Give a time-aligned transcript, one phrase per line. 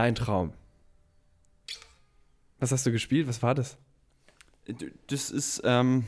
[0.00, 0.54] Ein Traum.
[2.58, 3.28] Was hast du gespielt?
[3.28, 3.76] Was war das?
[5.08, 6.06] Das ist ähm,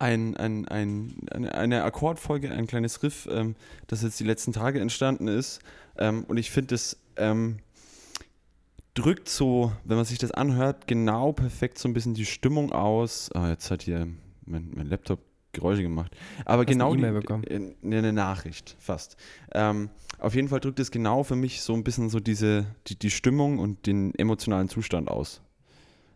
[0.00, 3.54] ein, ein, ein, eine, eine Akkordfolge, ein kleines Riff, ähm,
[3.86, 5.60] das jetzt die letzten Tage entstanden ist.
[5.98, 7.60] Ähm, und ich finde, es ähm,
[8.94, 13.30] drückt so, wenn man sich das anhört, genau perfekt so ein bisschen die Stimmung aus.
[13.36, 14.08] Oh, jetzt hat hier
[14.46, 15.20] mein, mein Laptop
[15.54, 16.14] Geräusche gemacht.
[16.44, 19.16] Aber Hast genau eine, die, äh, eine Nachricht, fast.
[19.52, 22.98] Ähm, auf jeden Fall drückt es genau für mich so ein bisschen so diese, die,
[22.98, 25.40] die Stimmung und den emotionalen Zustand aus.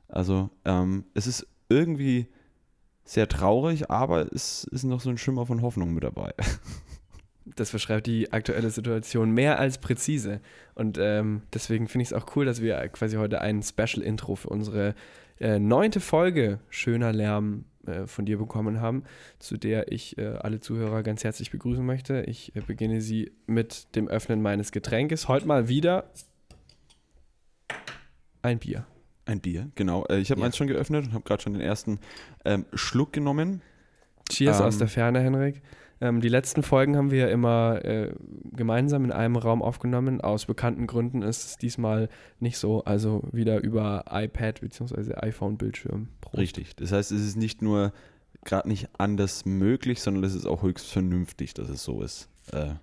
[0.09, 2.27] Also ähm, es ist irgendwie
[3.05, 6.35] sehr traurig, aber es ist noch so ein Schimmer von Hoffnung mit dabei.
[7.57, 10.43] Das beschreibt die aktuelle Situation mehr als präzise.
[10.75, 14.51] Und ähm, deswegen finde ich es auch cool, dass wir quasi heute ein Special-Intro für
[14.51, 14.95] unsere
[15.41, 19.05] äh, neunte Folge Schöner Lärm äh, von dir bekommen haben,
[19.39, 22.23] zu der ich äh, alle Zuhörer ganz herzlich begrüßen möchte.
[22.23, 25.29] Ich äh, beginne sie mit dem Öffnen meines Getränkes.
[25.29, 26.11] Heute mal wieder
[28.43, 28.87] ein Bier.
[29.25, 30.07] Ein Bier, genau.
[30.07, 30.47] Äh, ich habe ja.
[30.47, 31.99] meins schon geöffnet und habe gerade schon den ersten
[32.45, 33.63] ähm, Schluck genommen.
[34.31, 35.63] Cheers ähm, aus der Ferne, Henrik.
[36.01, 38.13] Ähm, die letzten Folgen haben wir ja immer äh,
[38.53, 40.21] gemeinsam in einem Raum aufgenommen.
[40.21, 42.85] Aus bekannten Gründen ist es diesmal nicht so.
[42.85, 45.15] Also wieder über iPad bzw.
[45.15, 46.09] iPhone-Bildschirm.
[46.37, 46.77] Richtig.
[46.77, 47.93] Das heißt, es ist nicht nur
[48.45, 52.29] gerade nicht anders möglich, sondern es ist auch höchst vernünftig, dass es so ist.
[52.53, 52.75] Äh,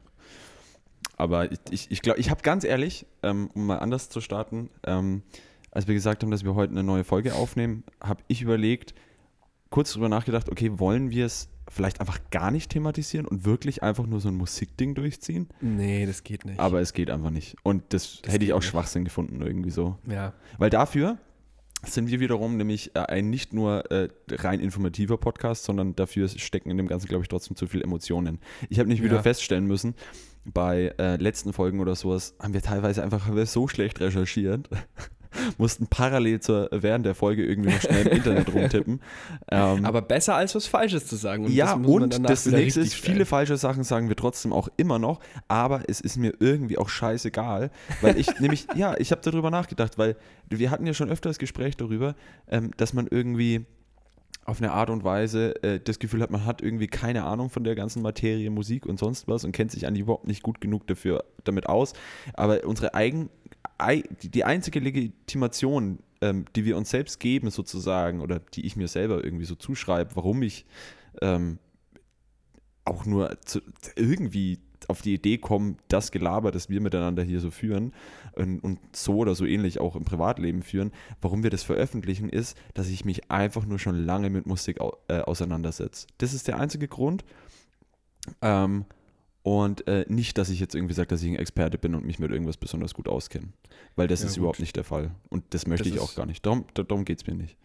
[1.17, 4.69] aber ich, ich, ich glaube, ich habe ganz ehrlich, ähm, um mal anders zu starten,
[4.85, 5.23] ähm,
[5.71, 8.93] als wir gesagt haben, dass wir heute eine neue Folge aufnehmen, habe ich überlegt,
[9.69, 14.05] kurz darüber nachgedacht, okay, wollen wir es vielleicht einfach gar nicht thematisieren und wirklich einfach
[14.05, 15.49] nur so ein Musikding durchziehen?
[15.61, 16.59] Nee, das geht nicht.
[16.59, 17.55] Aber es geht einfach nicht.
[17.63, 18.69] Und das, das hätte ich auch nicht.
[18.69, 19.97] Schwachsinn gefunden, irgendwie so.
[20.07, 20.33] Ja.
[20.57, 21.17] Weil dafür
[21.83, 26.69] sind wir wiederum nämlich äh, ein nicht nur äh, rein informativer Podcast, sondern dafür stecken
[26.69, 28.39] in dem Ganzen, glaube ich, trotzdem zu viele Emotionen.
[28.69, 29.21] Ich habe nicht wieder ja.
[29.21, 29.95] feststellen müssen,
[30.45, 34.69] bei äh, letzten Folgen oder sowas haben wir teilweise einfach so schlecht recherchiert,
[35.57, 39.01] mussten parallel zur, während der Folge irgendwie noch schnell im Internet rumtippen.
[39.51, 41.45] Ähm, Aber besser als was Falsches zu sagen.
[41.45, 44.99] Und ja, das und das nächste ist, viele falsche Sachen sagen wir trotzdem auch immer
[44.99, 49.51] noch, aber es ist mir irgendwie auch scheißegal, weil ich nämlich, ja, ich habe darüber
[49.51, 50.15] nachgedacht, weil
[50.49, 52.15] wir hatten ja schon öfter das Gespräch darüber,
[52.49, 53.65] ähm, dass man irgendwie
[54.45, 57.63] auf eine Art und Weise äh, das Gefühl hat, man hat irgendwie keine Ahnung von
[57.63, 60.85] der ganzen Materie, Musik und sonst was und kennt sich eigentlich überhaupt nicht gut genug
[60.87, 61.93] dafür damit aus.
[62.35, 63.29] Aber unsere eigen,
[64.21, 69.23] die einzige Legitimation, ähm, die wir uns selbst geben, sozusagen, oder die ich mir selber
[69.23, 70.65] irgendwie so zuschreibe, warum ich
[71.21, 71.59] ähm,
[72.85, 73.61] auch nur zu,
[73.95, 77.93] irgendwie auf die Idee komme, das Gelaber, das wir miteinander hier so führen
[78.33, 80.91] und, und, so oder so ähnlich auch im Privatleben führen,
[81.21, 84.97] warum wir das veröffentlichen, ist, dass ich mich einfach nur schon lange mit Musik au
[85.07, 86.07] äh, auseinandersetze.
[86.19, 87.25] Das ist der einzige Grund.
[88.41, 88.85] Ähm,
[89.45, 92.17] und äh, nicht, dass ich jetzt irgendwie sage, dass ich ein Experte bin und mich
[92.17, 93.49] mit irgendwas besonders gut auskenne.
[93.95, 94.39] Weil das ja, ist gut.
[94.39, 95.11] überhaupt nicht der Fall.
[95.29, 96.43] Und das möchte das ich auch gar nicht.
[96.43, 97.55] Darum, darum geht es mir nicht.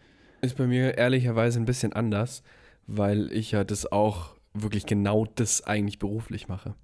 [0.41, 2.43] Ist bei mir ehrlicherweise ein bisschen anders,
[2.85, 6.75] weil ich ja das auch wirklich genau das eigentlich beruflich mache.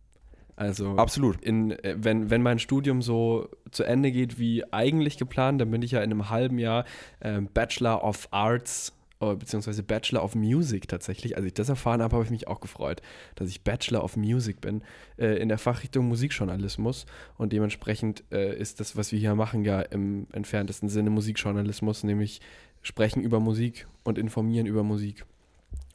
[0.55, 1.43] Also absolut.
[1.43, 5.83] In, äh, wenn, wenn mein Studium so zu Ende geht wie eigentlich geplant, dann bin
[5.83, 6.85] ich ja in einem halben Jahr
[7.19, 11.37] äh, Bachelor of Arts beziehungsweise Bachelor of Music tatsächlich.
[11.37, 13.01] Als ich das erfahren habe, habe ich mich auch gefreut,
[13.35, 14.81] dass ich Bachelor of Music bin
[15.17, 17.05] äh, in der Fachrichtung Musikjournalismus
[17.37, 22.41] und dementsprechend äh, ist das, was wir hier machen, ja im entferntesten Sinne Musikjournalismus, nämlich
[22.81, 25.25] sprechen über Musik und informieren über Musik.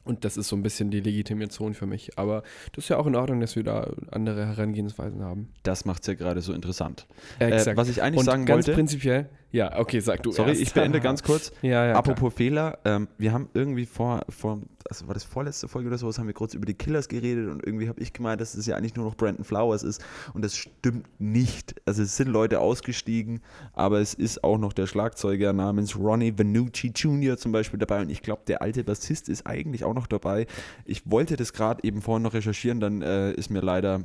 [0.05, 2.17] Und das ist so ein bisschen die Legitimation für mich.
[2.17, 5.49] Aber das ist ja auch in Ordnung, dass wir da andere Herangehensweisen haben.
[5.63, 7.07] Das macht es ja gerade so interessant.
[7.39, 8.73] Äh, was ich eigentlich Und sagen ganz wollte.
[8.73, 10.31] prinzipiell, ja, okay, sag du.
[10.31, 10.61] Sorry, erst.
[10.61, 11.51] ich beende ganz kurz.
[11.61, 12.31] ja, ja, Apropos klar.
[12.31, 14.59] Fehler, ähm, wir haben irgendwie vor, vor,
[14.89, 17.63] also war das vorletzte Folge oder sowas, haben wir kurz über die Killers geredet und
[17.63, 20.03] irgendwie habe ich gemeint, dass es ja eigentlich nur noch Brandon Flowers ist.
[20.33, 21.75] Und das stimmt nicht.
[21.85, 23.41] Also es sind Leute ausgestiegen,
[23.73, 27.37] aber es ist auch noch der Schlagzeuger namens Ronnie Vanucci Jr.
[27.37, 28.01] zum Beispiel dabei.
[28.01, 30.47] Und ich glaube, der alte Bassist ist eigentlich auch noch dabei.
[30.83, 34.01] Ich wollte das gerade eben vorhin noch recherchieren, dann äh, ist mir leider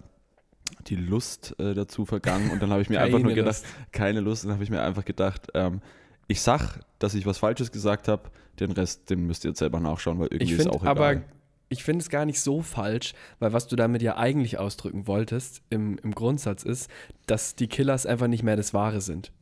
[0.86, 3.92] die Lust äh, dazu vergangen und dann habe ich mir einfach nur gedacht, Lust.
[3.92, 5.80] keine Lust, dann habe ich mir einfach gedacht, ähm,
[6.26, 8.30] ich sag, dass ich was Falsches gesagt habe,
[8.60, 10.88] den Rest, den müsst ihr jetzt selber nachschauen, weil irgendwie ist auch egal.
[10.88, 11.22] Aber
[11.68, 15.62] ich finde es gar nicht so falsch, weil was du damit ja eigentlich ausdrücken wolltest,
[15.70, 16.90] im, im Grundsatz ist,
[17.26, 19.32] dass die Killers einfach nicht mehr das Wahre sind.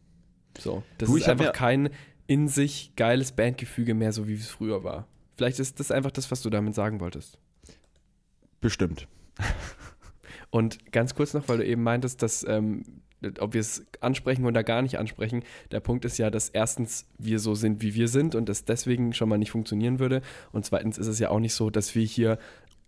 [0.58, 1.90] So, das du, ist einfach kein
[2.26, 5.06] in sich geiles Bandgefüge mehr, so wie es früher war.
[5.36, 7.38] Vielleicht ist das einfach das, was du damit sagen wolltest.
[8.60, 9.06] Bestimmt.
[10.56, 12.82] Und ganz kurz noch, weil du eben meintest, dass ähm,
[13.40, 17.40] ob wir es ansprechen oder gar nicht ansprechen, der Punkt ist ja, dass erstens wir
[17.40, 20.22] so sind, wie wir sind und das deswegen schon mal nicht funktionieren würde.
[20.52, 22.38] Und zweitens ist es ja auch nicht so, dass wir hier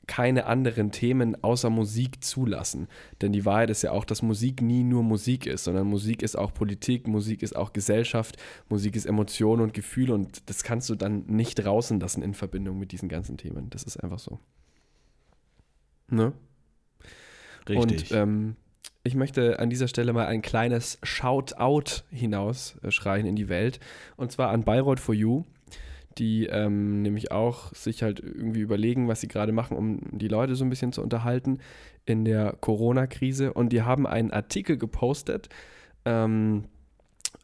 [0.06, 2.88] keine anderen Themen außer Musik zulassen.
[3.20, 6.38] Denn die Wahrheit ist ja auch, dass Musik nie nur Musik ist, sondern Musik ist
[6.38, 8.38] auch Politik, Musik ist auch Gesellschaft,
[8.70, 12.78] Musik ist Emotion und Gefühl und das kannst du dann nicht draußen lassen in Verbindung
[12.78, 13.68] mit diesen ganzen Themen.
[13.68, 14.38] Das ist einfach so.
[16.08, 16.32] Ne?
[17.68, 18.10] Richtig.
[18.10, 18.56] Und ähm,
[19.04, 23.80] ich möchte an dieser Stelle mal ein kleines Shout-out hinausschreien in die Welt.
[24.16, 25.44] Und zwar an Bayreuth for You
[26.18, 30.56] die ähm, nämlich auch sich halt irgendwie überlegen, was sie gerade machen, um die Leute
[30.56, 31.58] so ein bisschen zu unterhalten
[32.04, 33.52] in der Corona-Krise.
[33.52, 35.48] Und die haben einen Artikel gepostet
[36.04, 36.64] ähm,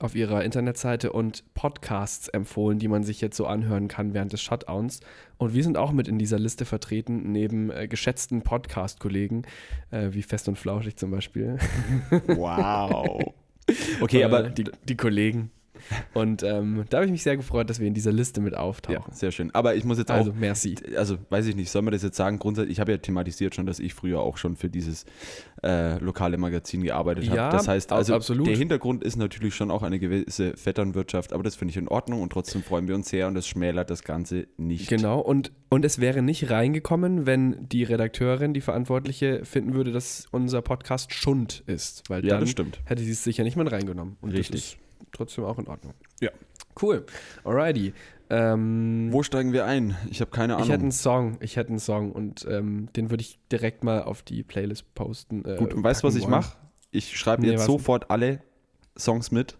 [0.04, 4.42] auf ihrer Internetseite und Podcasts empfohlen, die man sich jetzt so anhören kann während des
[4.42, 5.00] Shutdowns.
[5.38, 9.46] Und wir sind auch mit in dieser Liste vertreten, neben äh, geschätzten Podcast-Kollegen,
[9.90, 11.58] äh, wie Fest und Flauschig zum Beispiel.
[12.26, 13.34] Wow.
[14.02, 15.50] Okay, aber die, die Kollegen.
[16.14, 19.04] Und ähm, da habe ich mich sehr gefreut, dass wir in dieser Liste mit auftauchen.
[19.08, 19.54] Ja, sehr schön.
[19.54, 20.34] Aber ich muss jetzt also, auch.
[20.34, 20.76] Also, merci.
[20.96, 22.38] Also, weiß ich nicht, soll man das jetzt sagen?
[22.38, 25.04] Grundsätzlich, ich habe ja thematisiert schon, dass ich früher auch schon für dieses
[25.62, 27.36] äh, lokale Magazin gearbeitet habe.
[27.36, 28.46] Ja, das heißt, also absolut.
[28.46, 32.22] der Hintergrund ist natürlich schon auch eine gewisse Vetternwirtschaft, aber das finde ich in Ordnung
[32.22, 34.88] und trotzdem freuen wir uns sehr und das schmälert das Ganze nicht.
[34.88, 40.26] Genau, und, und es wäre nicht reingekommen, wenn die Redakteurin, die Verantwortliche, finden würde, dass
[40.30, 42.02] unser Podcast Schund ist.
[42.08, 44.16] Weil ja, dann hätte sie es sicher nicht mal reingenommen.
[44.20, 44.78] Und Richtig
[45.12, 45.94] trotzdem auch in Ordnung.
[46.20, 46.30] Ja.
[46.80, 47.04] Cool.
[47.44, 47.92] Alrighty.
[48.30, 49.96] Ähm, Wo steigen wir ein?
[50.10, 50.66] Ich habe keine Ahnung.
[50.66, 54.02] Ich hätte einen Song, ich hätte einen Song und ähm, den würde ich direkt mal
[54.02, 55.44] auf die Playlist posten.
[55.44, 56.56] Äh, Gut, und weißt du, was ich mache?
[56.90, 58.40] Ich schreibe nee, jetzt sofort alle
[58.98, 59.58] Songs mit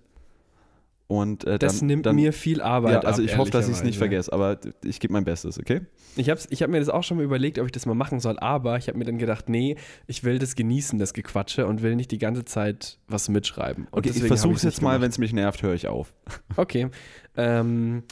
[1.07, 3.03] und, äh, das dann, nimmt dann, mir viel Arbeit.
[3.03, 5.59] Ja, also ab, ich hoffe, dass ich es nicht vergesse, aber ich gebe mein Bestes,
[5.59, 5.83] okay?
[6.17, 8.21] Ich habe ich hab mir das auch schon mal überlegt, ob ich das mal machen
[8.21, 11.83] soll, aber ich habe mir dann gedacht, nee, ich will das genießen, das Gequatsche und
[11.83, 13.87] will nicht die ganze Zeit was mitschreiben.
[13.91, 16.15] Und okay, ich versuche es jetzt mal, wenn es mich nervt, höre ich auf.
[16.57, 16.89] Okay.
[17.37, 18.05] Ähm,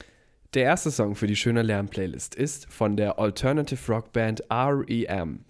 [0.54, 5.44] der erste Song für die schöne Lärm-Playlist ist von der Alternative Rock Band REM.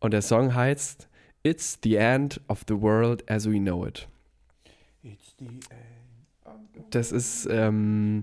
[0.00, 1.08] Und der Song heißt
[1.42, 4.08] It's the End of the World as We Know It.
[5.02, 5.87] It's the end.
[6.90, 8.22] Das ist ähm,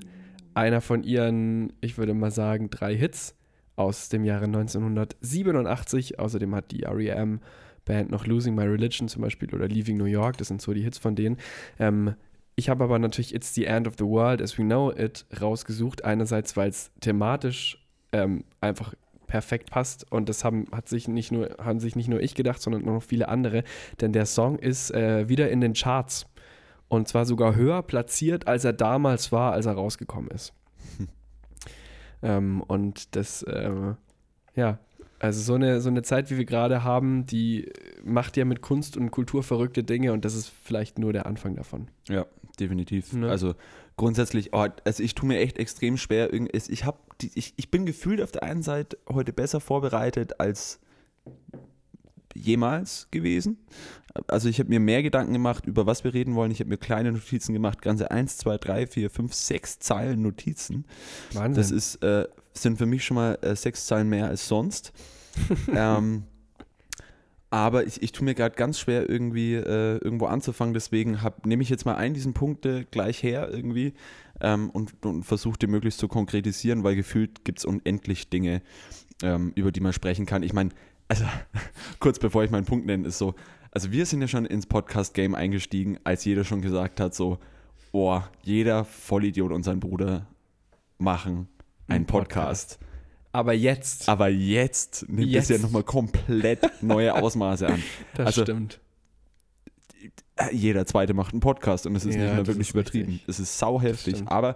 [0.54, 3.36] einer von ihren, ich würde mal sagen, drei Hits
[3.76, 6.20] aus dem Jahre 1987.
[6.20, 7.40] Außerdem hat die REM
[7.84, 10.38] Band noch Losing My Religion zum Beispiel oder Leaving New York.
[10.38, 11.38] Das sind so die Hits von denen.
[11.80, 12.16] Ähm,
[12.56, 16.04] ich habe aber natürlich It's the End of the World as We Know It rausgesucht.
[16.06, 18.94] Einerseits, weil es thematisch ähm, einfach
[19.28, 22.62] perfekt passt und das haben, hat sich nicht nur, haben sich nicht nur ich gedacht,
[22.62, 23.64] sondern noch viele andere.
[24.00, 26.28] Denn der Song ist äh, wieder in den Charts
[26.88, 30.54] und zwar sogar höher platziert, als er damals war, als er rausgekommen ist.
[30.98, 31.08] Hm.
[32.24, 33.94] Ähm, und das, äh,
[34.56, 34.80] ja,
[35.20, 37.72] also so eine, so eine Zeit, wie wir gerade haben, die
[38.04, 41.56] macht ja mit Kunst und Kultur verrückte Dinge und das ist vielleicht nur der Anfang
[41.56, 41.88] davon.
[42.08, 42.26] Ja,
[42.60, 43.14] definitiv.
[43.14, 43.30] Ne?
[43.30, 43.54] Also
[43.98, 46.34] grundsätzlich, oh, also ich tue mir echt extrem schwer.
[46.34, 50.80] Ich, hab die, ich, ich bin gefühlt auf der einen Seite heute besser vorbereitet als
[52.36, 53.58] jemals gewesen.
[54.28, 56.52] Also ich habe mir mehr Gedanken gemacht, über was wir reden wollen.
[56.52, 60.86] Ich habe mir kleine Notizen gemacht, ganze 1, 2, 3, 4, 5, 6 Zeilen Notizen.
[61.34, 61.56] Wahnsinn.
[61.56, 64.94] Das ist, äh, sind für mich schon mal äh, sechs Zeilen mehr als sonst.
[65.76, 66.24] ähm,
[67.50, 70.74] aber ich, ich tue mir gerade ganz schwer, irgendwie äh, irgendwo anzufangen.
[70.74, 73.94] Deswegen nehme ich jetzt mal einen diesen Punkte gleich her irgendwie
[74.42, 78.62] ähm, und, und versuche die möglichst zu konkretisieren, weil gefühlt gibt es unendlich Dinge,
[79.24, 80.44] ähm, über die man sprechen kann.
[80.44, 80.72] Ich meine,
[81.08, 81.26] also
[82.00, 83.36] kurz bevor ich meinen Punkt nenne, ist so,
[83.72, 87.40] also wir sind ja schon ins Podcast-Game eingestiegen, als jeder schon gesagt hat, so,
[87.92, 90.28] oh, jeder Vollidiot und sein Bruder
[90.98, 91.48] machen
[91.88, 92.80] einen Podcast.
[92.80, 92.86] Podcast.
[93.32, 94.08] Aber jetzt.
[94.08, 95.50] Aber jetzt nimmt jetzt.
[95.50, 97.84] es ja nochmal komplett neue Ausmaße an.
[98.16, 98.80] Das also, stimmt.
[100.52, 103.20] Jeder zweite macht einen Podcast und es ist ja, nicht mehr wirklich übertrieben.
[103.28, 104.24] Es ist sauheftig.
[104.26, 104.56] Aber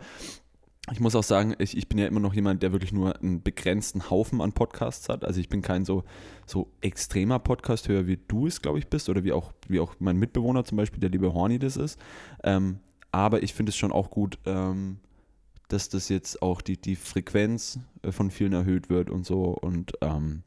[0.91, 3.41] ich muss auch sagen, ich, ich, bin ja immer noch jemand, der wirklich nur einen
[3.41, 5.24] begrenzten Haufen an Podcasts hat.
[5.24, 6.03] Also ich bin kein so,
[6.46, 10.17] so extremer Podcast-Hörer, wie du es, glaube ich, bist oder wie auch, wie auch mein
[10.17, 12.00] Mitbewohner zum Beispiel, der liebe Horny das ist.
[12.43, 12.79] Ähm,
[13.12, 15.00] aber ich finde es schon auch gut, ähm,
[15.67, 19.43] dass das jetzt auch die, die Frequenz äh, von vielen erhöht wird und so.
[19.43, 20.43] Und ähm,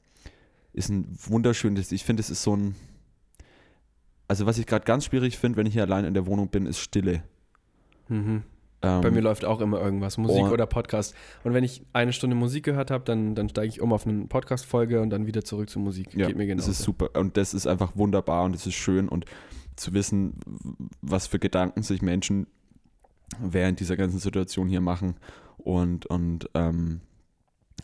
[0.73, 2.75] ist ein wunderschönes, ich finde, es ist so ein,
[4.29, 6.67] also was ich gerade ganz schwierig finde, wenn ich hier allein in der Wohnung bin,
[6.67, 7.23] ist Stille.
[8.09, 8.43] Mhm.
[8.83, 10.53] Ähm, Bei mir läuft auch immer irgendwas, Musik oh.
[10.53, 11.15] oder Podcast.
[11.45, 14.27] Und wenn ich eine Stunde Musik gehört habe, dann, dann steige ich um auf eine
[14.27, 16.15] Podcast-Folge und dann wieder zurück zur Musik.
[16.15, 16.59] Ja, Geht mir genau.
[16.59, 19.25] Das ist super und das ist einfach wunderbar und es ist schön und
[19.77, 20.35] zu wissen,
[21.01, 22.47] was für Gedanken sich Menschen
[23.41, 25.17] während dieser ganzen Situation hier machen
[25.57, 27.01] und, und ähm,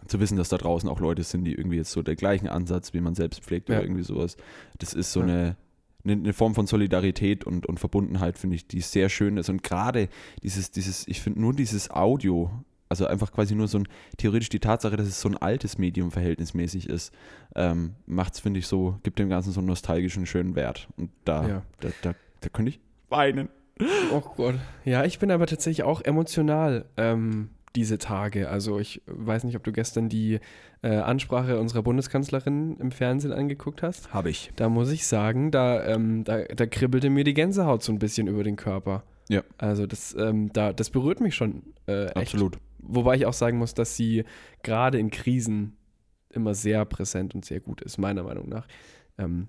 [0.06, 2.92] zu wissen, dass da draußen auch Leute sind, die irgendwie jetzt so der gleichen Ansatz,
[2.92, 3.76] wie man selbst pflegt ja.
[3.76, 4.36] oder irgendwie sowas.
[4.78, 5.26] Das ist so ja.
[5.26, 5.56] eine
[6.04, 9.48] eine Form von Solidarität und, und Verbundenheit, finde ich, die sehr schön ist.
[9.48, 10.08] Und gerade
[10.42, 12.50] dieses, dieses, ich finde nur dieses Audio
[12.88, 16.10] also einfach quasi nur so ein, theoretisch die Tatsache, dass es so ein altes Medium
[16.10, 17.12] verhältnismäßig ist,
[17.54, 20.88] ähm, macht es, finde ich, so, gibt dem Ganzen so einen nostalgischen, schönen Wert.
[20.96, 21.62] Und da, ja.
[21.80, 23.48] da, da, da könnte ich weinen.
[24.12, 24.56] Oh Gott.
[24.84, 28.48] Ja, ich bin aber tatsächlich auch emotional ähm, diese Tage.
[28.48, 30.40] Also ich weiß nicht, ob du gestern die
[30.82, 34.12] äh, Ansprache unserer Bundeskanzlerin im Fernsehen angeguckt hast.
[34.12, 34.50] Habe ich.
[34.56, 38.26] Da muss ich sagen, da, ähm, da, da kribbelte mir die Gänsehaut so ein bisschen
[38.26, 39.04] über den Körper.
[39.28, 39.44] Ja.
[39.58, 42.16] Also das, ähm, da, das berührt mich schon äh, echt.
[42.16, 42.58] Absolut.
[42.80, 44.24] Wobei ich auch sagen muss, dass sie
[44.64, 45.76] gerade in Krisen
[46.30, 48.66] immer sehr präsent und sehr gut ist, meiner Meinung nach.
[49.18, 49.46] Ähm,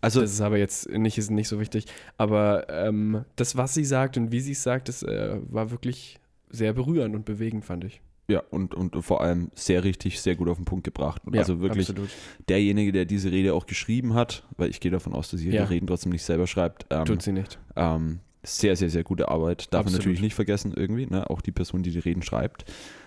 [0.00, 1.84] also, das ist aber jetzt nicht, ist nicht so wichtig.
[2.16, 6.18] Aber ähm, das, was sie sagt und wie sie es sagt, das äh, war wirklich
[6.50, 8.00] sehr berührend und bewegend, fand ich.
[8.30, 11.22] Ja, und, und vor allem sehr richtig, sehr gut auf den Punkt gebracht.
[11.32, 12.10] Ja, also wirklich absolut.
[12.48, 15.64] derjenige, der diese Rede auch geschrieben hat, weil ich gehe davon aus, dass sie ja.
[15.64, 16.84] die Reden trotzdem nicht selber schreibt.
[16.90, 17.58] Ähm, Tut sie nicht.
[17.74, 19.72] Ähm, sehr, sehr, sehr gute Arbeit.
[19.72, 21.28] Darf man natürlich nicht vergessen, irgendwie, ne?
[21.30, 22.64] auch die Person, die die Reden schreibt.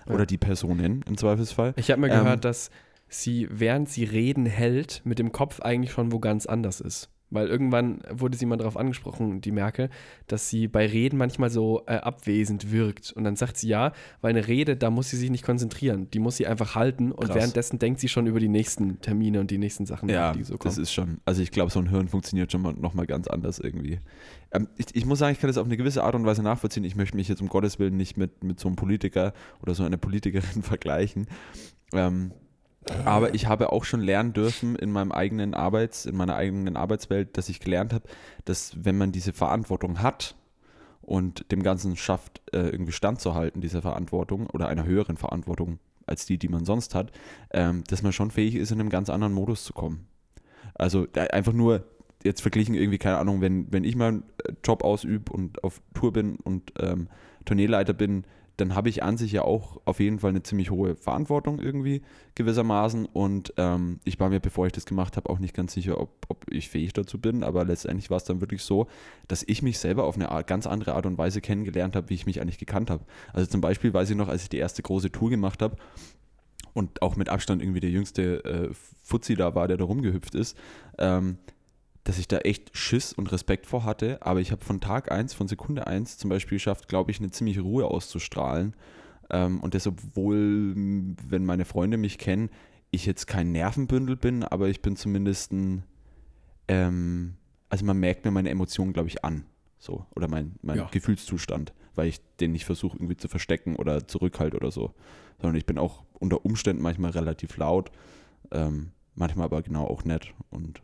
[0.08, 0.16] Ja.
[0.16, 1.74] Oder die Personen im Zweifelsfall.
[1.78, 2.72] Ich habe mir ähm, gehört, dass
[3.08, 7.10] sie, während sie Reden hält, mit dem Kopf eigentlich schon wo ganz anders ist.
[7.32, 9.90] Weil irgendwann wurde sie mal darauf angesprochen, die Merkel,
[10.28, 13.14] dass sie bei Reden manchmal so äh, abwesend wirkt.
[13.14, 16.10] Und dann sagt sie ja, weil eine Rede, da muss sie sich nicht konzentrieren.
[16.12, 17.36] Die muss sie einfach halten und Krass.
[17.36, 20.58] währenddessen denkt sie schon über die nächsten Termine und die nächsten Sachen, ja, die so
[20.58, 20.76] kommen.
[20.76, 23.60] Das ist schon, also ich glaube, so ein Hirn funktioniert schon mal, nochmal ganz anders
[23.60, 24.00] irgendwie.
[24.52, 26.84] Ähm, ich, ich, muss sagen, ich kann das auf eine gewisse Art und Weise nachvollziehen.
[26.84, 29.84] Ich möchte mich jetzt um Gottes Willen nicht mit, mit so einem Politiker oder so
[29.84, 31.28] einer Politikerin vergleichen.
[31.94, 32.32] Ähm,
[33.06, 37.38] aber ich habe auch schon lernen dürfen in meinem eigenen Arbeits, in meiner eigenen Arbeitswelt,
[37.38, 38.06] dass ich gelernt habe,
[38.46, 40.36] dass wenn man diese Verantwortung hat
[41.02, 46.38] und dem Ganzen schafft, äh, irgendwie standzuhalten, dieser Verantwortung oder einer höheren Verantwortung als die,
[46.38, 47.12] die man sonst hat,
[47.52, 50.08] ähm, dass man schon fähig ist, in einem ganz anderen Modus zu kommen.
[50.74, 51.84] Also einfach nur
[52.24, 54.24] jetzt verglichen irgendwie, keine Ahnung, wenn, wenn ich meinen
[54.64, 57.08] Job ausübe und auf Tour bin und ähm,
[57.46, 58.26] Tourneeleiter bin,
[58.62, 62.04] dann habe ich an sich ja auch auf jeden Fall eine ziemlich hohe Verantwortung irgendwie
[62.36, 63.08] gewissermaßen.
[63.08, 66.26] Und ähm, ich war mir, bevor ich das gemacht habe, auch nicht ganz sicher, ob,
[66.30, 67.44] ob ich fähig dazu bin.
[67.44, 68.88] Aber letztendlich war es dann wirklich so,
[69.28, 72.14] dass ich mich selber auf eine Art, ganz andere Art und Weise kennengelernt habe, wie
[72.14, 73.04] ich mich eigentlich gekannt habe.
[73.34, 75.76] Also zum Beispiel weiß ich noch, als ich die erste große Tour gemacht habe,
[76.74, 78.70] und auch mit Abstand irgendwie der jüngste äh,
[79.02, 80.58] Fuzzi da war, der da rumgehüpft ist,
[80.98, 81.38] ähm,
[82.04, 85.34] dass ich da echt Schiss und Respekt vor hatte, aber ich habe von Tag 1,
[85.34, 88.76] von Sekunde 1 zum Beispiel geschafft, glaube ich, eine ziemliche Ruhe auszustrahlen.
[89.30, 92.50] Ähm, und das, obwohl, wenn meine Freunde mich kennen,
[92.90, 95.84] ich jetzt kein Nervenbündel bin, aber ich bin zumindest ein,
[96.68, 97.36] ähm,
[97.70, 99.46] also man merkt mir meine Emotionen, glaube ich, an.
[99.78, 100.90] So, oder mein, mein ja.
[100.92, 104.94] Gefühlszustand, weil ich den nicht versuche irgendwie zu verstecken oder zurückhalte oder so.
[105.40, 107.92] Sondern ich bin auch unter Umständen manchmal relativ laut,
[108.52, 110.84] ähm, manchmal aber genau auch nett und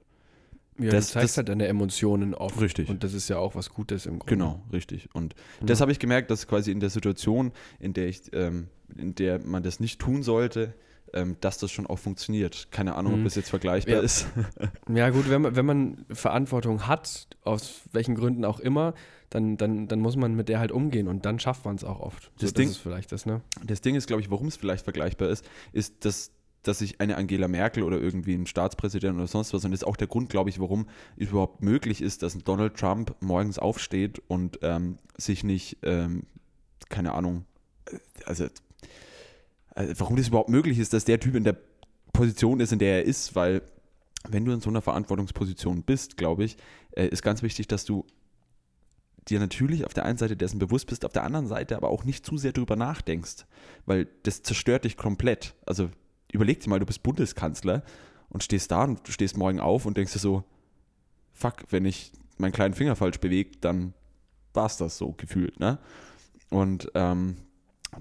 [0.80, 2.60] ja, das, du zeigst das, halt deine Emotionen oft.
[2.62, 2.90] Richtig.
[2.90, 4.36] Und das ist ja auch was Gutes im Grunde.
[4.36, 5.10] Genau, richtig.
[5.14, 5.68] Und ja.
[5.68, 9.40] das habe ich gemerkt, dass quasi in der Situation, in der ich, ähm, in der
[9.40, 10.74] man das nicht tun sollte,
[11.14, 12.68] ähm, dass das schon auch funktioniert.
[12.72, 13.20] Keine Ahnung, mhm.
[13.20, 14.02] ob das jetzt vergleichbar ja.
[14.02, 14.28] ist.
[14.94, 18.94] ja, gut, wenn man, wenn man Verantwortung hat, aus welchen Gründen auch immer,
[19.30, 22.00] dann, dann, dann muss man mit der halt umgehen und dann schafft man es auch
[22.00, 22.32] oft.
[22.40, 23.42] Das, so, Ding, das ist vielleicht das, ne?
[23.64, 26.32] Das Ding ist, glaube ich, warum es vielleicht vergleichbar ist, ist, dass
[26.68, 29.88] dass sich eine Angela Merkel oder irgendwie ein Staatspräsident oder sonst was, und das ist
[29.88, 34.22] auch der Grund, glaube ich, warum es überhaupt möglich ist, dass Donald Trump morgens aufsteht
[34.28, 36.24] und ähm, sich nicht, ähm,
[36.90, 37.46] keine Ahnung,
[37.86, 38.48] äh, also,
[39.76, 41.58] also warum das überhaupt möglich ist, dass der Typ in der
[42.14, 43.62] Position ist, in der er ist, weil
[44.28, 46.58] wenn du in so einer Verantwortungsposition bist, glaube ich,
[46.92, 48.06] äh, ist ganz wichtig, dass du
[49.30, 52.04] dir natürlich auf der einen Seite dessen bewusst bist, auf der anderen Seite aber auch
[52.04, 53.46] nicht zu sehr drüber nachdenkst,
[53.86, 55.56] weil das zerstört dich komplett.
[55.66, 55.90] Also
[56.32, 57.84] überleg dir mal, du bist Bundeskanzler
[58.30, 60.44] und stehst da und stehst morgen auf und denkst dir so,
[61.34, 63.94] fuck, wenn ich meinen kleinen Finger falsch bewege, dann
[64.54, 65.80] war es das so gefühlt, ne?
[66.50, 67.38] Und ähm,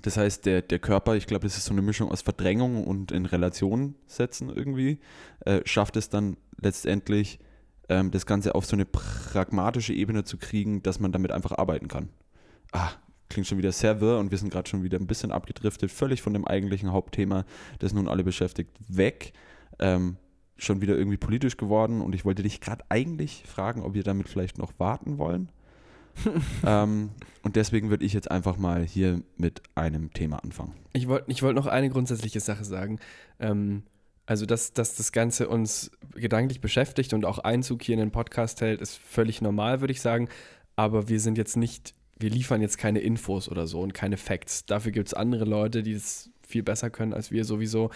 [0.02, 3.12] das heißt, der, der Körper, ich glaube, das ist so eine Mischung aus Verdrängung und
[3.12, 4.98] in Relation setzen irgendwie,
[5.40, 7.38] äh, schafft es dann letztendlich,
[7.88, 11.88] ähm, das Ganze auf so eine pragmatische Ebene zu kriegen, dass man damit einfach arbeiten
[11.88, 12.08] kann.
[12.72, 12.90] Ah,
[13.28, 16.22] klingt schon wieder sehr wirr und wir sind gerade schon wieder ein bisschen abgedriftet, völlig
[16.22, 17.44] von dem eigentlichen Hauptthema,
[17.78, 19.32] das nun alle beschäftigt, weg.
[19.78, 20.16] Ähm,
[20.58, 24.28] schon wieder irgendwie politisch geworden und ich wollte dich gerade eigentlich fragen, ob wir damit
[24.28, 25.50] vielleicht noch warten wollen.
[26.66, 27.10] ähm,
[27.42, 30.72] und deswegen würde ich jetzt einfach mal hier mit einem Thema anfangen.
[30.94, 32.98] Ich wollte ich wollt noch eine grundsätzliche Sache sagen.
[33.38, 33.82] Ähm,
[34.24, 38.60] also, dass, dass das Ganze uns gedanklich beschäftigt und auch Einzug hier in den Podcast
[38.60, 40.28] hält, ist völlig normal, würde ich sagen.
[40.74, 44.66] Aber wir sind jetzt nicht wir liefern jetzt keine Infos oder so und keine Facts.
[44.66, 47.90] Dafür gibt es andere Leute, die es viel besser können als wir sowieso.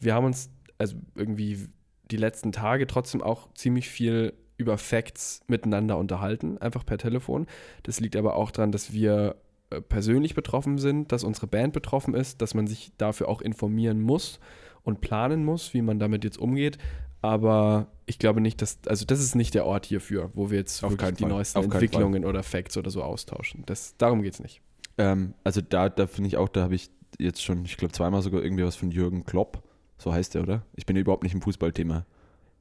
[0.00, 1.68] Wir haben uns also irgendwie
[2.10, 7.46] die letzten Tage trotzdem auch ziemlich viel über Facts miteinander unterhalten, einfach per Telefon.
[7.82, 9.36] Das liegt aber auch daran, dass wir
[9.70, 14.00] äh, persönlich betroffen sind, dass unsere Band betroffen ist, dass man sich dafür auch informieren
[14.00, 14.40] muss
[14.82, 16.78] und planen muss, wie man damit jetzt umgeht.
[17.20, 20.82] Aber ich glaube nicht, dass, also das ist nicht der Ort hierfür, wo wir jetzt
[20.82, 21.28] Auf die Fall.
[21.28, 23.64] neuesten Auf Entwicklungen oder Facts oder so austauschen.
[23.66, 24.60] Das, darum geht es nicht.
[24.96, 28.22] Ähm, also da, da finde ich auch, da habe ich jetzt schon, ich glaube zweimal
[28.22, 29.62] sogar irgendwie was von Jürgen Klopp.
[29.98, 30.62] So heißt der, oder?
[30.74, 32.06] Ich bin überhaupt nicht im Fußballthema.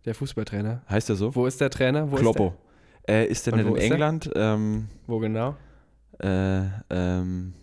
[0.05, 0.81] Der Fußballtrainer.
[0.89, 1.35] Heißt der so?
[1.35, 2.11] Wo ist der Trainer?
[2.11, 2.53] Wo Kloppo.
[3.07, 3.91] Äh, ist der nicht in ist der?
[3.91, 4.31] England?
[4.35, 5.13] Ähm, Ist der?
[5.13, 5.55] Wo genau?
[6.19, 7.53] äh, ähm,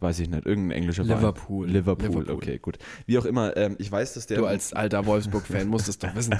[0.00, 1.20] weiß ich nicht, irgendein englischer Verein.
[1.20, 1.68] Liverpool.
[1.68, 2.08] Liverpool.
[2.08, 2.34] Liverpool.
[2.34, 2.78] okay, gut.
[3.06, 4.38] Wie auch immer, ähm, ich weiß, dass der.
[4.38, 6.36] Du als alter Wolfsburg-Fan musst es doch wissen.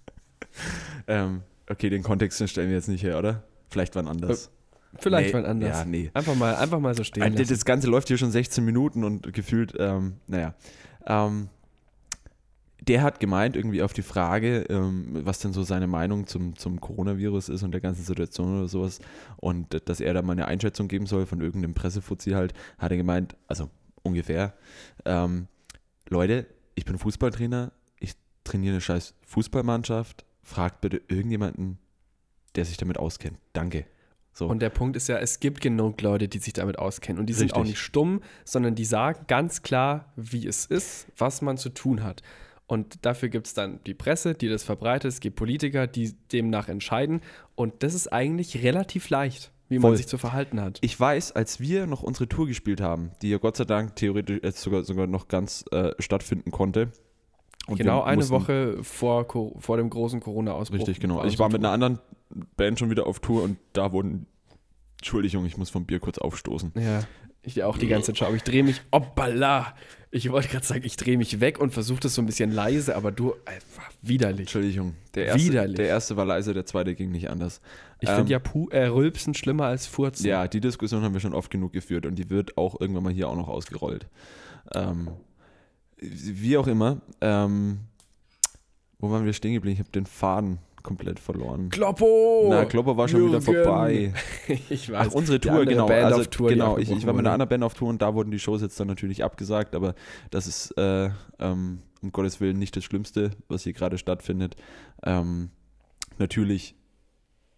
[1.06, 3.44] ähm, okay, den Kontext stellen wir jetzt nicht her, oder?
[3.70, 4.50] Vielleicht wann anders.
[4.98, 5.78] Vielleicht Nee, mal anders.
[5.78, 6.10] Ja, nee.
[6.14, 7.34] Einfach mal, einfach mal so stehen Ein-.
[7.34, 10.54] Das Ganze läuft hier schon 16 Minuten und gefühlt, ähm, naja.
[11.06, 11.48] Ähm,
[12.88, 16.80] der hat gemeint, irgendwie auf die Frage, ähm, was denn so seine Meinung zum, zum
[16.80, 19.00] Coronavirus ist und der ganzen Situation oder sowas
[19.36, 22.96] und dass er da mal eine Einschätzung geben soll von irgendeinem Pressefuzzi halt, hat er
[22.96, 23.70] gemeint, also
[24.02, 24.54] ungefähr,
[25.04, 25.48] ähm,
[26.08, 28.14] Leute, ich bin Fußballtrainer, ich
[28.44, 31.78] trainiere eine scheiß Fußballmannschaft, fragt bitte irgendjemanden,
[32.54, 33.38] der sich damit auskennt.
[33.52, 33.86] Danke.
[34.32, 34.48] So.
[34.48, 37.20] Und der Punkt ist ja, es gibt genug Leute, die sich damit auskennen.
[37.20, 37.60] Und die sind Richtig.
[37.60, 42.02] auch nicht stumm, sondern die sagen ganz klar, wie es ist, was man zu tun
[42.02, 42.22] hat.
[42.66, 45.12] Und dafür gibt es dann die Presse, die das verbreitet.
[45.12, 47.20] Es gibt Politiker, die demnach entscheiden.
[47.54, 49.96] Und das ist eigentlich relativ leicht, wie man Voll.
[49.98, 50.78] sich zu verhalten hat.
[50.80, 54.40] Ich weiß, als wir noch unsere Tour gespielt haben, die ja Gott sei Dank theoretisch
[54.42, 56.90] jetzt sogar, sogar noch ganz äh, stattfinden konnte.
[57.66, 59.26] Und genau eine Woche vor,
[59.58, 60.78] vor dem großen Corona-Ausbruch.
[60.78, 61.16] Richtig, genau.
[61.18, 61.98] war Ich war mit einer anderen
[62.56, 64.26] Band schon wieder auf Tour und da wurden.
[64.98, 66.72] Entschuldigung, ich muss vom Bier kurz aufstoßen.
[66.76, 67.02] Ja,
[67.42, 68.36] ich auch die ganze Zeit schaue.
[68.36, 69.74] Ich drehe mich, hoppala.
[70.14, 72.94] Ich wollte gerade sagen, ich drehe mich weg und versuche das so ein bisschen leise,
[72.94, 74.42] aber du, einfach widerlich.
[74.42, 74.94] Entschuldigung.
[75.16, 75.74] Der erste, Widerlich.
[75.74, 77.60] der erste war leise, der zweite ging nicht anders.
[77.98, 80.26] Ich Ähm, finde ja Pu äh, Rülpsen schlimmer als Furzen.
[80.26, 83.12] Ja, die Diskussion haben wir schon oft genug geführt und die wird auch irgendwann mal
[83.12, 84.06] hier auch noch ausgerollt.
[84.72, 85.08] Ähm,
[85.98, 87.00] wie auch immer.
[87.20, 87.80] Ähm,
[89.00, 89.74] wo waren wir stehen geblieben?
[89.74, 91.70] Ich habe den Faden komplett verloren.
[91.70, 92.46] Kloppo!
[92.48, 93.64] Na, Klopper war schon wieder Jürgen.
[93.64, 94.12] vorbei.
[94.70, 95.14] ich Ach, weiß.
[95.14, 95.86] unsere Die Tour, genau.
[95.86, 98.00] Band also, auf Tour, genau, ich, ich war mit einer anderen Band auf Tour und
[98.00, 99.94] da wurden die Shows jetzt dann natürlich abgesagt, aber
[100.30, 104.56] das ist äh, ähm, um Gottes Willen nicht das Schlimmste, was hier gerade stattfindet.
[105.02, 105.50] Ähm,
[106.18, 106.76] natürlich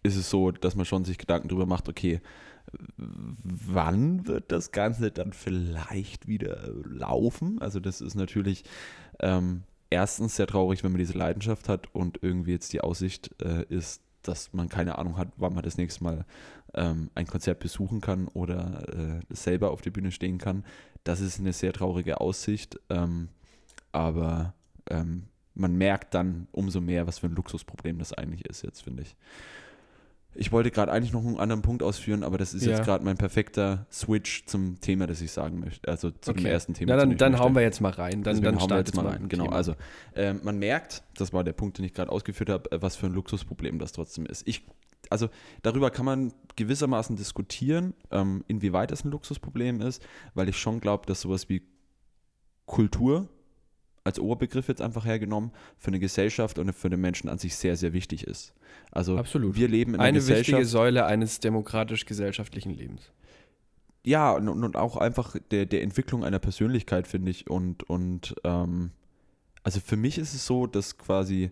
[0.01, 2.21] ist es so, dass man schon sich Gedanken darüber macht, okay,
[3.07, 7.61] wann wird das Ganze dann vielleicht wieder laufen?
[7.61, 8.63] Also das ist natürlich
[9.19, 13.63] ähm, erstens sehr traurig, wenn man diese Leidenschaft hat und irgendwie jetzt die Aussicht äh,
[13.69, 16.25] ist, dass man keine Ahnung hat, wann man das nächste Mal
[16.73, 20.65] ähm, ein Konzert besuchen kann oder äh, selber auf der Bühne stehen kann.
[21.03, 23.29] Das ist eine sehr traurige Aussicht, ähm,
[23.91, 24.53] aber
[24.89, 25.23] ähm,
[25.53, 29.15] man merkt dann umso mehr, was für ein Luxusproblem das eigentlich ist jetzt, finde ich.
[30.39, 32.73] Ich wollte gerade eigentlich noch einen anderen Punkt ausführen, aber das ist Ja.
[32.75, 35.87] jetzt gerade mein perfekter Switch zum Thema, das ich sagen möchte.
[35.89, 36.51] Also zu dem Okay.
[36.51, 36.95] ersten Thema.
[36.95, 38.23] Na, dem dann, dann hauen wir jetzt mal rein.
[38.23, 39.23] Dann, Deswegen dann hauen wir jetzt mal rein.
[39.23, 39.55] ein Genau, Thema.
[39.55, 39.75] also
[40.15, 43.07] ähm, man merkt, das war der Punkt, den ich gerade ausgeführt habe, äh, was für
[43.07, 44.47] ein Luxusproblem das trotzdem ist.
[44.47, 44.63] Ich,
[45.09, 45.29] also
[45.63, 50.01] darüber kann man gewissermaßen diskutieren, ähm, inwieweit es ein Luxusproblem ist,
[50.35, 51.63] weil ich schon glaube, dass sowas wie
[52.65, 53.27] Kultur
[54.07, 57.75] als Oberbegriff jetzt einfach hergenommen für eine Gesellschaft und für den Menschen an sich sehr,
[57.75, 58.53] sehr wichtig ist.
[58.91, 59.55] Also Absolut.
[59.55, 60.47] wir leben in einer Eine Gesellschaft.
[60.47, 63.11] wichtige Säule eines demokratisch-gesellschaftlichen Lebens.
[64.03, 67.49] Ja, und, und auch einfach der, der Entwicklung einer Persönlichkeit, finde ich.
[67.49, 68.91] Und, und ähm,
[69.63, 71.51] also für mich ist es so, dass quasi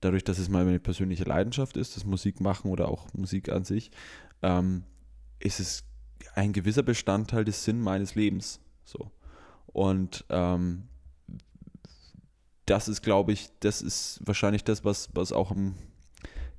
[0.00, 3.64] dadurch, dass es mal meine persönliche Leidenschaft ist, das Musik machen oder auch Musik an
[3.64, 3.90] sich,
[4.42, 4.84] ähm,
[5.40, 5.84] ist es
[6.34, 8.60] ein gewisser Bestandteil des Sinn meines Lebens.
[8.84, 9.10] So.
[9.66, 10.84] Und ähm,
[12.66, 15.52] das ist, glaube ich, das ist wahrscheinlich das, was, was auch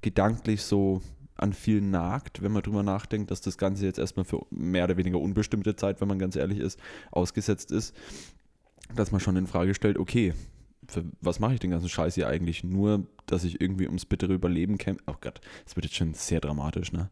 [0.01, 1.01] gedanklich so
[1.35, 4.97] an vielen nagt, wenn man drüber nachdenkt, dass das Ganze jetzt erstmal für mehr oder
[4.97, 6.79] weniger unbestimmte Zeit, wenn man ganz ehrlich ist,
[7.11, 7.95] ausgesetzt ist,
[8.95, 10.33] dass man schon in Frage stellt, okay,
[10.87, 12.63] für was mache ich den ganzen Scheiß hier eigentlich?
[12.63, 15.03] Nur, dass ich irgendwie ums bittere Überleben kämpfe.
[15.07, 17.09] Oh Gott, das wird jetzt schon sehr dramatisch, ne?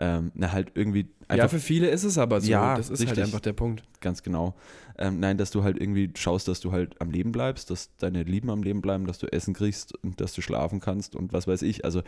[0.00, 2.48] Ähm, na, halt irgendwie Ja, einfach für viele ist es aber so.
[2.50, 3.24] Ja, das ist halt richtig.
[3.24, 3.82] einfach der Punkt.
[4.00, 4.54] ganz genau.
[4.96, 8.22] Ähm, nein, dass du halt irgendwie schaust, dass du halt am Leben bleibst, dass deine
[8.22, 11.46] Lieben am Leben bleiben, dass du Essen kriegst und dass du schlafen kannst und was
[11.46, 11.84] weiß ich.
[11.84, 12.02] Also,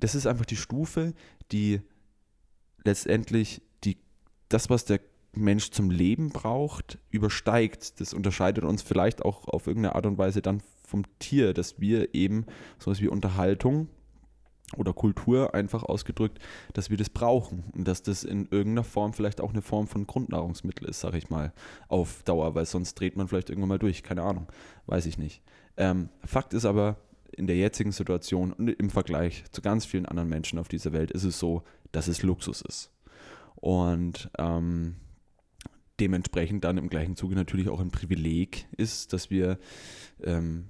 [0.00, 1.12] das ist einfach die Stufe,
[1.52, 1.80] die
[2.84, 3.98] letztendlich die,
[4.48, 5.00] das, was der
[5.34, 8.00] Mensch zum Leben braucht, übersteigt.
[8.00, 12.14] Das unterscheidet uns vielleicht auch auf irgendeine Art und Weise dann vom Tier, dass wir
[12.14, 12.46] eben
[12.78, 13.88] sowas wie Unterhaltung
[14.76, 16.38] oder Kultur einfach ausgedrückt,
[16.72, 20.06] dass wir das brauchen und dass das in irgendeiner Form vielleicht auch eine Form von
[20.06, 21.52] Grundnahrungsmittel ist, sage ich mal,
[21.88, 24.46] auf Dauer, weil sonst dreht man vielleicht irgendwann mal durch, keine Ahnung,
[24.86, 25.42] weiß ich nicht.
[25.76, 26.96] Ähm, Fakt ist aber,
[27.36, 31.10] in der jetzigen Situation und im Vergleich zu ganz vielen anderen Menschen auf dieser Welt
[31.10, 32.90] ist es so, dass es Luxus ist.
[33.56, 34.96] Und ähm,
[36.00, 39.58] dementsprechend dann im gleichen Zuge natürlich auch ein Privileg ist, dass wir
[40.22, 40.68] ähm,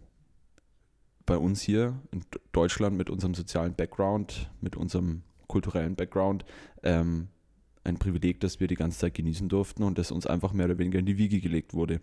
[1.27, 6.45] bei uns hier in Deutschland mit unserem sozialen Background, mit unserem kulturellen Background,
[6.83, 7.29] ähm,
[7.85, 10.79] ein Privileg, das wir die ganze Zeit genießen durften und das uns einfach mehr oder
[10.79, 12.01] weniger in die Wiege gelegt wurde.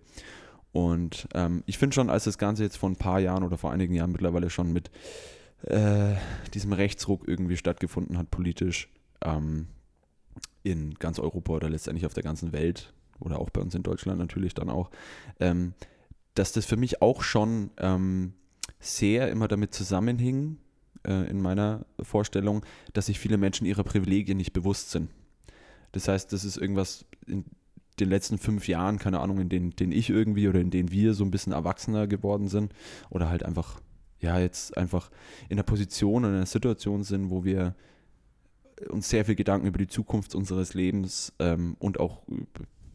[0.71, 3.71] Und ähm, ich finde schon, als das Ganze jetzt vor ein paar Jahren oder vor
[3.71, 4.89] einigen Jahren mittlerweile schon mit
[5.63, 6.13] äh,
[6.53, 8.89] diesem Rechtsruck irgendwie stattgefunden hat, politisch,
[9.23, 9.67] ähm,
[10.63, 14.19] in ganz Europa oder letztendlich auf der ganzen Welt oder auch bei uns in Deutschland
[14.19, 14.91] natürlich dann auch,
[15.39, 15.73] ähm,
[16.35, 18.33] dass das für mich auch schon ähm,
[18.81, 20.57] sehr immer damit zusammenhing,
[21.07, 25.09] äh, in meiner Vorstellung, dass sich viele Menschen ihrer Privilegien nicht bewusst sind.
[25.93, 27.45] Das heißt, das ist irgendwas in
[27.99, 31.13] den letzten fünf Jahren, keine Ahnung, in denen, denen ich irgendwie oder in denen wir
[31.13, 32.73] so ein bisschen erwachsener geworden sind
[33.09, 33.81] oder halt einfach,
[34.19, 35.11] ja, jetzt einfach
[35.49, 37.75] in einer Position, in einer Situation sind, wo wir
[38.89, 42.23] uns sehr viel Gedanken über die Zukunft unseres Lebens ähm, und auch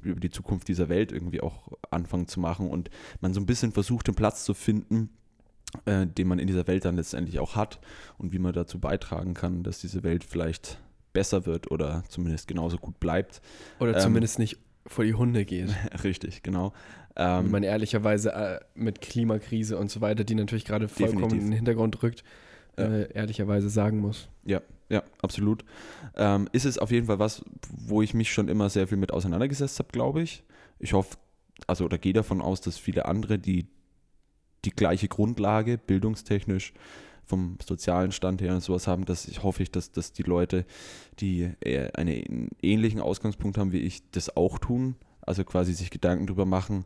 [0.03, 3.73] über die Zukunft dieser Welt irgendwie auch anfangen zu machen und man so ein bisschen
[3.73, 5.11] versucht, den Platz zu finden,
[5.85, 7.81] äh, den man in dieser Welt dann letztendlich auch hat
[8.19, 10.79] und wie man dazu beitragen kann, dass diese Welt vielleicht
[11.13, 13.41] besser wird oder zumindest genauso gut bleibt.
[13.81, 15.71] Oder ähm, zumindest nicht vor die Hunde geht.
[16.05, 16.73] Richtig, genau.
[17.17, 21.43] Ähm, Wie man ehrlicherweise äh, mit Klimakrise und so weiter, die natürlich gerade vollkommen definitiv.
[21.43, 22.23] in den Hintergrund rückt,
[22.79, 22.85] ja.
[22.85, 24.29] äh, ehrlicherweise sagen muss.
[24.45, 25.65] Ja, ja, absolut.
[26.15, 29.13] Ähm, ist es auf jeden Fall was, wo ich mich schon immer sehr viel mit
[29.13, 30.45] auseinandergesetzt habe, glaube ich.
[30.79, 31.17] Ich hoffe,
[31.67, 33.67] also oder gehe davon aus, dass viele andere, die
[34.67, 36.73] die gleiche Grundlage bildungstechnisch
[37.25, 40.65] vom sozialen Stand her und sowas haben, dass ich hoffe dass, dass die Leute,
[41.19, 41.51] die
[41.95, 44.97] einen ähnlichen Ausgangspunkt haben wie ich, das auch tun.
[45.23, 46.85] Also quasi sich Gedanken darüber machen,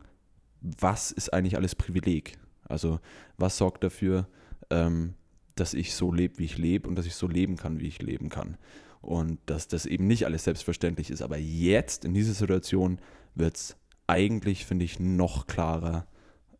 [0.61, 2.37] was ist eigentlich alles Privileg?
[2.67, 2.99] Also
[3.37, 4.27] was sorgt dafür,
[4.71, 5.13] ähm,
[5.55, 8.01] dass ich so lebe, wie ich lebe und dass ich so leben kann, wie ich
[8.01, 8.57] leben kann.
[9.01, 11.21] Und dass das eben nicht alles selbstverständlich ist.
[11.21, 12.99] Aber jetzt in dieser Situation
[13.35, 13.75] wird es
[14.07, 16.07] eigentlich, finde ich, noch klarer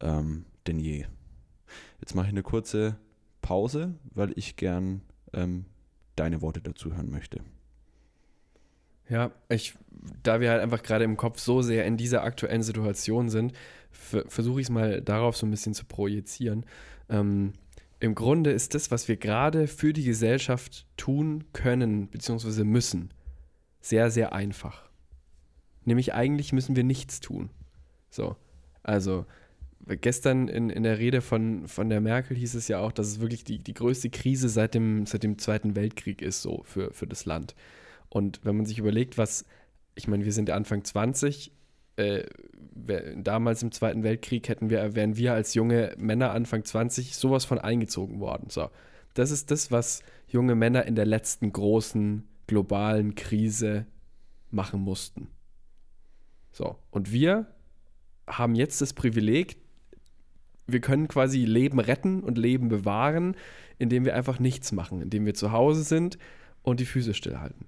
[0.01, 1.05] ähm, denn je.
[1.99, 2.97] Jetzt mache ich eine kurze
[3.41, 5.01] Pause, weil ich gern
[5.33, 5.65] ähm,
[6.15, 7.41] deine Worte dazu hören möchte.
[9.09, 9.75] Ja, ich,
[10.23, 13.53] da wir halt einfach gerade im Kopf so sehr in dieser aktuellen Situation sind,
[13.91, 16.65] versuche ich es mal darauf so ein bisschen zu projizieren.
[17.09, 17.53] Ähm,
[17.99, 23.13] Im Grunde ist das, was wir gerade für die Gesellschaft tun können, beziehungsweise müssen,
[23.81, 24.89] sehr, sehr einfach.
[25.83, 27.49] Nämlich eigentlich müssen wir nichts tun.
[28.09, 28.37] So,
[28.81, 29.25] also
[29.87, 33.19] gestern in, in der Rede von, von der Merkel hieß es ja auch, dass es
[33.19, 37.07] wirklich die, die größte Krise seit dem, seit dem Zweiten Weltkrieg ist, so für, für
[37.07, 37.55] das Land.
[38.09, 39.45] Und wenn man sich überlegt, was,
[39.95, 41.51] ich meine, wir sind Anfang 20,
[41.95, 42.23] äh,
[43.15, 47.59] damals im Zweiten Weltkrieg hätten wir, wären wir als junge Männer Anfang 20 sowas von
[47.59, 48.49] eingezogen worden.
[48.49, 48.69] So,
[49.13, 53.85] das ist das, was junge Männer in der letzten großen globalen Krise
[54.49, 55.29] machen mussten.
[56.51, 57.47] So, und wir
[58.27, 59.57] haben jetzt das Privileg,
[60.71, 63.35] wir können quasi Leben retten und Leben bewahren,
[63.77, 66.17] indem wir einfach nichts machen, indem wir zu Hause sind
[66.61, 67.65] und die Füße stillhalten.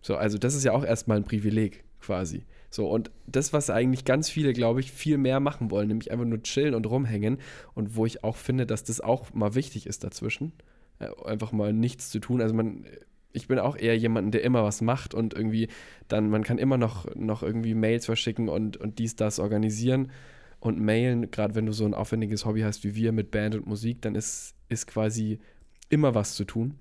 [0.00, 2.44] So, also das ist ja auch erstmal ein Privileg quasi.
[2.70, 6.24] So, und das, was eigentlich ganz viele, glaube ich, viel mehr machen wollen, nämlich einfach
[6.26, 7.38] nur chillen und rumhängen
[7.74, 10.52] und wo ich auch finde, dass das auch mal wichtig ist dazwischen,
[10.98, 12.42] äh, einfach mal nichts zu tun.
[12.42, 12.84] Also man,
[13.32, 15.68] ich bin auch eher jemand, der immer was macht und irgendwie
[16.08, 20.10] dann, man kann immer noch, noch irgendwie Mails verschicken und, und dies, das organisieren
[20.64, 23.66] und mailen, gerade wenn du so ein aufwendiges Hobby hast wie wir mit Band und
[23.66, 25.38] Musik, dann ist, ist quasi
[25.90, 26.78] immer was zu tun.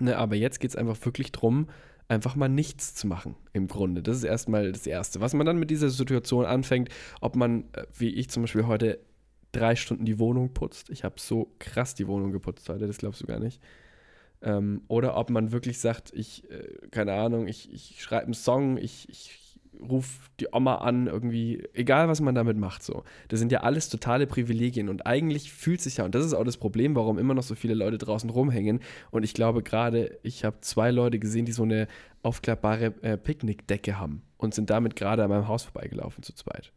[0.00, 1.68] Ne, aber jetzt geht es einfach wirklich darum,
[2.08, 4.02] einfach mal nichts zu machen, im Grunde.
[4.02, 5.20] Das ist erstmal das Erste.
[5.20, 6.88] Was man dann mit dieser Situation anfängt,
[7.20, 8.98] ob man, äh, wie ich zum Beispiel heute,
[9.52, 10.90] drei Stunden die Wohnung putzt.
[10.90, 13.62] Ich habe so krass die Wohnung geputzt heute, das glaubst du gar nicht.
[14.42, 18.76] Ähm, oder ob man wirklich sagt, ich, äh, keine Ahnung, ich, ich schreibe einen Song,
[18.76, 19.43] ich, ich
[19.80, 23.04] ruf die Oma an, irgendwie, egal was man damit macht, so.
[23.28, 26.44] Das sind ja alles totale Privilegien und eigentlich fühlt sich ja, und das ist auch
[26.44, 28.80] das Problem, warum immer noch so viele Leute draußen rumhängen.
[29.10, 31.88] Und ich glaube gerade, ich habe zwei Leute gesehen, die so eine
[32.22, 36.72] aufklappbare äh, Picknickdecke haben und sind damit gerade an meinem Haus vorbeigelaufen zu zweit.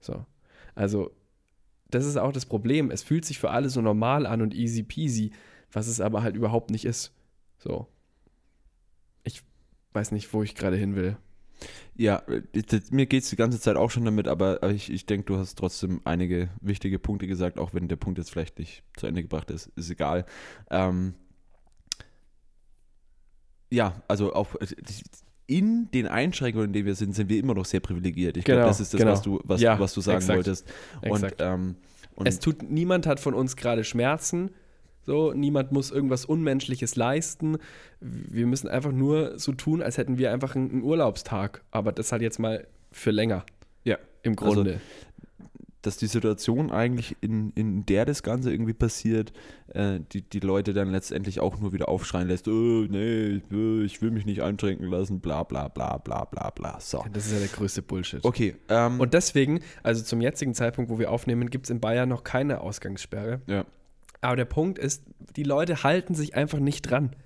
[0.00, 0.24] So.
[0.74, 1.10] Also,
[1.90, 2.90] das ist auch das Problem.
[2.90, 5.32] Es fühlt sich für alle so normal an und easy peasy,
[5.72, 7.12] was es aber halt überhaupt nicht ist.
[7.58, 7.86] So.
[9.24, 9.42] Ich
[9.92, 11.16] weiß nicht, wo ich gerade hin will.
[11.96, 12.22] Ja,
[12.90, 15.56] mir geht es die ganze Zeit auch schon damit, aber ich, ich denke, du hast
[15.56, 19.50] trotzdem einige wichtige Punkte gesagt, auch wenn der Punkt jetzt vielleicht nicht zu Ende gebracht
[19.50, 20.24] ist, ist egal.
[20.70, 21.14] Ähm,
[23.70, 24.56] ja, also auch
[25.46, 28.36] in den Einschränkungen, in denen wir sind, sind wir immer noch sehr privilegiert.
[28.36, 29.12] Ich genau, glaube, das ist das, genau.
[29.12, 30.72] was, du, was, ja, was du sagen exakt, wolltest.
[31.02, 31.76] Und, ähm,
[32.14, 34.50] und es tut, niemand hat von uns gerade Schmerzen,
[35.06, 37.58] So, niemand muss irgendwas Unmenschliches leisten.
[38.00, 41.62] Wir müssen einfach nur so tun, als hätten wir einfach einen Urlaubstag.
[41.70, 43.44] Aber das halt jetzt mal für länger.
[43.84, 43.98] Ja.
[44.22, 44.72] Im Grunde.
[44.72, 44.80] Also,
[45.82, 49.32] dass die Situation eigentlich, in, in der das Ganze irgendwie passiert,
[49.68, 53.40] äh, die, die Leute dann letztendlich auch nur wieder aufschreien lässt, oh, nee,
[53.84, 56.78] ich will mich nicht eintränken lassen, bla bla bla bla bla bla.
[56.80, 57.04] So.
[57.12, 58.22] Das ist ja der größte Bullshit.
[58.24, 58.56] Okay.
[58.68, 62.24] Ähm, Und deswegen, also zum jetzigen Zeitpunkt, wo wir aufnehmen, gibt es in Bayern noch
[62.24, 63.40] keine Ausgangssperre.
[63.46, 63.64] Ja.
[64.20, 65.04] Aber der Punkt ist,
[65.36, 67.16] die Leute halten sich einfach nicht dran.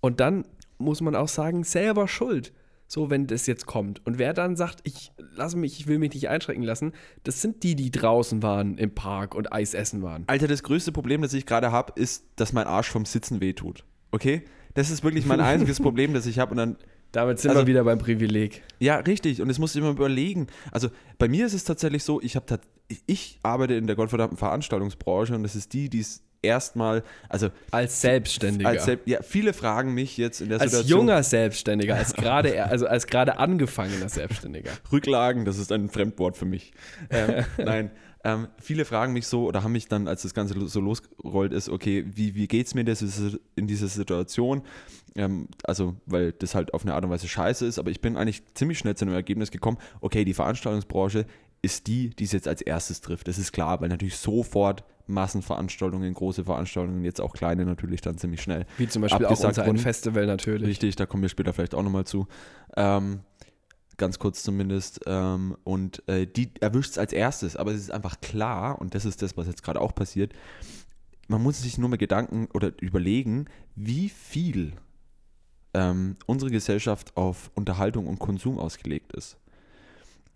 [0.00, 0.44] Und dann
[0.78, 2.52] muss man auch sagen, selber schuld.
[2.86, 4.04] So, wenn das jetzt kommt.
[4.04, 7.62] Und wer dann sagt, ich lasse mich, ich will mich nicht einschrecken lassen, das sind
[7.62, 10.24] die, die draußen waren im Park und Eis essen waren.
[10.26, 13.84] Alter, das größte Problem, das ich gerade habe, ist, dass mein Arsch vom Sitzen wehtut.
[14.10, 14.42] Okay?
[14.74, 16.50] Das ist wirklich mein einziges Problem, das ich habe.
[16.50, 16.76] Und dann
[17.12, 18.62] damit sind also, wir wieder beim Privileg.
[18.78, 19.42] Ja, richtig.
[19.42, 20.46] Und das muss ich immer überlegen.
[20.70, 22.60] Also bei mir ist es tatsächlich so, ich habe
[23.06, 28.00] ich arbeite in der gottverdammten Veranstaltungsbranche und das ist die, die es erstmal, also als
[28.00, 28.68] Selbstständiger.
[28.68, 31.00] Als Selb ja, viele fragen mich jetzt in der als Situation.
[31.00, 34.70] Als junger Selbstständiger, als gerade, also als gerade angefangener Selbstständiger.
[34.92, 36.72] Rücklagen, das ist ein Fremdwort für mich.
[37.10, 37.90] Ähm, nein.
[38.22, 41.70] Ähm, viele fragen mich so oder haben mich dann, als das Ganze so losgerollt ist,
[41.70, 43.02] okay, wie, wie geht es mir das
[43.56, 44.60] in dieser Situation?
[45.16, 48.16] Ähm, also, weil das halt auf eine Art und Weise scheiße ist, aber ich bin
[48.16, 51.26] eigentlich ziemlich schnell zu einem Ergebnis gekommen, okay, die Veranstaltungsbranche
[51.62, 53.28] ist die, die es jetzt als erstes trifft.
[53.28, 58.40] Das ist klar, weil natürlich sofort Massenveranstaltungen, große Veranstaltungen, jetzt auch kleine natürlich dann ziemlich
[58.40, 58.64] schnell.
[58.78, 60.68] Wie zum Beispiel auch unser ein Festival natürlich.
[60.68, 62.26] Richtig, da kommen wir später vielleicht auch nochmal zu.
[62.76, 63.20] Ähm,
[63.96, 65.00] ganz kurz zumindest.
[65.06, 69.04] Ähm, und äh, die erwischt es als erstes, aber es ist einfach klar, und das
[69.04, 70.32] ist das, was jetzt gerade auch passiert,
[71.28, 73.46] man muss sich nur mal Gedanken oder überlegen,
[73.76, 74.72] wie viel
[75.74, 79.36] ähm, unsere Gesellschaft auf Unterhaltung und Konsum ausgelegt ist.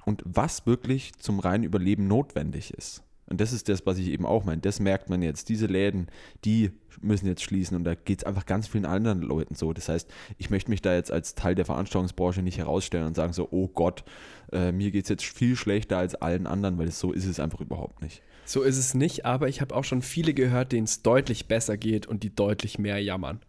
[0.04, 3.02] Und was wirklich zum reinen Überleben notwendig ist.
[3.26, 4.60] Und das ist das, was ich eben auch meine.
[4.60, 5.48] Das merkt man jetzt.
[5.48, 6.08] Diese Läden,
[6.44, 9.72] die müssen jetzt schließen und da geht es einfach ganz vielen anderen Leuten so.
[9.72, 13.32] Das heißt, ich möchte mich da jetzt als Teil der Veranstaltungsbranche nicht herausstellen und sagen
[13.32, 14.04] so, oh Gott,
[14.52, 17.60] äh, mir geht es jetzt viel schlechter als allen anderen, weil so ist es einfach
[17.60, 18.22] überhaupt nicht.
[18.44, 21.78] So ist es nicht, aber ich habe auch schon viele gehört, denen es deutlich besser
[21.78, 23.40] geht und die deutlich mehr jammern.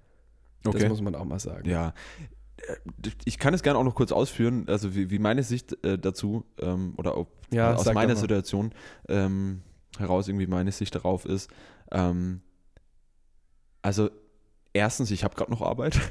[0.65, 0.79] Okay.
[0.79, 1.69] Das muss man auch mal sagen.
[1.69, 1.93] Ja,
[3.25, 6.45] ich kann es gerne auch noch kurz ausführen, also wie, wie meine Sicht äh, dazu
[6.59, 8.73] ähm, oder ob, ja, äh, aus meiner Situation
[9.07, 9.61] ähm,
[9.97, 11.49] heraus irgendwie meine Sicht darauf ist.
[11.91, 12.41] Ähm,
[13.81, 14.09] also
[14.73, 15.99] erstens, ich habe gerade noch Arbeit.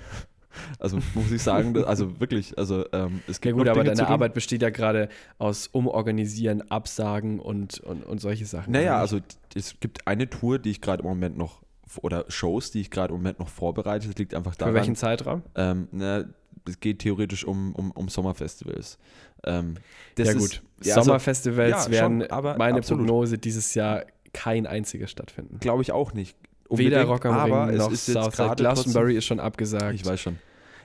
[0.78, 3.56] Also muss ich sagen, also wirklich, also ähm, es gibt.
[3.56, 8.46] Ja gut, aber deine Arbeit besteht ja gerade aus Umorganisieren, Absagen und, und, und solche
[8.46, 8.72] Sachen.
[8.72, 9.18] Naja, also
[9.52, 11.63] es gibt eine Tour, die ich gerade im Moment noch
[12.00, 14.08] oder Shows, die ich gerade im Moment noch vorbereite.
[14.08, 14.72] Das liegt einfach daran.
[14.72, 15.42] Für welchen Zeitraum?
[15.54, 16.24] Ähm, na,
[16.66, 18.98] es geht theoretisch um, um, um Sommerfestivals.
[19.44, 19.74] Ähm,
[20.18, 23.06] ja gut, ist, ja, also Sommerfestivals also, ja, werden schon, meine absolut.
[23.06, 25.58] Prognose dieses Jahr kein einziges stattfinden.
[25.60, 26.36] Glaube ich auch nicht.
[26.68, 28.56] Unbedingt, Weder Rock am aber Ring noch es ist Southside.
[28.56, 29.94] Glastonbury ist schon abgesagt.
[29.94, 30.38] Ich weiß schon.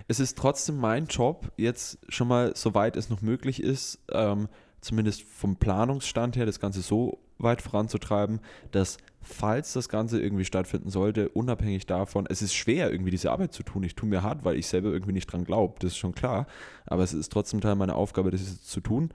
[0.07, 4.49] Es ist trotzdem mein Job, jetzt schon mal, soweit es noch möglich ist, ähm,
[4.81, 8.39] zumindest vom Planungsstand her, das Ganze so weit voranzutreiben,
[8.71, 13.53] dass falls das Ganze irgendwie stattfinden sollte, unabhängig davon, es ist schwer, irgendwie diese Arbeit
[13.53, 13.83] zu tun.
[13.83, 16.47] Ich tue mir hart, weil ich selber irgendwie nicht dran glaube, das ist schon klar.
[16.85, 19.11] Aber es ist trotzdem Teil meiner Aufgabe, das zu tun.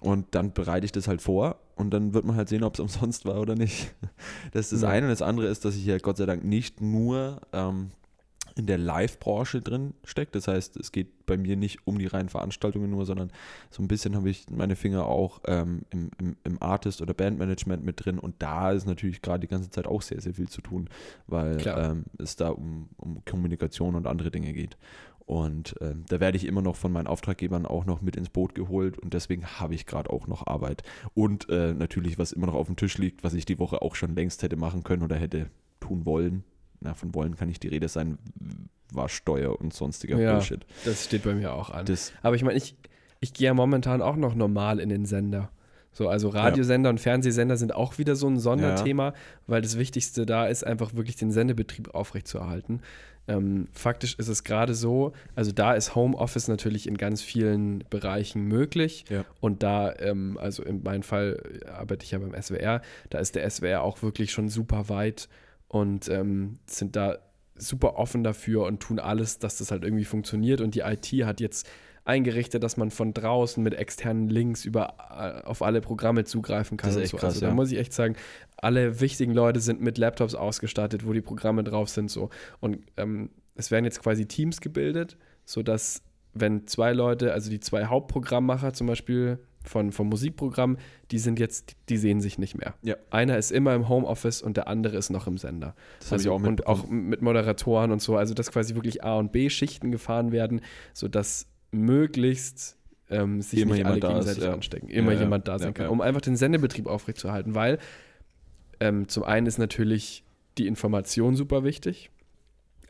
[0.00, 2.80] Und dann bereite ich das halt vor und dann wird man halt sehen, ob es
[2.80, 3.94] umsonst war oder nicht.
[4.52, 5.06] Das ist das eine.
[5.06, 7.90] Und das andere ist, dass ich ja Gott sei Dank nicht nur ähm,
[8.54, 10.34] in der Live-Branche drin steckt.
[10.34, 13.32] Das heißt, es geht bei mir nicht um die reinen Veranstaltungen nur, sondern
[13.70, 17.84] so ein bisschen habe ich meine Finger auch ähm, im, im, im, Artist- oder Bandmanagement
[17.84, 18.18] mit drin.
[18.18, 20.88] Und da ist natürlich gerade die ganze Zeit auch sehr, sehr viel zu tun,
[21.26, 24.76] weil ähm, es da um, um Kommunikation und andere Dinge geht.
[25.24, 28.54] Und äh, da werde ich immer noch von meinen Auftraggebern auch noch mit ins Boot
[28.54, 30.82] geholt und deswegen habe ich gerade auch noch Arbeit.
[31.14, 33.94] Und äh, natürlich, was immer noch auf dem Tisch liegt, was ich die Woche auch
[33.94, 35.48] schon längst hätte machen können oder hätte
[35.80, 36.44] tun wollen,
[36.82, 38.18] na, von wollen kann nicht die Rede sein,
[38.92, 40.64] war Steuer und sonstiger ja, Bullshit.
[40.84, 41.86] Das steht bei mir auch an.
[41.86, 42.76] Das Aber ich meine, ich,
[43.20, 45.50] ich gehe ja momentan auch noch normal in den Sender.
[45.94, 46.90] So, also Radiosender ja.
[46.90, 49.14] und Fernsehsender sind auch wieder so ein Sonderthema, ja.
[49.46, 52.80] weil das Wichtigste da ist, einfach wirklich den Sendebetrieb aufrechtzuerhalten.
[53.28, 58.46] Ähm, faktisch ist es gerade so, also da ist Homeoffice natürlich in ganz vielen Bereichen
[58.46, 59.04] möglich.
[59.10, 59.24] Ja.
[59.40, 61.40] Und da, ähm, also in meinem Fall
[61.72, 65.28] arbeite ich ja beim SWR, da ist der SWR auch wirklich schon super weit
[65.72, 67.16] und ähm, sind da
[67.56, 70.60] super offen dafür und tun alles, dass das halt irgendwie funktioniert.
[70.60, 71.66] Und die IT hat jetzt
[72.04, 76.90] eingerichtet, dass man von draußen mit externen Links über, äh, auf alle Programme zugreifen kann.
[76.90, 77.16] Das ist echt so.
[77.16, 77.48] krass, also, ja.
[77.48, 78.16] Da muss ich echt sagen,
[78.58, 82.10] alle wichtigen Leute sind mit Laptops ausgestattet, wo die Programme drauf sind.
[82.10, 82.28] So.
[82.60, 86.02] Und ähm, es werden jetzt quasi Teams gebildet, sodass
[86.34, 90.78] wenn zwei Leute, also die zwei Hauptprogrammmacher zum Beispiel, von, vom Musikprogramm,
[91.10, 92.74] die sind jetzt, die sehen sich nicht mehr.
[92.82, 92.96] Ja.
[93.10, 95.74] Einer ist immer im Homeoffice und der andere ist noch im Sender.
[96.00, 99.18] Das also, ich auch und auch mit Moderatoren und so, also dass quasi wirklich A
[99.18, 100.60] und B-Schichten gefahren werden,
[100.92, 102.76] sodass möglichst
[103.10, 104.52] ähm, sich Immer nicht alle jemand da ist, gegenseitig ja.
[104.54, 104.88] anstecken.
[104.88, 107.78] Immer Ja, jemand da sein kann, um einfach den Sendebetrieb aufrechtzuerhalten, weil
[108.80, 110.24] ähm, zum einen ist natürlich
[110.58, 112.10] die Information super wichtig.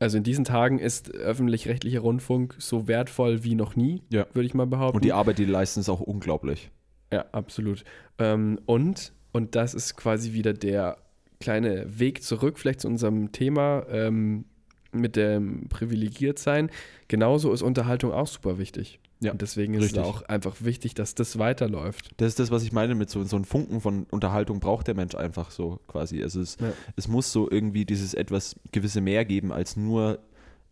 [0.03, 4.27] Also in diesen Tagen ist öffentlich-rechtlicher Rundfunk so wertvoll wie noch nie, Ja.
[4.35, 4.97] würde ich mal behaupten.
[4.97, 6.71] Und die Arbeit, die die leisten, ist auch unglaublich.
[7.13, 7.85] Ja, absolut.
[8.19, 10.97] Ähm, und, und das ist quasi wieder der
[11.41, 14.45] kleine Weg zurück, vielleicht zu unserem Thema ähm,
[14.91, 16.71] mit dem Privilegiertsein.
[17.07, 18.99] Genauso ist Unterhaltung auch super wichtig.
[19.23, 20.03] Ja, und deswegen ist richtig.
[20.03, 22.11] es auch einfach wichtig, dass das weiterläuft.
[22.19, 24.95] Das ist das, was ich meine mit so, so einem Funken von Unterhaltung braucht der
[24.95, 26.23] Mensch einfach so quasi.
[26.23, 26.73] Also es, Ja.
[26.97, 30.19] es muss so irgendwie dieses etwas gewisse mehr geben als nur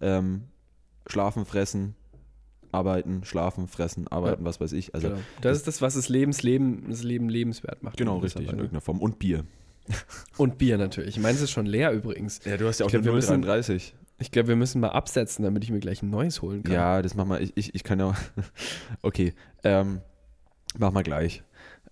[0.01, 0.43] ähm,
[1.07, 1.95] schlafen, fressen,
[2.73, 4.95] arbeiten, schlafen, fressen, arbeiten, was weiß ich.
[4.95, 5.21] Also genau.
[5.41, 7.97] Das ist das, was das, Lebens, Leben, das Leben lebenswert macht.
[7.97, 8.57] genau richtig in Weise.
[8.57, 9.01] irgendeiner Form.
[9.01, 9.45] Und Bier.
[10.37, 11.17] Und Bier natürlich.
[11.17, 12.41] Ich meine, es ist schon leer übrigens.
[12.45, 13.95] Ja, du hast ja auch glaub, müssen- 033.
[14.21, 16.75] Ich glaube, wir müssen mal absetzen, damit ich mir gleich ein neues holen kann.
[16.75, 17.43] Ja, das mach mal.
[17.43, 18.15] Ich, ich, ich kann ja.
[19.03, 19.35] Okay.
[19.65, 20.01] Ähm,
[20.79, 21.43] mach mal gleich.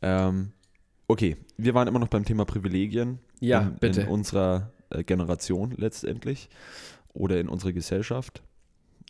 [0.03, 0.53] Ähm,
[1.07, 3.19] okay, wir waren immer noch beim Thema Privilegien.
[3.41, 4.03] Ja, in, bitte.
[4.03, 6.51] In unserer äh, Generation letztendlich.
[7.15, 8.43] Oder in unserer Gesellschaft.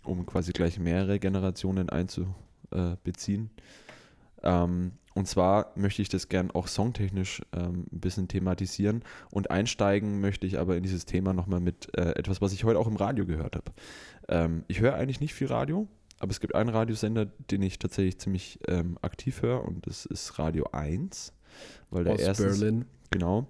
[0.04, 3.50] Um quasi gleich mehrere Generationen einzubeziehen.
[4.42, 9.02] Ähm, und zwar möchte ich das gern auch songtechnisch ähm, ein bisschen thematisieren.
[9.32, 12.78] Und einsteigen möchte ich aber in dieses Thema nochmal mit äh, etwas, was ich heute
[12.78, 13.72] auch im Radio gehört habe.
[14.28, 15.88] Ähm, ich höre eigentlich nicht viel Radio,
[16.20, 20.38] aber es gibt einen Radiosender, den ich tatsächlich ziemlich ähm, aktiv höre und das ist
[20.38, 21.32] Radio 1.
[21.90, 23.48] Weil der Aus erstens, Berlin, Genau.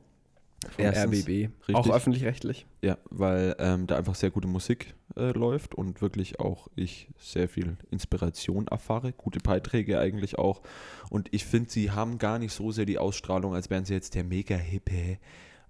[0.70, 1.50] Vom Erstens, RBB.
[1.72, 1.92] Auch richtig.
[1.92, 2.66] öffentlich-rechtlich.
[2.82, 7.48] Ja, weil ähm, da einfach sehr gute Musik äh, läuft und wirklich auch ich sehr
[7.48, 10.62] viel Inspiration erfahre, gute Beiträge eigentlich auch.
[11.10, 14.14] Und ich finde, sie haben gar nicht so sehr die Ausstrahlung, als wären sie jetzt
[14.14, 15.18] der mega hippe,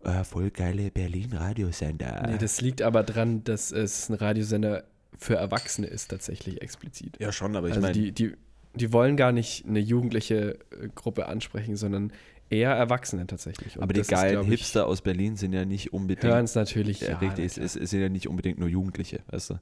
[0.04, 2.26] äh, voll geile Berlin-Radiosender.
[2.28, 4.84] Nee, das liegt aber dran, dass es ein Radiosender
[5.18, 7.18] für Erwachsene ist, tatsächlich explizit.
[7.18, 8.34] ja, schon, aber ich also meine, die, die,
[8.74, 12.12] die wollen gar nicht eine jugendliche äh, Gruppe ansprechen, sondern
[12.50, 13.76] eher Erwachsene tatsächlich.
[13.76, 16.24] Und aber die ist, geilen ich, Hipster aus Berlin sind ja nicht unbedingt.
[16.24, 17.00] hören es natürlich.
[17.00, 19.60] Ja, Ja, richtig, es, es, es sind ja nicht unbedingt nur Jugendliche, weißt du.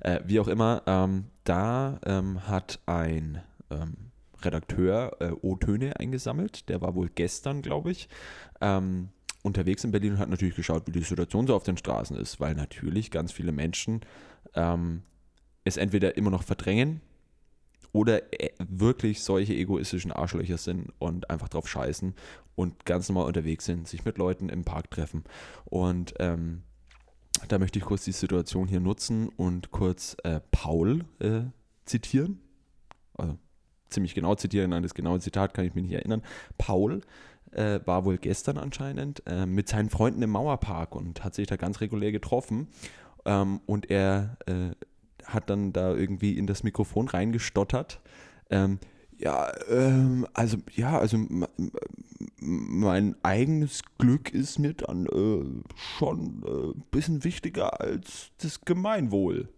[0.00, 3.94] Äh, wie auch immer, ähm, da ähm, hat ein ähm,
[4.42, 8.08] Redakteur äh, O-Töne eingesammelt, der war wohl gestern, glaube ich,
[8.60, 9.08] ähm,
[9.42, 12.40] unterwegs in Berlin und hat natürlich geschaut, wie die Situation so auf den Straßen ist,
[12.40, 14.00] weil natürlich ganz viele Menschen
[14.54, 15.02] ähm,
[15.64, 17.00] es entweder immer noch verdrängen
[17.92, 22.14] oder äh, wirklich solche egoistischen Arschlöcher sind und einfach drauf scheißen
[22.54, 25.24] und ganz normal unterwegs sind, sich mit Leuten im Park treffen.
[25.64, 26.62] Und ähm,
[27.48, 31.42] da möchte ich kurz die Situation hier nutzen und kurz äh, Paul äh,
[31.84, 32.40] zitieren.
[33.14, 33.38] Also
[33.88, 36.22] ziemlich genau zitieren, an das genaue Zitat kann ich mich nicht erinnern.
[36.58, 37.02] Paul
[37.52, 41.56] äh, war wohl gestern anscheinend äh, mit seinen Freunden im Mauerpark und hat sich da
[41.56, 42.68] ganz regulär getroffen.
[43.24, 44.70] Ähm, und er äh,
[45.34, 48.00] hat dann da irgendwie in das Mikrofon reingestottert.
[48.50, 48.78] Ähm,
[49.18, 51.18] ja, ähm, also, ja, also
[52.40, 55.44] mein eigenes Glück ist mir dann äh,
[55.98, 59.48] schon ein äh, bisschen wichtiger als das Gemeinwohl.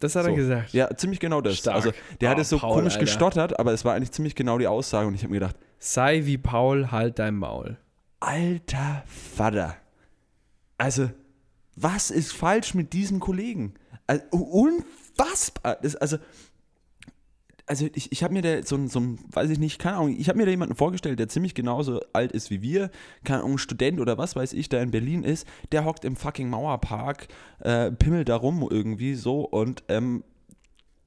[0.00, 0.36] Das hat er So.
[0.36, 0.72] gesagt.
[0.72, 1.56] Ja, ziemlich genau das.
[1.56, 1.74] Stark.
[1.76, 3.04] Also, der hat Oh, es so Paul, komisch Alter.
[3.06, 6.24] gestottert, aber es war eigentlich ziemlich genau die Aussage und ich habe mir gedacht, Sei
[6.24, 7.78] wie Paul, halt dein Maul.
[8.20, 9.76] alter Vater.
[10.76, 11.10] Also,
[11.74, 13.74] was ist falsch mit diesem Kollegen?
[14.06, 14.22] Also,
[15.18, 15.78] unfassbar.
[15.82, 16.18] Das, also,
[17.66, 19.00] also ich, ich habe mir da so ein, so
[19.32, 22.32] weiß ich nicht, keine Ahnung, ich habe mir da jemanden vorgestellt, der ziemlich genauso alt
[22.32, 22.90] ist wie wir,
[23.24, 26.48] keine Ahnung, Student oder was weiß ich, der in Berlin ist, der hockt im fucking
[26.48, 27.28] Mauerpark,
[27.60, 30.24] äh, pimmelt da rum irgendwie so und ähm,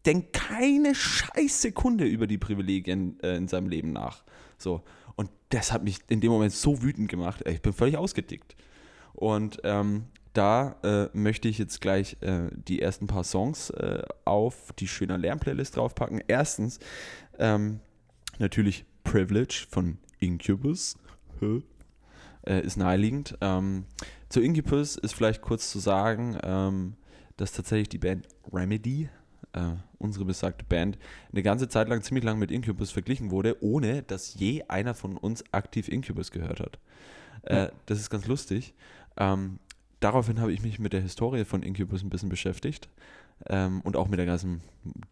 [0.06, 4.24] denkt keine scheiß Sekunde über die Privilegien äh, in seinem Leben nach.
[4.58, 4.84] So.
[5.16, 7.44] Und das hat mich in dem Moment so wütend gemacht.
[7.48, 8.56] Ich bin völlig ausgedickt.
[9.14, 14.72] Und ähm, da äh, möchte ich jetzt gleich äh, die ersten paar Songs äh, auf
[14.80, 16.22] die schöner Lärm-Playlist draufpacken.
[16.28, 16.80] Erstens
[17.38, 17.80] ähm,
[18.40, 20.98] natürlich Privilege von Incubus.
[22.46, 23.38] Äh, ist naheliegend.
[23.42, 23.86] Ähm,
[24.30, 26.96] zu Incubus ist vielleicht kurz zu sagen, ähm,
[27.38, 29.10] dass tatsächlich die Band Remedy,
[29.54, 30.98] äh, unsere besagte Band,
[31.32, 35.18] eine ganze Zeit lang ziemlich lang mit Incubus verglichen wurde, ohne dass je einer von
[35.18, 36.80] uns aktiv Incubus gehört hat.
[37.44, 38.74] Äh, das ist ganz lustig.
[39.18, 39.60] Ähm,
[40.02, 42.90] daraufhin habe ich mich mit der Historie von Incubus ein bisschen beschäftigt.
[43.48, 44.62] Ähm, und auch mit der ganzen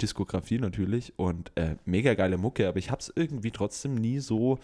[0.01, 1.13] Diskografie natürlich.
[1.17, 4.59] Und äh, mega geile Mucke, aber ich habe es irgendwie trotzdem nie so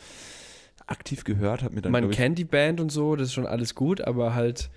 [0.88, 1.64] aktiv gehört.
[1.64, 4.02] Hab mir dann, Man ich, kennt die Band und so, das ist schon alles gut,
[4.02, 4.70] aber halt,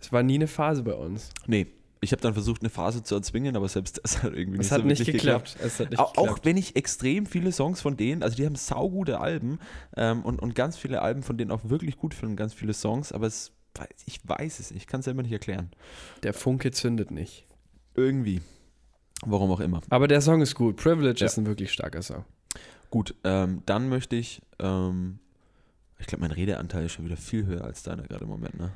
[0.00, 1.30] es war nie eine Phase bei uns.
[1.46, 1.66] Nee,
[2.02, 4.82] Ich habe dann versucht, eine Phase zu erzwingen, aber selbst das hat irgendwie nicht hat
[4.82, 5.54] so nicht geklappt.
[5.54, 5.66] geklappt.
[5.66, 6.40] Es hat nicht Auch, geklappt.
[6.40, 9.58] auch wenn ich extrem viele Songs von denen, also die haben saugute Alben
[9.96, 12.74] ähm, und, und ganz viele Alben von denen auch wirklich gut finde und ganz viele
[12.74, 13.52] Songs, aber es,
[14.06, 15.70] ich weiß es nicht, ich kann es selber nicht erklären.
[16.22, 17.46] Der Funke zündet nicht.
[17.94, 18.42] Irgendwie.
[19.24, 19.80] Warum auch immer.
[19.90, 20.76] Aber der Song ist gut.
[20.76, 21.26] Privilege Ja.
[21.26, 22.24] ist ein wirklich starker Song.
[22.90, 25.18] Gut, ähm, dann möchte ich, ähm,
[25.98, 28.72] ich glaube, mein Redeanteil ist schon wieder viel höher als deiner gerade im Moment, ne?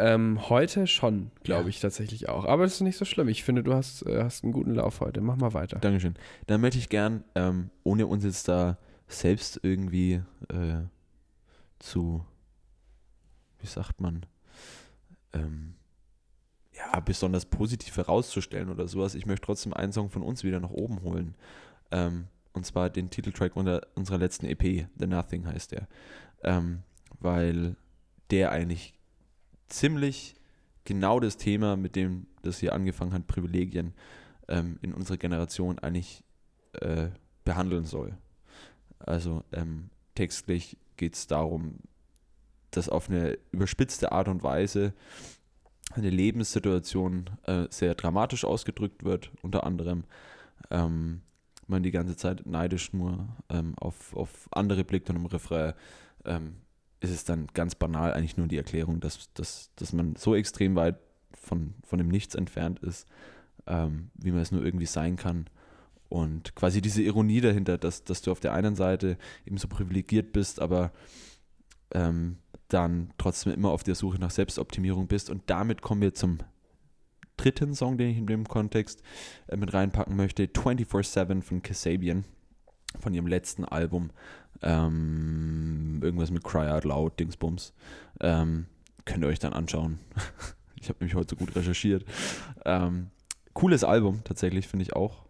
[0.00, 1.68] Ähm, heute schon, glaube Ja.
[1.70, 2.44] ich tatsächlich auch.
[2.44, 3.26] Aber das ist nicht so schlimm.
[3.28, 5.20] Ich finde, du hast, äh, hast einen guten Lauf heute.
[5.20, 5.78] Mach mal weiter.
[5.80, 6.14] Dankeschön.
[6.46, 8.78] Dann möchte ich gern, ähm, ohne uns jetzt da
[9.08, 10.82] selbst irgendwie äh,
[11.80, 12.24] zu,
[13.58, 14.24] wie sagt man,
[15.32, 15.74] ähm,
[16.74, 19.14] ja, besonders positiv herauszustellen oder sowas.
[19.14, 21.34] Ich möchte trotzdem einen Song von uns wieder nach oben holen.
[21.90, 25.88] Ähm, und zwar den Titeltrack unter unserer letzten EP, The Nothing heißt der.
[26.42, 26.82] Ähm,
[27.20, 27.76] weil
[28.30, 28.94] der eigentlich
[29.68, 30.36] ziemlich
[30.84, 33.94] genau das Thema, mit dem das hier angefangen hat, Privilegien,
[34.48, 36.24] ähm, in unserer Generation eigentlich
[36.80, 37.08] äh,
[37.44, 38.16] behandeln soll.
[38.98, 41.78] Also ähm, textlich geht es darum,
[42.70, 44.92] dass auf eine überspitzte Art und Weise
[45.94, 50.04] eine Lebenssituation äh, sehr dramatisch ausgedrückt wird, unter anderem
[50.70, 51.22] ähm,
[51.66, 55.74] man die ganze Zeit neidisch nur ähm, auf, auf andere blickt und im Refrain
[56.24, 56.56] ähm,
[57.00, 60.74] ist es dann ganz banal eigentlich nur die Erklärung, dass, dass, dass man so extrem
[60.74, 60.98] weit
[61.34, 63.06] von, von dem Nichts entfernt ist,
[63.66, 65.46] ähm, wie man es nur irgendwie sein kann.
[66.08, 70.32] Und quasi diese Ironie dahinter, dass, dass du auf der einen Seite eben so privilegiert
[70.32, 70.90] bist, aber
[71.92, 75.30] ähm, dann trotzdem immer auf der Suche nach Selbstoptimierung bist.
[75.30, 76.38] Und damit kommen wir zum
[77.36, 79.02] dritten Song, den ich in dem Kontext
[79.48, 82.24] äh, mit reinpacken möchte: 24-7 von Kasabian,
[83.00, 84.10] von ihrem letzten Album.
[84.60, 87.72] Ähm, irgendwas mit Cry Out Loud, Dingsbums.
[88.20, 88.66] Ähm,
[89.04, 89.98] könnt ihr euch dann anschauen.
[90.80, 92.04] ich habe nämlich heute so gut recherchiert.
[92.64, 93.10] Ähm,
[93.54, 95.26] cooles Album, tatsächlich, finde ich auch.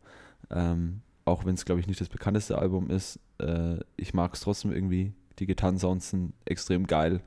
[0.51, 3.21] Ähm, auch wenn es, glaube ich, nicht das bekannteste Album ist.
[3.39, 5.13] Äh, ich mag es trotzdem irgendwie.
[5.39, 6.15] Die Gitarrensounds
[6.45, 7.21] extrem geil,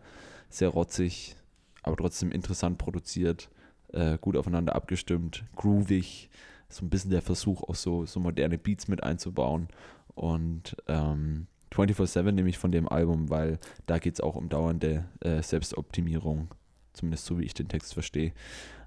[0.50, 1.36] sehr rotzig,
[1.84, 3.50] aber trotzdem interessant produziert,
[3.94, 6.30] äh, gut aufeinander abgestimmt, groovig.
[6.70, 9.68] So ein bisschen der Versuch, auch so, so moderne Beats mit einzubauen.
[10.16, 15.06] Und ähm, 24-7 nehme ich von dem Album, weil da geht es auch um dauernde
[15.20, 16.50] äh, Selbstoptimierung,
[16.94, 18.34] zumindest so wie ich den Text verstehe.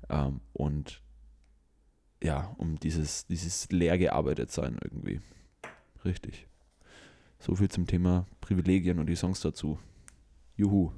[0.09, 1.03] Ähm, und
[2.22, 5.20] ja, um dieses, dieses leer gearbeitet sein irgendwie.
[6.05, 6.47] Richtig.
[7.45, 9.79] So viel zum Thema Privilegien und die Songs dazu.
[10.57, 10.93] Juhu.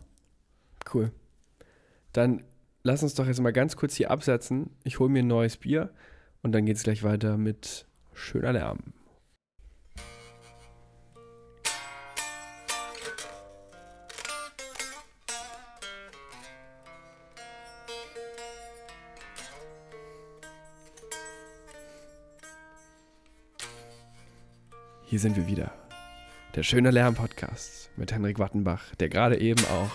[0.95, 1.11] Cool.
[2.13, 2.45] Dann
[2.85, 4.71] lass uns doch jetzt mal ganz kurz hier absetzen.
[4.85, 5.93] Ich hole mir ein neues Bier
[6.45, 8.79] und dann geht es gleich weiter mit schöner Lärm.
[25.07, 25.86] Hier sind wir wieder.
[26.57, 29.91] Der Schöne Lärm Podcast mit Henrik Wattenbach, der gerade eben auch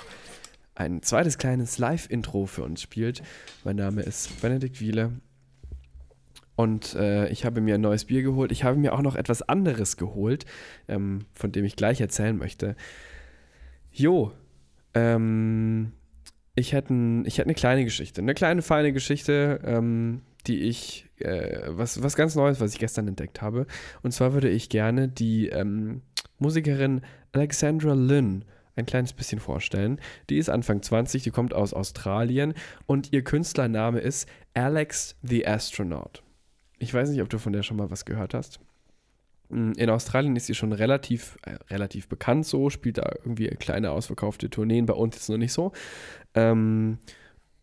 [0.75, 3.23] ein zweites kleines Live-Intro für uns spielt.
[3.63, 5.11] Mein Name ist Benedikt Wiele
[6.55, 8.51] und äh, ich habe mir ein neues Bier geholt.
[8.51, 10.45] Ich habe mir auch noch etwas anderes geholt,
[10.87, 12.75] ähm, von dem ich gleich erzählen möchte.
[13.91, 14.31] Jo,
[14.93, 15.93] ähm,
[16.53, 16.93] ich hätte
[17.25, 22.15] ich hätt eine kleine Geschichte, eine kleine feine Geschichte, ähm, die ich, äh, was, was
[22.15, 23.65] ganz Neues, was ich gestern entdeckt habe.
[24.03, 26.03] Und zwar würde ich gerne die ähm,
[26.41, 28.43] Musikerin Alexandra Lynn
[28.75, 29.99] ein kleines bisschen vorstellen.
[30.29, 32.53] Die ist Anfang 20, die kommt aus Australien
[32.85, 36.23] und ihr Künstlername ist Alex the Astronaut.
[36.79, 38.59] Ich weiß nicht, ob du von der schon mal was gehört hast.
[39.49, 44.49] In Australien ist sie schon relativ, äh, relativ bekannt so, spielt da irgendwie kleine ausverkaufte
[44.49, 45.73] Tourneen, bei uns jetzt noch nicht so.
[46.33, 46.99] Ähm,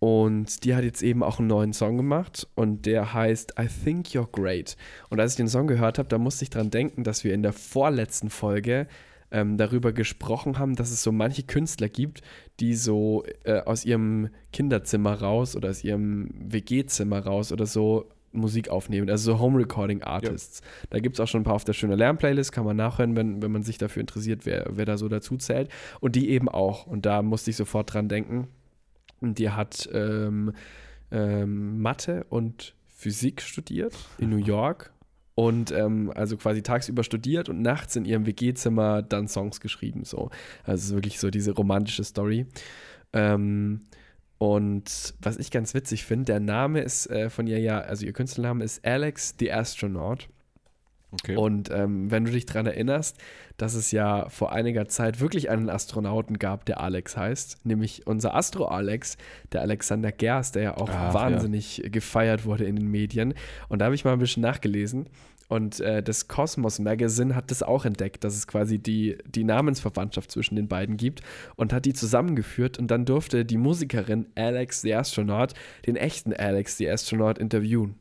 [0.00, 4.08] und die hat jetzt eben auch einen neuen Song gemacht und der heißt I Think
[4.08, 4.76] You're Great.
[5.10, 7.42] Und als ich den Song gehört habe, da musste ich dran denken, dass wir in
[7.42, 8.86] der vorletzten Folge
[9.30, 12.22] ähm, darüber gesprochen haben, dass es so manche Künstler gibt,
[12.60, 18.68] die so äh, aus ihrem Kinderzimmer raus oder aus ihrem WG-Zimmer raus oder so Musik
[18.68, 20.60] aufnehmen, also so Home Recording Artists.
[20.60, 20.86] Ja.
[20.90, 23.42] Da gibt es auch schon ein paar auf der schöne Lärm-Playlist, kann man nachhören, wenn,
[23.42, 25.70] wenn man sich dafür interessiert, wer, wer da so dazu zählt.
[26.00, 26.86] Und die eben auch.
[26.86, 28.48] Und da musste ich sofort dran denken.
[29.20, 30.52] Und die hat ähm,
[31.10, 34.92] ähm, Mathe und Physik studiert in New York
[35.34, 40.04] und ähm, also quasi tagsüber studiert und nachts in ihrem WG-Zimmer dann Songs geschrieben.
[40.04, 40.30] So.
[40.64, 42.46] Also wirklich so diese romantische Story.
[43.12, 43.82] Ähm,
[44.38, 48.12] und was ich ganz witzig finde, der Name ist äh, von ihr ja, also ihr
[48.12, 50.28] Künstlername ist Alex the Astronaut.
[51.10, 51.36] Okay.
[51.36, 53.16] Und ähm, wenn du dich daran erinnerst,
[53.56, 58.34] dass es ja vor einiger Zeit wirklich einen Astronauten gab, der Alex heißt, nämlich unser
[58.34, 59.16] Astro-Alex,
[59.52, 61.88] der Alexander Gerst, der ja auch Ach, wahnsinnig ja.
[61.88, 63.34] gefeiert wurde in den Medien.
[63.68, 65.08] Und da habe ich mal ein bisschen nachgelesen.
[65.48, 70.30] Und äh, das Cosmos Magazine hat das auch entdeckt, dass es quasi die, die Namensverwandtschaft
[70.30, 71.22] zwischen den beiden gibt
[71.56, 72.78] und hat die zusammengeführt.
[72.78, 75.54] Und dann durfte die Musikerin Alex the Astronaut
[75.86, 77.94] den echten Alex the Astronaut interviewen.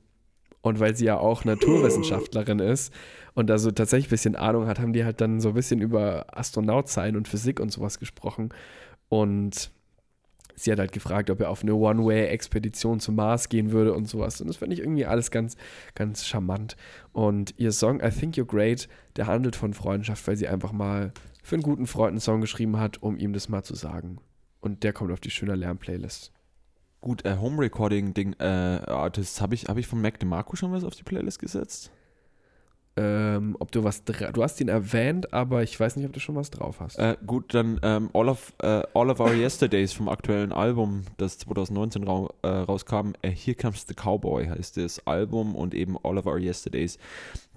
[0.61, 2.93] Und weil sie ja auch Naturwissenschaftlerin ist
[3.35, 6.25] und also tatsächlich ein bisschen Ahnung hat, haben die halt dann so ein bisschen über
[6.35, 8.49] Astronaut sein und Physik und sowas gesprochen.
[9.09, 9.71] Und
[10.55, 14.41] sie hat halt gefragt, ob er auf eine One-Way-Expedition zum Mars gehen würde und sowas.
[14.41, 15.55] Und das fand ich irgendwie alles ganz,
[15.93, 16.75] ganz charmant.
[17.13, 21.13] Und ihr Song I Think You're Great, der handelt von Freundschaft, weil sie einfach mal
[21.43, 24.17] für einen guten Freund einen Song geschrieben hat, um ihm das mal zu sagen.
[24.59, 26.33] Und der kommt auf die schöne Lernplaylist.
[27.01, 30.71] Gut, äh, Home Recording Ding, äh, Artists, habe ich, hab ich von Mac DeMarco schon
[30.71, 31.91] was auf die Playlist gesetzt?
[32.99, 36.35] Ähm, ob du was, du hast ihn erwähnt, aber ich weiß nicht, ob du schon
[36.35, 36.97] was drauf hast.
[36.97, 41.37] Äh, gut, dann ähm, All, of, äh, All of Our Yesterdays vom aktuellen Album, das
[41.37, 43.13] 2019 ra äh, rauskam.
[43.21, 46.97] Äh, Here Comes the Cowboy heißt das Album und eben All of Our Yesterdays.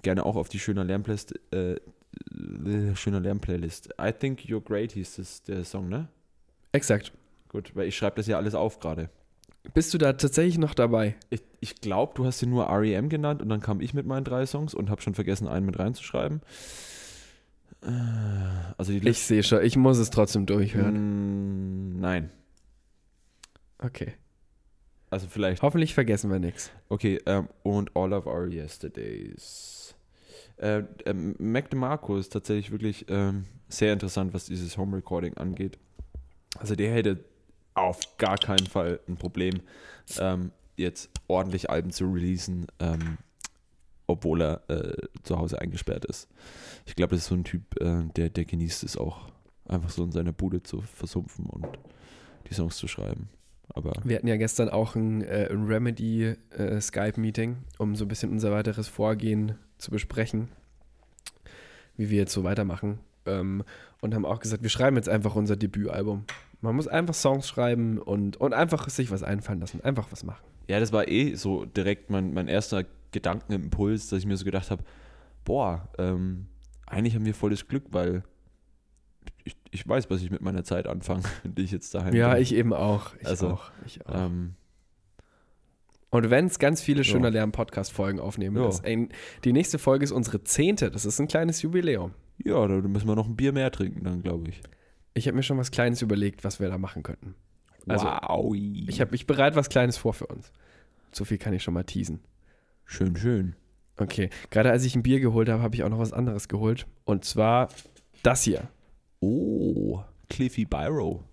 [0.03, 1.33] Gerne auch auf die schöne Lernplaylist.
[1.51, 1.77] Äh,
[2.93, 3.89] schöne Lernplaylist.
[3.99, 6.07] I Think You're Great hieß das der Song, ne?
[6.71, 7.13] Exakt.
[7.49, 9.09] Gut, weil ich schreibe das ja alles auf gerade.
[9.73, 11.15] Bist du da tatsächlich noch dabei?
[11.29, 14.23] Ich, ich glaube, du hast ihn nur REM genannt und dann kam ich mit meinen
[14.23, 16.41] drei Songs und habe schon vergessen, einen mit reinzuschreiben.
[17.83, 17.89] Äh,
[18.77, 21.95] also ich sehe schon, ich muss es trotzdem durchhören.
[21.95, 22.31] Mm, nein.
[23.77, 24.13] Okay.
[25.09, 25.61] Also vielleicht.
[25.61, 26.71] Hoffentlich vergessen wir nichts.
[26.89, 29.93] Okay, ähm, und All of Our Yesterdays.
[30.57, 35.77] Äh, äh, Mac DeMarco ist tatsächlich wirklich ähm, sehr interessant, was dieses Home Recording angeht.
[36.57, 37.23] Also der hätte
[37.73, 39.61] auf gar keinen Fall ein Problem,
[40.19, 43.17] ähm, jetzt ordentlich Alben zu releasen, ähm,
[44.07, 44.93] obwohl er äh,
[45.23, 46.27] zu Hause eingesperrt ist.
[46.85, 49.29] Ich glaube, das ist so ein Typ, äh, der, der genießt es auch,
[49.67, 51.67] einfach so in seiner Bude zu versumpfen und
[52.49, 53.29] die Songs zu schreiben.
[53.73, 58.31] Aber wir hatten ja gestern auch ein, äh, ein Remedy-Skype-Meeting, äh, um so ein bisschen
[58.31, 60.49] unser weiteres Vorgehen zu besprechen,
[61.95, 62.99] wie wir jetzt so weitermachen.
[63.25, 63.63] Ähm,
[64.01, 66.25] und haben auch gesagt, wir schreiben jetzt einfach unser Debütalbum.
[66.61, 70.43] Man muss einfach Songs schreiben und, und einfach sich was einfallen lassen, einfach was machen.
[70.67, 74.71] Ja, das war eh so direkt mein, mein erster Gedankenimpuls, dass ich mir so gedacht
[74.71, 74.83] habe,
[75.43, 76.45] boah, ähm,
[76.85, 78.23] eigentlich haben wir volles Glück, weil
[79.43, 82.43] ich, ich weiß, was ich mit meiner Zeit anfange, die ich jetzt daheim Ja, bin.
[82.43, 83.15] ich eben auch.
[83.19, 83.71] Ich also, auch.
[83.85, 84.25] Ich auch.
[84.27, 84.55] Ähm,
[86.09, 87.35] und wenn es ganz viele schöner ja.
[87.35, 88.67] Lernen-Podcast-Folgen aufnehmen, ja.
[88.67, 89.07] ist, ey,
[89.45, 90.91] die nächste Folge ist unsere zehnte.
[90.91, 92.13] Das ist ein kleines Jubiläum.
[92.43, 94.61] Ja, da müssen wir noch ein Bier mehr trinken, dann glaube ich.
[95.13, 97.35] Ich habe mir schon was Kleines überlegt, was wir da machen könnten.
[97.87, 98.55] Also, wow.
[98.55, 100.51] Ich habe mich bereit was Kleines vor für uns.
[101.11, 102.21] So viel kann ich schon mal teasen.
[102.85, 103.55] Schön, schön.
[103.97, 106.87] Okay, gerade als ich ein Bier geholt habe, habe ich auch noch was anderes geholt.
[107.05, 107.69] Und zwar
[108.23, 108.69] das hier.
[109.19, 111.23] Oh, Cliffy Byro.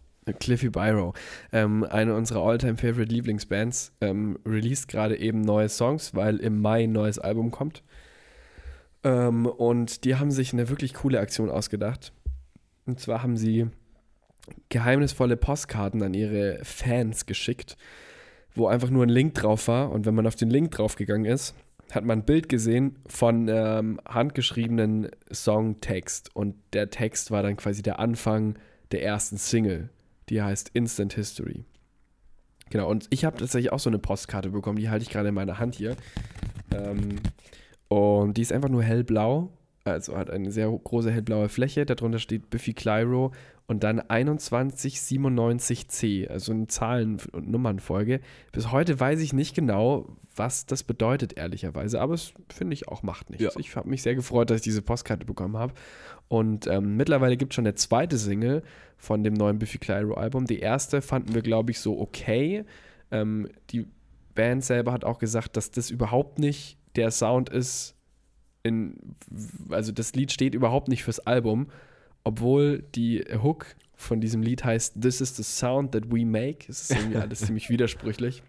[0.40, 1.14] Cliffy Byro,
[1.52, 6.84] ähm, eine unserer Alltime favorite Lieblingsbands, ähm, released gerade eben neue Songs, weil im Mai
[6.84, 7.82] ein neues Album kommt.
[9.04, 12.12] Ähm, und die haben sich eine wirklich coole Aktion ausgedacht.
[12.88, 13.66] Und zwar haben sie
[14.70, 17.76] geheimnisvolle Postkarten an ihre Fans geschickt,
[18.54, 19.92] wo einfach nur ein Link drauf war.
[19.92, 21.54] Und wenn man auf den Link draufgegangen ist,
[21.90, 26.34] hat man ein Bild gesehen von ähm, handgeschriebenen Songtext.
[26.34, 28.58] Und der Text war dann quasi der Anfang
[28.90, 29.90] der ersten Single.
[30.30, 31.64] Die heißt Instant History.
[32.70, 35.34] Genau, und ich habe tatsächlich auch so eine Postkarte bekommen, die halte ich gerade in
[35.34, 35.94] meiner Hand hier.
[36.74, 37.16] Ähm,
[37.88, 39.50] und die ist einfach nur hellblau
[39.92, 43.32] also hat eine sehr große hellblaue Fläche, darunter steht Biffy Clyro
[43.66, 48.20] und dann 2197C, also eine Zahlen- und Nummernfolge.
[48.50, 53.02] Bis heute weiß ich nicht genau, was das bedeutet, ehrlicherweise, aber es finde ich auch
[53.02, 53.54] macht nichts.
[53.54, 53.60] Ja.
[53.60, 55.74] Ich habe mich sehr gefreut, dass ich diese Postkarte bekommen habe.
[56.28, 58.62] Und ähm, mittlerweile gibt es schon eine zweite Single
[58.96, 60.46] von dem neuen Biffy Clyro Album.
[60.46, 62.64] Die erste fanden wir, glaube ich, so okay.
[63.10, 63.86] Ähm, die
[64.34, 67.97] Band selber hat auch gesagt, dass das überhaupt nicht der Sound ist,
[68.62, 68.96] in,
[69.70, 71.68] also das Lied steht überhaupt nicht fürs Album,
[72.24, 76.66] obwohl die Hook von diesem Lied heißt This is the sound that we make.
[76.68, 78.42] Es ist irgendwie alles ziemlich widersprüchlich.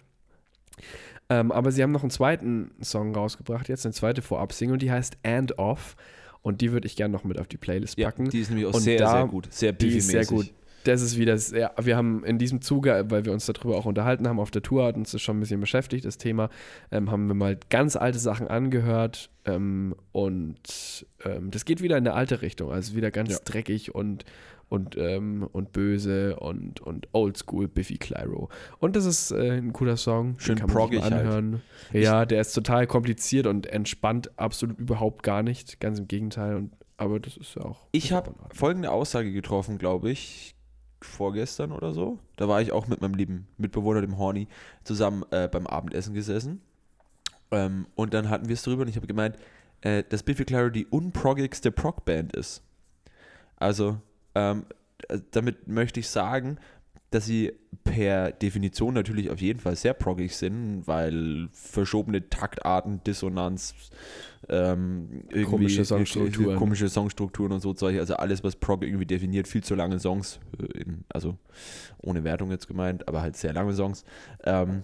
[1.30, 5.18] Ähm, aber sie haben noch einen zweiten Song rausgebracht, jetzt eine zweite Vorab-Single, die heißt
[5.24, 5.95] And Off.
[6.41, 8.26] Und die würde ich gerne noch mit auf die Playlist packen.
[8.26, 9.47] Ja, die ist nämlich auch und sehr, da, sehr gut.
[9.51, 10.53] Sehr die ist sehr gut.
[10.89, 14.27] Das ist wieder, ja, wir haben in diesem Zuge, weil wir uns darüber auch unterhalten
[14.27, 16.49] haben auf der Tour, hat uns das schon ein bisschen beschäftigt, das Thema,
[16.91, 22.07] ähm, haben wir mal ganz alte Sachen angehört ähm, und ähm, das geht wieder in
[22.07, 23.37] eine alte Richtung, also wieder ganz ja.
[23.45, 24.25] dreckig und,
[24.67, 28.49] und, ähm, und böse und, und oldschool Biffy Clyro.
[28.79, 30.39] Und das ist äh, ein cooler Song.
[30.39, 31.13] Schön den kann man halt.
[31.13, 31.61] anhören.
[31.93, 32.03] Halt.
[32.03, 35.79] Ja, der ist total kompliziert und entspannt absolut überhaupt gar nicht.
[35.79, 36.55] Ganz im Gegenteil.
[36.55, 37.87] Und, aber das ist ja auch.
[37.91, 40.55] Ich habe folgende Aussage getroffen, glaube ich,
[41.02, 42.20] vorgestern oder so.
[42.36, 44.47] Da war ich auch mit meinem lieben Mitbewohner, dem Horny,
[44.84, 46.62] zusammen äh, beim Abendessen gesessen.
[47.52, 49.38] Ähm, und dann hatten wir es drüber und ich habe gemeint,
[49.82, 52.64] äh, dass Biffy Clyro die unproggigste Prog-Band ist.
[53.58, 54.00] Also,
[54.36, 54.66] ähm,
[55.08, 56.60] äh, damit möchte ich sagen,
[57.12, 57.53] dass sie
[57.84, 63.74] per Definition natürlich auf jeden Fall sehr proggig sind, weil verschobene Taktarten, Dissonanz,
[64.47, 66.57] ähm, komische Songstrukturen.
[66.57, 70.39] komische Songstrukturen und so Zeug, also alles, was Prog irgendwie definiert, viel zu lange Songs,
[70.60, 71.38] äh, in, also
[72.01, 74.03] ohne Wertung jetzt gemeint, aber halt sehr lange Songs.
[74.43, 74.84] Ähm,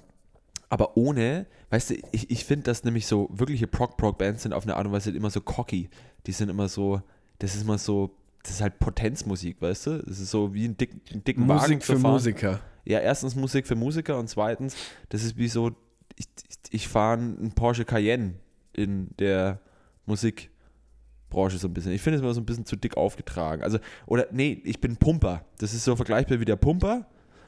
[0.70, 4.76] aber ohne, weißt du, ich, ich finde, dass nämlich so wirkliche Prog-Prog-Bands sind auf eine
[4.76, 5.90] Art und Weise immer so cocky.
[6.26, 7.02] Die sind immer so,
[7.38, 8.12] das ist immer so
[8.46, 10.04] das ist halt Potenzmusik, weißt du?
[10.04, 12.60] Das ist so wie ein, dick, ein dicken Musik Wagen für Musiker.
[12.86, 14.76] Ja, erstens Musik für Musiker und zweitens,
[15.10, 15.72] das ist wie so,
[16.16, 18.36] ich, ich, ich fahre einen Porsche Cayenne
[18.74, 19.60] in der
[20.06, 21.92] Musikbranche so ein bisschen.
[21.92, 23.64] Ich finde es immer so ein bisschen zu dick aufgetragen.
[23.64, 25.44] Also, oder nee, ich bin Pumper.
[25.58, 27.08] Das ist so vergleichbar wie der Pumper.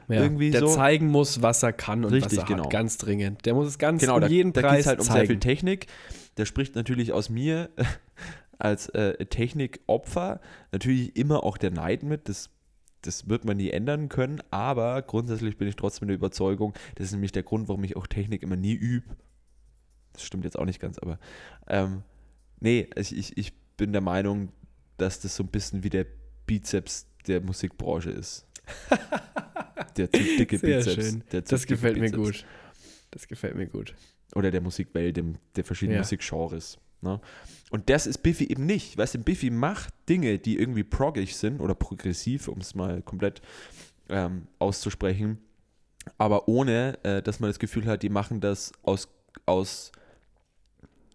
[0.09, 0.67] Ja, irgendwie der so.
[0.67, 2.63] zeigen muss, was er kann und Richtig, was er genau.
[2.63, 3.45] hat, ganz dringend.
[3.45, 5.19] Der muss es ganz genau, um jeden da, Preis da halt um zeigen.
[5.19, 5.87] sehr viel Technik.
[6.37, 7.69] Der spricht natürlich aus mir
[8.59, 10.41] als äh, Technikopfer
[10.71, 12.29] natürlich immer auch der Neid mit.
[12.29, 12.49] Das,
[13.01, 17.11] das wird man nie ändern können, aber grundsätzlich bin ich trotzdem der Überzeugung, das ist
[17.13, 19.15] nämlich der Grund, warum ich auch Technik immer nie übe.
[20.13, 21.19] Das stimmt jetzt auch nicht ganz, aber
[21.67, 22.03] ähm,
[22.59, 24.51] nee, also ich, ich bin der Meinung,
[24.97, 26.05] dass das so ein bisschen wie der
[26.47, 28.47] Bizeps der Musikbranche ist.
[29.97, 30.95] der zu dicke Sehr Bizeps.
[30.95, 31.23] Schön.
[31.29, 32.17] das gefällt Bizeps.
[32.17, 32.45] mir gut.
[33.11, 33.95] Das gefällt mir gut.
[34.35, 36.01] Oder der Musikwelt, dem, der verschiedenen ja.
[36.01, 36.77] Musikgenres.
[37.01, 37.19] Ne?
[37.69, 38.97] Und das ist Biffy eben nicht.
[38.97, 43.41] Weißt du, Biffy macht Dinge, die irgendwie proggig sind oder progressiv, um es mal komplett
[44.09, 45.39] ähm, auszusprechen,
[46.17, 49.09] aber ohne, äh, dass man das Gefühl hat, die machen das aus,
[49.45, 49.91] aus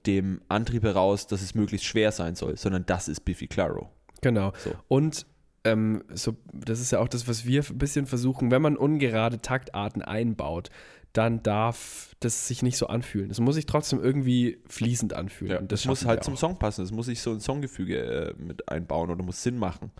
[0.07, 3.91] dem Antrieb heraus, dass es möglichst schwer sein soll, sondern das ist Biffy Claro.
[4.20, 4.53] Genau.
[4.59, 4.74] So.
[4.89, 5.26] Und
[5.64, 9.41] ähm, so, das ist ja auch das, was wir ein bisschen versuchen, wenn man ungerade
[9.41, 10.70] Taktarten einbaut,
[11.13, 13.31] dann darf das sich nicht so anfühlen.
[13.31, 15.53] Es muss sich trotzdem irgendwie fließend anfühlen.
[15.53, 16.83] Ja, und das muss halt zum Song passen.
[16.85, 19.91] Es muss sich so ein Songgefüge äh, mit einbauen oder muss Sinn machen.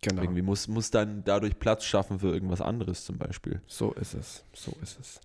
[0.00, 0.22] Genau.
[0.22, 3.62] Irgendwie muss, muss dann dadurch Platz schaffen für irgendwas anderes zum Beispiel.
[3.66, 4.44] So ist es.
[4.52, 5.20] So ist es.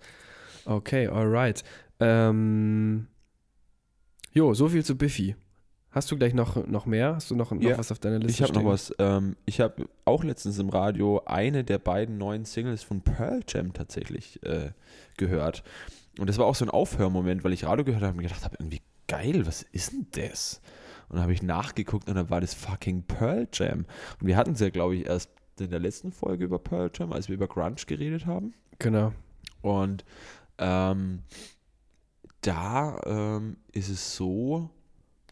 [0.65, 1.63] Okay, alright.
[1.99, 3.07] Ähm,
[4.33, 5.35] jo, so viel zu Biffy.
[5.97, 7.15] Hast du gleich noch, noch mehr?
[7.15, 8.43] Hast du noch, noch ja, was auf deiner Liste?
[8.43, 8.93] Ich habe noch was.
[8.99, 13.73] Ähm, ich habe auch letztens im Radio eine der beiden neuen Singles von Pearl Jam
[13.73, 14.73] tatsächlich äh,
[15.17, 15.63] gehört.
[16.19, 18.57] Und das war auch so ein Aufhörmoment, weil ich Radio gehört habe und gedacht habe,
[18.59, 20.61] irgendwie geil, was ist denn das?
[21.09, 23.87] Und dann habe ich nachgeguckt und dann war das fucking Pearl Jam.
[24.21, 27.11] Und wir hatten es ja, glaube ich, erst in der letzten Folge über Pearl Jam,
[27.11, 28.53] als wir über Grunge geredet haben.
[28.77, 29.13] Genau.
[29.63, 30.05] Und
[30.59, 31.23] ähm,
[32.41, 34.69] da ähm, ist es so,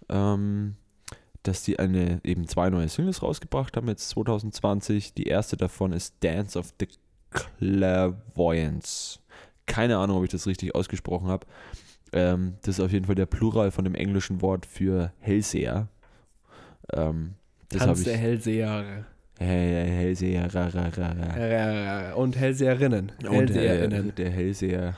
[0.10, 0.76] ähm,
[1.44, 5.14] dass die eine, eben zwei neue Singles rausgebracht haben, jetzt 2020.
[5.14, 6.88] Die erste davon ist Dance of the
[7.30, 9.20] Clairvoyance.
[9.66, 11.46] Keine Ahnung, ob ich das richtig ausgesprochen habe.
[12.14, 15.88] Ähm, das ist auf jeden Fall der Plural von dem englischen Wort für Hellseher.
[16.94, 17.34] Ähm,
[17.70, 19.06] das Tanz der Hellseher.
[19.38, 20.48] Hellseher.
[22.16, 23.12] Und Hellseherinnen.
[23.22, 24.10] Hellseherinnen.
[24.10, 24.96] Und der Hellseher.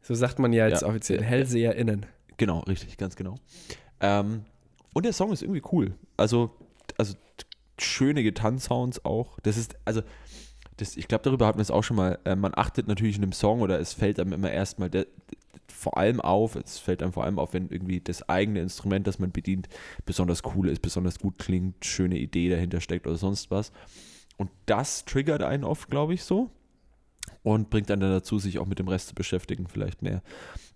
[0.00, 1.22] So sagt man ja jetzt ja, offiziell.
[1.22, 2.06] Hellseherinnen.
[2.38, 3.36] Genau, richtig, ganz genau.
[4.02, 4.44] Ähm,
[4.92, 5.94] und der Song ist irgendwie cool.
[6.16, 6.50] Also,
[6.98, 7.14] also
[7.78, 9.38] schöne Gitarrensounds auch.
[9.42, 10.02] Das ist, also,
[10.76, 12.18] das, ich glaube, darüber hatten wir es auch schon mal.
[12.24, 14.90] Äh, man achtet natürlich in einem Song oder es fällt einem immer erstmal
[15.68, 19.18] vor allem auf, es fällt einem vor allem auf, wenn irgendwie das eigene Instrument, das
[19.18, 19.68] man bedient,
[20.04, 23.72] besonders cool ist, besonders gut klingt, schöne Idee dahinter steckt oder sonst was.
[24.36, 26.50] Und das triggert einen oft, glaube ich, so.
[27.42, 30.22] Und bringt einen dann dazu, sich auch mit dem Rest zu beschäftigen, vielleicht mehr.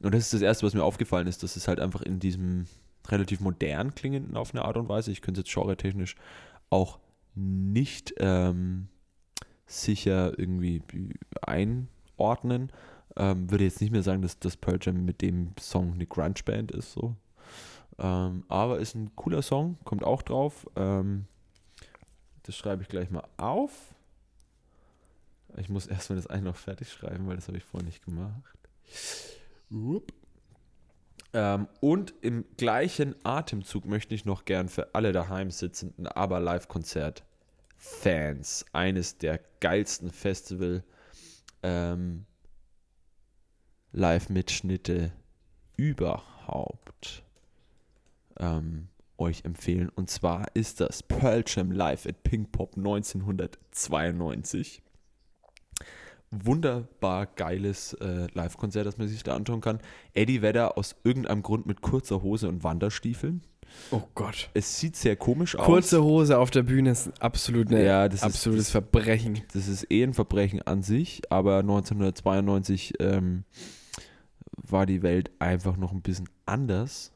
[0.03, 2.67] Und das ist das Erste, was mir aufgefallen ist, dass es halt einfach in diesem
[3.11, 5.13] relativ modern klingenden auf eine Art und Weise.
[5.13, 6.17] Ich könnte es jetzt genre-technisch
[6.71, 6.99] auch
[7.35, 8.89] nicht ähm,
[9.67, 10.83] sicher irgendwie
[11.43, 12.73] einordnen.
[13.17, 16.73] Ähm, würde jetzt nicht mehr sagen, dass das Pearl Jam mit dem Song eine Grunge-Band
[16.73, 17.17] ist, so.
[17.99, 20.67] Ähm, aber ist ein cooler Song, kommt auch drauf.
[20.77, 21.27] Ähm,
[22.43, 23.95] das schreibe ich gleich mal auf.
[25.57, 28.59] Ich muss erstmal das eine noch fertig schreiben, weil das habe ich vorher nicht gemacht.
[29.71, 30.13] Upp.
[31.37, 37.27] Ähm, und im gleichen Atemzug möchte ich noch gern für alle daheim sitzenden aber Live-Konzert
[37.77, 38.65] Fans.
[38.73, 40.83] Eines der geilsten Festival
[41.63, 42.25] ähm,
[45.77, 47.23] überhaupt
[48.39, 49.91] ähm, euch empfehlen.
[49.91, 54.83] Und zwar ist das Pearl Jam Live at Pink Pop 1992
[56.45, 59.81] wunderbar geiles äh, Live-Konzert, das man sich da anschauen kann.
[60.13, 63.43] Eddie Vedder aus irgendeinem Grund mit kurzer Hose und Wanderstiefeln.
[63.91, 64.51] Oh Gott.
[64.55, 65.65] Es sieht sehr komisch aus.
[65.65, 69.43] Kurze Hose auf der Bühne ist absolut eine, ja, das absolutes ist, Verbrechen.
[69.53, 73.45] Das ist eh ein Verbrechen an sich, aber 1992 ähm,
[74.57, 77.13] war die Welt einfach noch ein bisschen anders.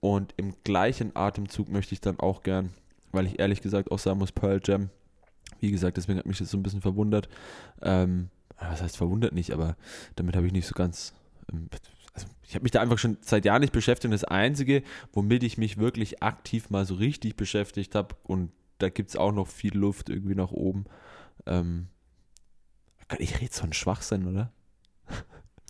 [0.00, 2.70] Und im gleichen Atemzug möchte ich dann auch gern,
[3.12, 4.90] weil ich ehrlich gesagt auch sagen muss, Pearl Jam
[5.60, 7.28] wie gesagt, deswegen hat mich das so ein bisschen verwundert.
[7.82, 8.28] Ähm,
[8.58, 9.76] was heißt verwundert nicht, aber
[10.16, 11.14] damit habe ich nicht so ganz.
[11.52, 11.68] Ähm,
[12.12, 14.06] also ich habe mich da einfach schon seit Jahren nicht beschäftigt.
[14.06, 14.82] Und das Einzige,
[15.12, 19.32] womit ich mich wirklich aktiv mal so richtig beschäftigt habe, und da gibt es auch
[19.32, 20.84] noch viel Luft irgendwie nach oben.
[21.46, 21.88] Ähm,
[23.18, 24.52] ich rede so ein Schwachsinn, oder?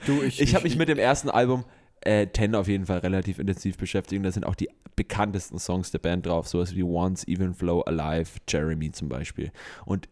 [0.07, 1.65] Du, ich, ich habe mich mit dem ersten Album
[2.03, 4.19] äh, Ten auf jeden Fall relativ intensiv beschäftigt.
[4.19, 7.83] Und da sind auch die bekanntesten Songs der Band drauf, sowas wie Once, Even Flow,
[7.83, 9.53] Alive, Jeremy zum Beispiel.
[9.85, 10.09] Und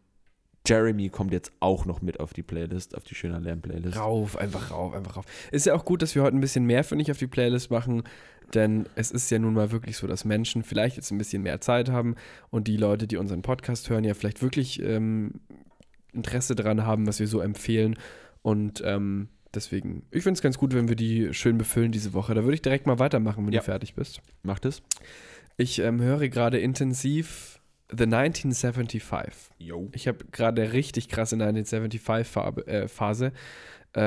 [0.66, 3.98] Jeremy kommt jetzt auch noch mit auf die Playlist, auf die schöner Lärm-Playlist.
[3.98, 5.26] Rauf, einfach rauf, einfach rauf.
[5.50, 7.70] Ist ja auch gut, dass wir heute ein bisschen mehr für dich auf die Playlist
[7.70, 8.02] machen,
[8.54, 11.60] denn es ist ja nun mal wirklich so, dass Menschen vielleicht jetzt ein bisschen mehr
[11.60, 12.14] Zeit haben
[12.50, 15.40] und die Leute, die unseren Podcast hören, ja vielleicht wirklich ähm,
[16.12, 17.96] Interesse daran haben, was wir so empfehlen.
[18.42, 22.34] Und ähm, Deswegen, ich finde es ganz gut, wenn wir die schön befüllen diese Woche.
[22.34, 23.60] Da würde ich direkt mal weitermachen, wenn ja.
[23.60, 24.20] du fertig bist.
[24.42, 24.82] Mach das.
[25.56, 27.60] Ich ähm, höre gerade intensiv
[27.90, 29.50] The 1975.
[29.58, 29.90] Yo.
[29.92, 33.26] Ich habe gerade richtig krasse 1975-Phase.
[33.26, 33.32] Äh,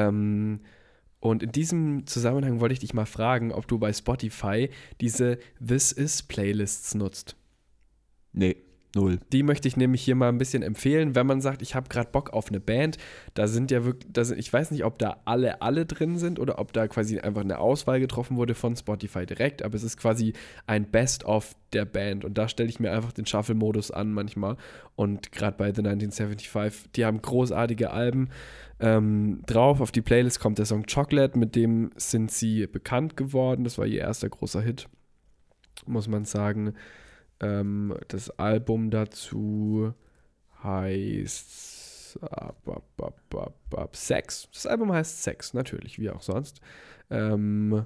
[0.08, 0.62] ähm,
[1.20, 4.70] und in diesem Zusammenhang wollte ich dich mal fragen, ob du bei Spotify
[5.02, 7.36] diese This Is Playlists nutzt.
[8.34, 8.58] Nee.
[8.96, 9.20] Null.
[9.34, 12.10] Die möchte ich nämlich hier mal ein bisschen empfehlen, wenn man sagt, ich habe gerade
[12.10, 12.98] Bock auf eine Band.
[13.34, 16.40] Da sind ja wirklich, da sind, ich weiß nicht, ob da alle, alle drin sind
[16.40, 19.98] oder ob da quasi einfach eine Auswahl getroffen wurde von Spotify direkt, aber es ist
[19.98, 20.34] quasi
[20.68, 24.56] ein Best-of der Band und da stelle ich mir einfach den Shuffle-Modus an manchmal.
[24.96, 28.30] Und gerade bei The 1975, die haben großartige Alben
[28.80, 29.82] ähm, drauf.
[29.82, 33.66] Auf die Playlist kommt der Song Chocolate, mit dem sind sie bekannt geworden.
[33.66, 34.88] Das war ihr erster großer Hit,
[35.86, 36.74] muss man sagen.
[37.40, 39.94] Ähm, das Album dazu
[40.64, 44.48] heißt ab, ab, ab, Sex.
[44.54, 46.62] Das Album heißt Sex, natürlich, wie auch sonst.
[47.10, 47.86] Ähm,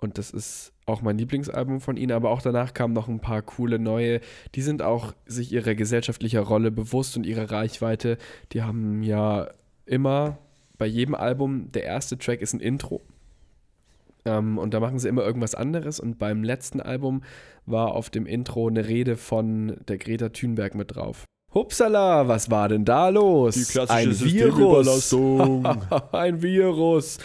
[0.00, 3.42] und das ist auch mein Lieblingsalbum von ihnen, aber auch danach kamen noch ein paar
[3.42, 4.20] coole neue.
[4.54, 8.16] Die sind auch sich ihrer gesellschaftlicher Rolle bewusst und ihrer Reichweite.
[8.52, 9.50] Die haben ja
[9.86, 10.38] immer
[10.78, 13.02] bei jedem Album, der erste Track ist ein Intro.
[14.24, 16.00] Ähm, und da machen sie immer irgendwas anderes.
[16.00, 17.22] Und beim letzten Album
[17.66, 21.24] war auf dem Intro eine Rede von der Greta Thunberg mit drauf.
[21.54, 23.54] Hupsala, was war denn da los?
[23.54, 25.14] Die klassische ein Virus.
[26.12, 27.18] ein Virus.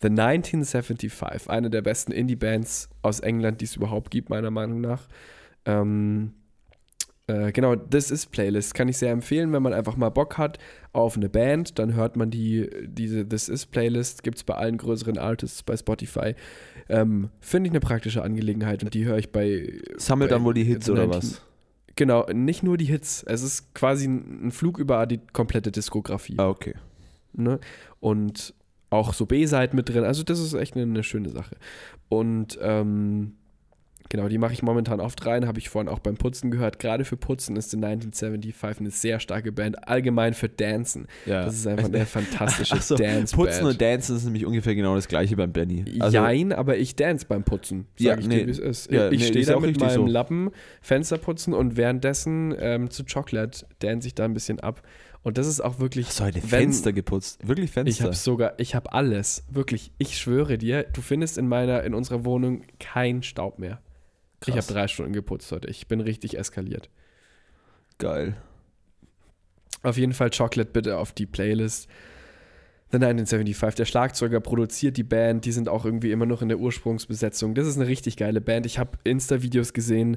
[0.00, 5.06] The 1975, eine der besten Indie-Bands aus England, die es überhaupt gibt, meiner Meinung nach.
[5.64, 6.32] Ähm,
[7.28, 10.58] äh, genau, This is Playlist kann ich sehr empfehlen, wenn man einfach mal Bock hat
[10.92, 14.78] auf eine Band, dann hört man die, diese This is Playlist, gibt es bei allen
[14.78, 16.34] größeren Artists bei Spotify.
[16.88, 19.78] Ähm, Finde ich eine praktische Angelegenheit und die höre ich bei.
[19.98, 21.42] Sammelt bei dann wohl die Hits oder was?
[21.96, 23.24] Genau, nicht nur die Hits.
[23.24, 26.36] Es ist quasi ein Flug über die komplette Diskografie.
[26.38, 26.74] Ah, okay.
[27.34, 27.60] Ne?
[28.00, 28.54] Und
[28.88, 30.04] auch so B-Seiten mit drin.
[30.04, 31.56] Also, das ist echt eine, eine schöne Sache.
[32.08, 33.34] Und ähm,
[34.10, 36.78] Genau, die mache ich momentan oft rein, habe ich vorhin auch beim Putzen gehört.
[36.78, 41.06] Gerade für Putzen ist die 1975 eine sehr starke Band, allgemein für Dancen.
[41.26, 41.44] Ja.
[41.44, 43.32] Das ist einfach eine fantastische so, Dance-Band.
[43.32, 45.84] Putzen und Dancen ist nämlich ungefähr genau das gleiche beim Benny.
[46.00, 48.90] Also, Jein, aber ich dance beim Putzen, ja, ich nee, dir, wie es ist.
[48.90, 50.06] Ja, ich nee, stehe da mit meinem so.
[50.06, 50.50] Lappen,
[50.80, 54.82] Fenster putzen und währenddessen ähm, zu Chocolate dance ich da ein bisschen ab.
[55.22, 56.06] Und das ist auch wirklich.
[56.06, 57.46] Hast du heute Fenster geputzt?
[57.46, 57.90] Wirklich Fenster?
[57.90, 59.44] Ich habe sogar, ich habe alles.
[59.50, 63.82] Wirklich, ich schwöre dir, du findest in meiner, in unserer Wohnung keinen Staub mehr.
[64.40, 64.54] Krass.
[64.54, 65.68] Ich habe drei Stunden geputzt heute.
[65.68, 66.88] Ich bin richtig eskaliert.
[67.98, 68.36] Geil.
[69.82, 71.88] Auf jeden Fall Chocolate bitte auf die Playlist.
[72.90, 76.58] The 1975, der Schlagzeuger produziert die Band, die sind auch irgendwie immer noch in der
[76.58, 77.54] Ursprungsbesetzung.
[77.54, 78.64] Das ist eine richtig geile Band.
[78.64, 80.16] Ich habe Insta-Videos gesehen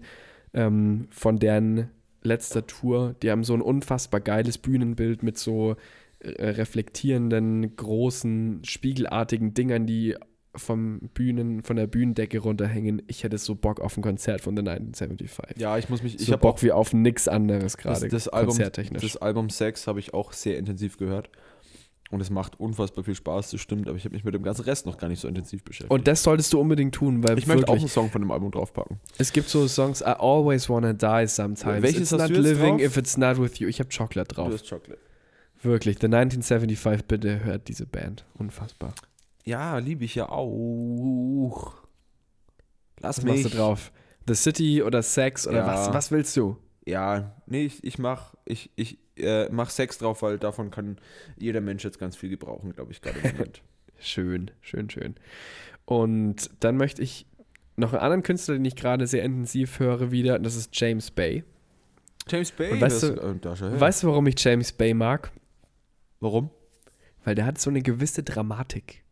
[0.54, 1.90] ähm, von deren
[2.24, 3.16] letzter Tour.
[3.22, 5.76] Die haben so ein unfassbar geiles Bühnenbild mit so
[6.20, 10.16] äh, reflektierenden, großen, spiegelartigen Dingern, die
[10.56, 13.02] vom Bühnen, von der Bühnendecke runterhängen.
[13.08, 15.58] Ich hätte so Bock auf ein Konzert von The 1975.
[15.58, 16.16] Ja, ich muss mich.
[16.16, 18.02] Ich so habe Bock wie auf nichts anderes gerade.
[18.02, 21.30] Das, das, Album, das Album Sex habe ich auch sehr intensiv gehört.
[22.12, 24.64] Und es macht unfassbar viel Spaß, das stimmt, aber ich habe mich mit dem ganzen
[24.64, 25.92] Rest noch gar nicht so intensiv beschäftigt.
[25.92, 28.52] Und das solltest du unbedingt tun, weil ich möchte auch einen Song von dem Album
[28.52, 29.00] draufpacken.
[29.18, 31.82] Es gibt so Songs, I always wanna die sometimes.
[31.82, 32.82] Welches it's hast not du living drauf?
[32.82, 33.70] if it's not with you.
[33.70, 34.50] Ich habe Chocolate drauf.
[34.50, 35.00] Du hast Chocolate.
[35.64, 38.26] Wirklich, The 1975, bitte hört diese Band.
[38.38, 38.94] Unfassbar.
[39.46, 41.74] Ja, liebe ich ja auch.
[43.00, 43.34] Lass Was mich.
[43.44, 43.92] machst du drauf?
[44.28, 45.68] The City oder Sex oder Ja.
[45.68, 46.58] was, was willst du?
[46.86, 50.98] Ja, nee, ich, ich mach, ich, ich äh, mach Sex drauf, weil davon kann
[51.38, 53.62] jeder Mensch jetzt ganz viel gebrauchen, glaube ich, gerade im Moment.
[54.00, 55.14] Schön, schön, schön.
[55.86, 57.28] Und dann möchte ich
[57.76, 61.12] noch einen anderen Künstler, den ich gerade sehr intensiv höre, wieder, und das ist James
[61.12, 61.44] Bay.
[62.28, 63.80] James Bay, Und weißt das- du- äh, da schau her.
[63.80, 65.32] Weißt du, warum ich James Bay mag?
[66.20, 66.50] warum?
[67.24, 69.04] Weil der hat so eine gewisse Dramatik.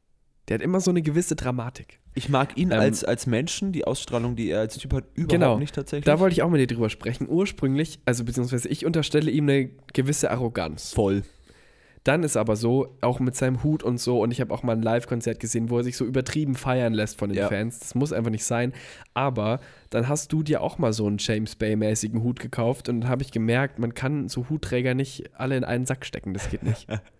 [0.49, 1.99] Der hat immer so eine gewisse Dramatik.
[2.15, 5.31] Ich mag ihn Ähm, als, als Menschen, die Ausstrahlung, die er als Typ hat, überhaupt
[5.31, 5.59] Genau.
[5.59, 6.05] nicht tatsächlich.
[6.05, 7.27] Da wollte ich auch mit dir drüber sprechen.
[7.29, 10.91] Ursprünglich, also beziehungsweise ich unterstelle ihm eine gewisse Arroganz.
[10.91, 11.23] voll.
[12.05, 14.71] Dann ist aber so, auch mit seinem Hut und so, und ich habe auch mal
[14.71, 17.49] ein Live-Konzert gesehen, wo er sich so übertrieben feiern lässt von den Ja.
[17.49, 17.79] Fans.
[17.79, 18.71] Das muss einfach nicht sein.
[19.13, 23.09] Aber dann hast du dir auch mal so einen James Bay-mäßigen Hut gekauft und dann
[23.09, 26.33] habe ich gemerkt, man kann so Hutträger nicht alle in einen Sack stecken.
[26.33, 26.87] Das geht nicht.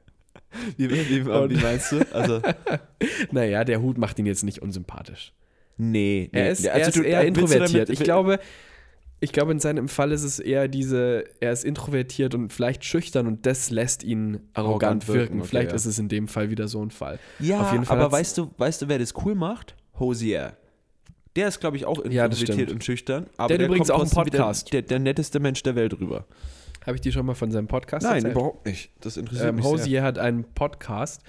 [0.77, 1.99] Wie, wie, wie, meinst du?
[2.13, 2.41] Also,
[3.31, 5.33] naja, der Hut macht ihn jetzt nicht unsympathisch.
[5.77, 6.29] nee.
[6.33, 6.39] nee.
[6.39, 7.89] Er ist, Ja, er also ist du- eher introvertiert.
[7.89, 8.39] ich glaube,
[9.21, 13.27] ich glaube, in seinem Fall ist es eher diese, er ist introvertiert und vielleicht schüchtern
[13.27, 15.39] und das lässt ihn arrogant, Arrogant wirken, wirken.
[15.41, 15.75] okay, vielleicht ja.
[15.75, 17.19] ist es in dem Fall wieder so ein Fall.
[17.39, 19.75] Ja, Auf jeden Fall aber weißt du, weißt du, wer das cool macht?
[19.99, 20.53] Hosier.
[21.35, 22.71] Der ist, glaube ich, auch Ja, introvertiert stimmt.
[22.71, 23.27] und schüchtern.
[23.37, 24.73] Aber Der hat übrigens auch einen trotzdem wieder Podcast.
[24.73, 26.25] Der, der netteste Mensch der Welt rüber.
[26.85, 28.33] Habe ich dir schon mal von seinem Podcast Nein, erzählt?
[28.35, 28.91] überhaupt nicht.
[29.01, 29.73] Das interessiert Ähm, mich sehr.
[29.73, 31.21] Hosier hat einen Podcast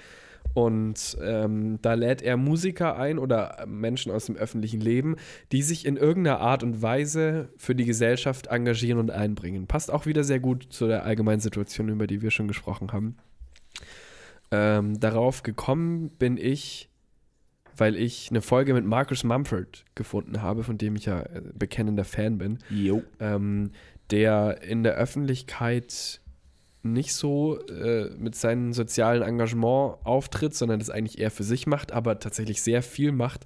[0.53, 5.15] und ähm, da lädt er Musiker ein oder Menschen aus dem öffentlichen Leben,
[5.51, 9.67] die sich in irgendeiner Art und Weise für die Gesellschaft engagieren und einbringen.
[9.67, 13.17] Passt auch wieder sehr gut zu der allgemeinen Situation, über die wir schon gesprochen haben.
[14.51, 16.89] Ähm, darauf gekommen bin ich,
[17.77, 22.03] weil ich eine Folge mit Marcus Mumford gefunden habe, von dem ich ja äh, bekennender
[22.03, 23.01] Fan bin Jo.
[23.21, 23.71] ähm,
[24.11, 26.21] der in der Öffentlichkeit
[26.83, 31.91] nicht so äh, mit seinem sozialen Engagement auftritt, sondern das eigentlich eher für sich macht,
[31.91, 33.45] aber tatsächlich sehr viel macht.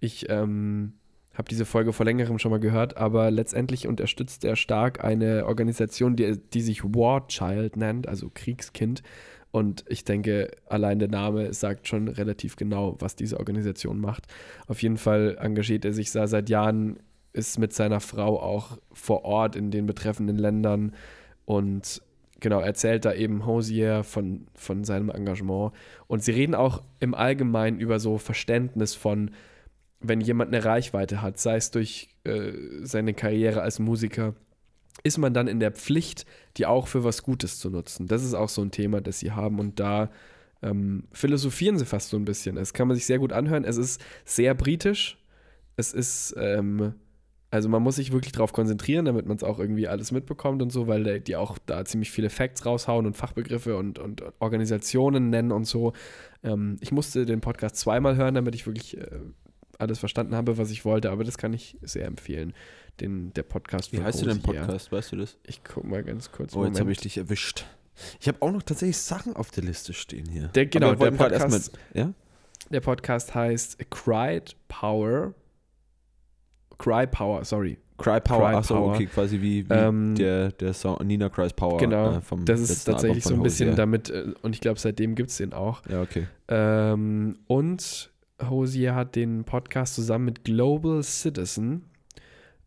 [0.00, 0.94] Ich ähm,
[1.34, 6.14] habe diese Folge vor längerem schon mal gehört, aber letztendlich unterstützt er stark eine Organisation,
[6.14, 9.02] die, die sich War Child nennt, also Kriegskind.
[9.50, 14.26] Und ich denke, allein der Name sagt schon relativ genau, was diese Organisation macht.
[14.66, 16.98] Auf jeden Fall engagiert er sich seit Jahren,
[17.34, 20.94] ist mit seiner Frau auch vor Ort in den betreffenden Ländern
[21.44, 22.00] und
[22.40, 25.72] genau, erzählt da eben Hosier von, von seinem Engagement.
[26.06, 29.30] Und sie reden auch im Allgemeinen über so Verständnis von,
[30.00, 34.34] wenn jemand eine Reichweite hat, sei es durch äh, seine Karriere als Musiker,
[35.02, 36.24] ist man dann in der Pflicht,
[36.56, 38.06] die auch für was Gutes zu nutzen.
[38.06, 40.10] Das ist auch so ein Thema, das sie haben und da
[40.62, 42.56] ähm, philosophieren sie fast so ein bisschen.
[42.56, 43.64] Das kann man sich sehr gut anhören.
[43.64, 45.18] Es ist sehr britisch.
[45.76, 46.94] Es ist, ähm,
[47.54, 50.70] also man muss sich wirklich darauf konzentrieren, damit man es auch irgendwie alles mitbekommt und
[50.70, 55.52] so, weil die auch da ziemlich viele Facts raushauen und Fachbegriffe und, und Organisationen nennen
[55.52, 55.92] und so.
[56.42, 59.06] Ähm, ich musste den Podcast zweimal hören, damit ich wirklich äh,
[59.78, 62.54] alles verstanden habe, was ich wollte, aber das kann ich sehr empfehlen.
[63.00, 64.42] Den, der Podcast Wie heißt du denn.
[64.42, 64.90] Podcast?
[64.90, 65.36] Weißt du das?
[65.46, 66.56] Ich guck mal ganz kurz.
[66.56, 67.66] Oh, jetzt habe ich dich erwischt.
[68.18, 70.48] Ich habe auch noch tatsächlich Sachen auf der Liste stehen hier.
[70.48, 72.12] Der- genau, der Podcast- erstmal- Ja?
[72.70, 75.34] Der Podcast heißt Cried Power.
[76.78, 77.78] Cry Power, sorry.
[77.96, 78.48] Cry Power.
[78.50, 78.94] Cry Achso, Power.
[78.94, 81.78] okay, quasi wie, wie Ähm, der, der Song Nina Cries Power.
[81.78, 82.16] Genau.
[82.16, 83.76] äh, vom das ist tatsächlich so ein bisschen Hosier.
[83.76, 85.82] damit, äh, und ich glaube, seitdem gibt es den auch.
[85.88, 86.26] Ja, okay.
[86.48, 88.10] Ähm, und
[88.42, 91.84] Hosier hat den Podcast zusammen mit Global Citizen.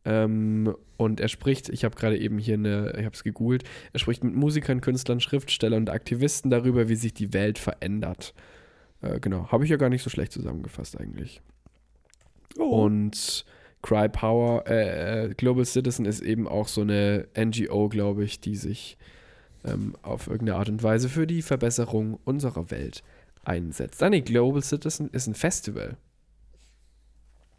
[0.05, 3.99] Ähm, und er spricht, ich habe gerade eben hier eine, ich habe es gegoogelt, er
[3.99, 8.34] spricht mit Musikern, Künstlern, Schriftstellern und Aktivisten darüber, wie sich die Welt verändert.
[9.01, 11.41] Äh, genau, habe ich ja gar nicht so schlecht zusammengefasst eigentlich.
[12.58, 12.86] Oh.
[12.86, 13.45] Und
[13.82, 18.55] Cry Power, äh, äh, Global Citizen ist eben auch so eine NGO, glaube ich, die
[18.55, 18.97] sich
[19.63, 23.03] ähm, auf irgendeine Art und Weise für die Verbesserung unserer Welt
[23.43, 24.01] einsetzt.
[24.03, 25.97] Ah, nee, Global Citizen ist ein Festival.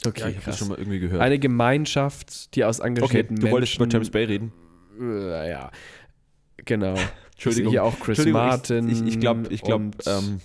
[0.06, 1.20] Okay, ja, ich habe schon mal irgendwie gehört.
[1.20, 3.96] Eine Gemeinschaft, die aus okay, engagierten du wolltest über Menschen...
[3.96, 4.52] James Bay reden.
[5.00, 5.70] Äh, ja,
[6.56, 6.94] genau.
[7.32, 7.70] Entschuldigung.
[7.70, 8.88] Hier auch Chris Martin.
[8.88, 10.40] Ich, ich, ich glaube, ich glaub, ähm,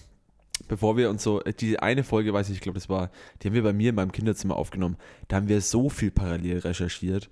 [0.67, 3.47] bevor wir uns so, äh, die eine Folge, weiß ich, ich glaube, das war, die
[3.47, 4.97] haben wir bei mir in meinem Kinderzimmer aufgenommen.
[5.27, 7.29] Da haben wir so viel parallel recherchiert.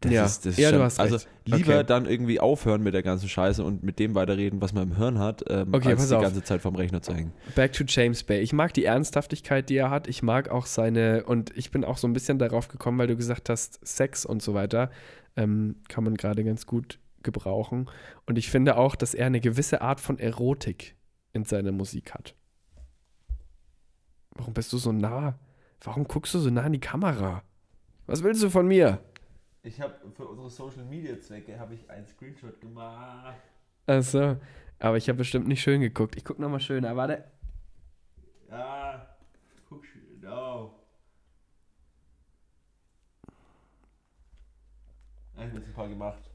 [0.00, 0.24] Das Ja.
[0.26, 1.28] ist, das ist Ja, du hast Also recht.
[1.46, 1.84] lieber Okay.
[1.86, 5.18] dann irgendwie aufhören mit der ganzen Scheiße und mit dem weiterreden, was man im Hirn
[5.18, 6.22] hat, ähm, Okay, als die auf.
[6.22, 7.32] ganze Zeit vom Rechner zu hängen.
[7.54, 8.40] Back to James Bay.
[8.40, 10.06] Ich mag die Ernsthaftigkeit, die er hat.
[10.06, 13.16] Ich mag auch seine, und ich bin auch so ein bisschen darauf gekommen, weil du
[13.16, 14.90] gesagt hast, Sex und so weiter
[15.36, 17.88] ähm, kann man gerade ganz gut gebrauchen.
[18.26, 20.96] Und ich finde auch, dass er eine gewisse Art von Erotik
[21.32, 22.34] in seiner Musik hat.
[24.34, 25.38] Warum bist du so nah?
[25.80, 27.42] Warum guckst du so nah in die Kamera?
[28.06, 28.98] Was willst du von mir?
[29.62, 33.36] Ich habe für unsere Social Media Zwecke habe ich einen Screenshot gemacht.
[33.86, 34.36] Achso,
[34.78, 36.16] aber ich habe bestimmt nicht schön geguckt.
[36.16, 36.96] Ich gucke nochmal schöner.
[36.96, 37.24] Warte.
[38.50, 39.16] Ja,
[39.68, 40.20] guck schön.
[40.20, 40.74] No.
[45.36, 46.30] Ich habe jetzt ein paar gemacht.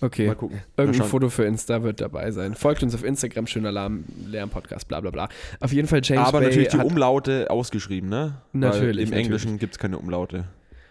[0.00, 0.26] Okay.
[0.26, 0.60] Mal gucken.
[0.76, 1.08] Irgendein Mal.
[1.08, 2.54] Foto für Insta wird dabei sein.
[2.54, 5.28] Folgt uns auf Instagram, schöner Alarm, Lärm-Podcast, bla bla bla.
[5.60, 8.42] Auf jeden Fall James Aber Bay natürlich die Umlaute ausgeschrieben, ne?
[8.52, 10.44] Natürlich, Weil Im Englischen gibt es keine Umlaute.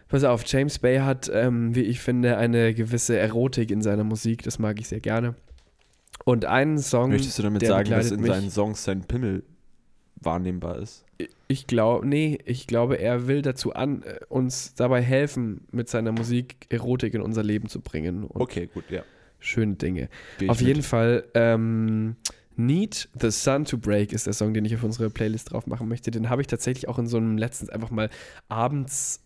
[0.10, 4.44] Pass auf, James Bay hat, ähm, wie ich finde, eine gewisse Erotik in seiner Musik.
[4.44, 5.36] Das mag ich sehr gerne.
[6.26, 9.44] Und einen Song, Möchtest du damit sagen, dass in mich- seinen Songs sein Pimmel
[10.26, 11.06] wahrnehmbar ist?
[11.48, 16.12] ich glaube, nee, ich glaube, er will dazu an, äh, uns dabei helfen, mit seiner
[16.12, 19.04] Musik Erotik in unser Leben zu bringen Okay, gut, ja.
[19.40, 20.10] schöne Dinge.
[20.40, 20.68] Geh Auf mit.
[20.68, 22.16] jeden Fall, ähm,
[22.56, 25.88] Need the Sun to Break ist der Song, den ich auf unsere Playlist drauf machen
[25.88, 26.12] möchte.
[26.12, 28.10] Den habe ich tatsächlich auch in so einem letztens einfach mal
[28.48, 29.23] abends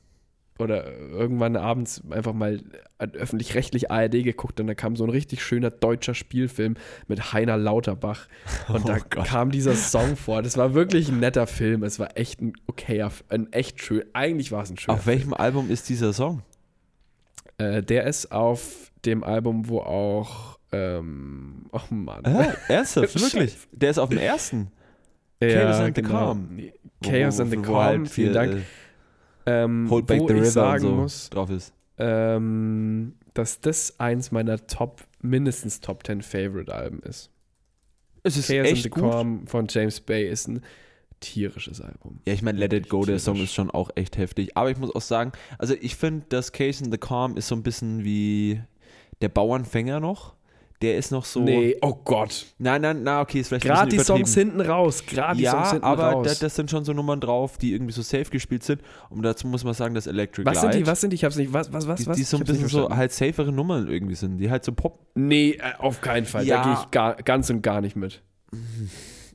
[0.60, 2.62] oder irgendwann abends einfach mal
[2.99, 6.76] öffentlich-rechtlich ARD geguckt und da kam so ein richtig schöner deutscher Spielfilm
[7.08, 8.28] mit Heiner Lauterbach
[8.68, 9.28] und Oh da Gott.
[9.28, 10.41] kam dieser Song vor.
[10.41, 11.84] Das war wirklich ein netter Film.
[11.84, 14.03] Es war echt ein okayer, ein echt schön.
[14.14, 16.41] Eigentlich war es ein schöner Auf welchem Album ist dieser Song?
[17.58, 22.26] Äh, der ist auf dem Album, wo auch ähm, oh Mann.
[22.26, 23.55] Äh, ernsthaft, wirklich?
[23.72, 24.72] Der ist auf dem ersten.
[25.39, 26.60] Chaos and the Calm.
[27.03, 28.62] Chaos and the wo halt Calm, vielen viel, Dank.
[29.48, 31.74] Äh, Ähm, Hold Back the ich River sagen so muss, drauf ist.
[31.98, 37.32] ähm, dass das eins meiner Top, mindestens Top 10 Favorite Alben ist.
[38.24, 39.04] Es ist Chaos and echt the gut.
[39.04, 40.62] Calm von James Bay ist ein
[41.20, 42.20] tierisches Album.
[42.28, 43.24] Ja, ich meine, Let It Go, der Tierisch.
[43.24, 44.56] Song ist schon auch echt heftig.
[44.58, 47.56] Aber ich muss auch sagen, also ich finde, das Case in the Calm ist so
[47.56, 48.62] ein bisschen wie
[49.22, 50.36] der Bauernfänger noch.
[50.84, 51.39] Der ist noch so.
[51.39, 52.45] Nee, oh Gott.
[52.59, 55.03] Nein, nein, na, okay, ist vielleicht Gerade die Songs hinten raus.
[55.07, 56.38] Gerade die Songs Ja, hinten aber da, raus.
[56.39, 58.82] das sind schon so Nummern drauf, die irgendwie so safe gespielt sind.
[59.09, 61.15] Und dazu muss man sagen, dass Electric was sind Light, die, was sind die?
[61.15, 62.17] Ich hab's nicht, was, was, was, die, was?
[62.17, 64.99] die so ein bisschen so halt safere Nummern irgendwie sind, die halt so Pop.
[65.15, 66.45] Nee, äh, auf keinen Fall.
[66.45, 66.57] Ja.
[66.57, 68.21] Da gehe ich gar, ganz und gar nicht mit.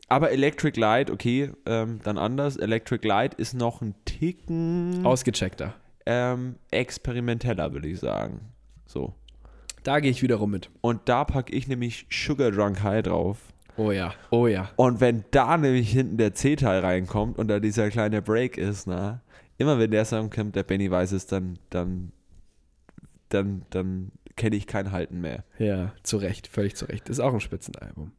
[0.09, 2.57] Aber Electric Light, okay, ähm, dann anders.
[2.57, 5.74] Electric Light ist noch ein Ticken Ausgecheckter.
[6.07, 8.40] ähm, experimenteller, würde ich sagen.
[8.86, 9.14] So.
[9.83, 10.70] Da gehe ich wiederum mit.
[10.80, 13.39] Und da packe ich nämlich Sugar Drunk High drauf.
[13.76, 14.70] Oh ja, oh ja.
[14.76, 19.22] Und wenn da nämlich hinten der C-Teil reinkommt und da dieser kleine Break ist, na,
[19.59, 22.12] immer wenn der Song kommt, der Benny weiß es, dann, dann,
[23.30, 25.45] dann, dann kenne ich kein Halten mehr.
[25.59, 27.09] Ja, zu Recht, völlig zu Recht.
[27.09, 28.12] Ist auch ein Spitzenalbum.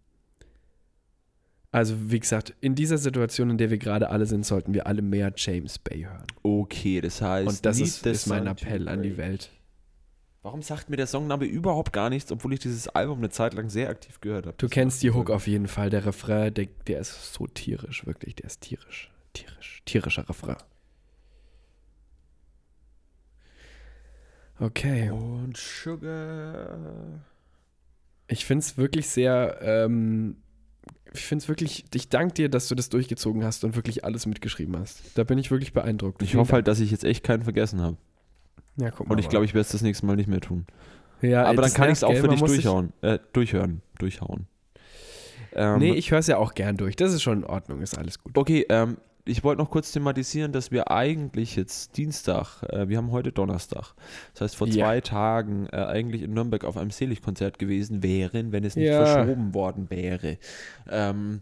[1.72, 5.02] Also, wie gesagt, in dieser Situation, in der wir gerade alle sind, sollten wir alle
[5.02, 6.28] mehr James Bay hören.
[6.44, 9.18] Okay, das heißt, Und das ist, the ist mein Appell an die.
[9.18, 9.50] Welt.
[10.44, 13.70] Warum sagt mir der Songname überhaupt gar nichts, obwohl ich dieses Album eine Zeit lang
[13.70, 14.58] sehr aktiv gehört habe?
[14.58, 15.90] Du kennst die Hook auf jeden Fall.
[15.90, 18.36] Der Refrain, der, der ist so tierisch, wirklich.
[18.36, 19.10] Der ist tierisch.
[19.32, 19.82] Tierisch.
[19.86, 20.58] Tierischer Refrain.
[24.60, 25.12] Okay.
[25.12, 27.22] Und Sugar.
[28.28, 30.36] Ich finde es wirklich sehr, ähm,
[31.14, 34.26] ich finde es wirklich, ich danke dir, dass du das durchgezogen hast und wirklich alles
[34.26, 35.18] mitgeschrieben hast.
[35.18, 36.22] Da bin ich wirklich beeindruckt.
[36.22, 37.96] Ich Vielen hoffe halt, dass ich jetzt echt keinen vergessen habe.
[38.78, 39.14] Ja, guck mal.
[39.14, 40.66] Und ich glaube, ich werde es das nächste Mal nicht mehr tun.
[41.22, 42.92] ja, Aber dann kann ich es auch für dich durchhauen.
[43.02, 43.82] Äh, durchhören.
[44.00, 44.48] Durchhauen.
[45.56, 46.96] Ähm, Nee, ich höre es ja auch gern durch.
[46.96, 48.38] Das ist schon in Ordnung, ist alles gut.
[48.38, 53.12] Okay, ähm, ich wollte noch kurz thematisieren, dass wir eigentlich jetzt Dienstag, äh, wir haben
[53.12, 53.94] heute Donnerstag,
[54.34, 54.74] das heißt vor Ja.
[54.86, 59.06] zwei Tagen äh, eigentlich in Nürnberg auf einem Seligkonzert gewesen wären, wenn es nicht Ja.
[59.06, 60.38] verschoben worden wäre.
[60.90, 61.42] Ähm,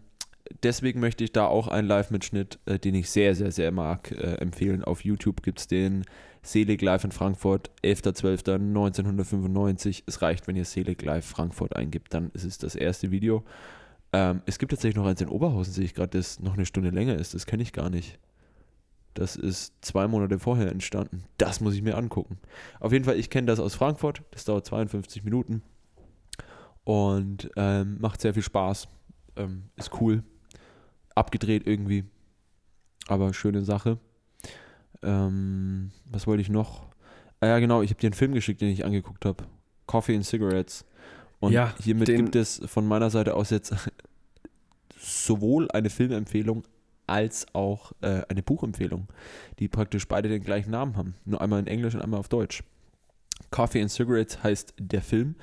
[0.62, 4.34] deswegen möchte ich da auch einen Live-Mitschnitt, äh, den ich sehr, sehr, sehr mag, äh,
[4.36, 4.84] empfehlen.
[4.84, 6.04] Auf YouTube gibt es den
[6.42, 10.02] Selig Live in Frankfurt, 11.12.1995.
[10.06, 13.44] Es reicht, wenn ihr Selig Live Frankfurt eingibt, dann ist es das erste Video.
[14.12, 16.90] Ähm, es gibt tatsächlich noch eins in Oberhausen, sehe ich gerade, das noch eine Stunde
[16.90, 17.34] länger ist.
[17.34, 18.18] Das kenne ich gar nicht.
[19.14, 21.24] Das ist zwei Monate vorher entstanden.
[21.38, 22.38] Das muss ich mir angucken.
[22.80, 24.22] Auf jeden Fall, ich kenne das aus Frankfurt.
[24.30, 25.62] Das dauert 52 Minuten.
[26.84, 28.88] Und ähm, macht sehr viel Spaß.
[29.36, 30.24] Ähm, ist cool.
[31.14, 32.04] Abgedreht irgendwie.
[33.08, 33.98] Aber schöne Sache.
[35.02, 36.86] Ähm, was wollte ich noch?
[37.40, 39.44] Ah ja, genau, ich habe dir einen Film geschickt, den ich angeguckt habe.
[39.86, 40.84] Coffee and Cigarettes.
[41.40, 43.74] Und Ja, hiermit gibt es von meiner Seite aus jetzt
[44.98, 46.64] sowohl eine Filmempfehlung
[47.08, 49.08] als auch äh, eine Buchempfehlung,
[49.58, 51.14] die praktisch beide den gleichen Namen haben.
[51.24, 52.62] Nur einmal in Englisch und einmal auf Deutsch.
[53.50, 55.34] Coffee and Cigarettes heißt der Film,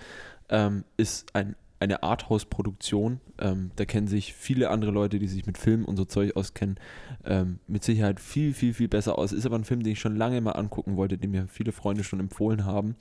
[0.47, 3.21] ähm, ist ein, eine Arthouse-Produktion.
[3.39, 6.79] Ähm, da kennen sich viele andere Leute, die sich mit Film und so Zeug auskennen,
[7.23, 9.31] ähm, mit Sicherheit viel, viel, viel besser aus.
[9.31, 12.03] Ist aber ein Film, den ich schon lange mal angucken wollte, den mir viele Freunde
[12.03, 12.95] schon empfohlen haben.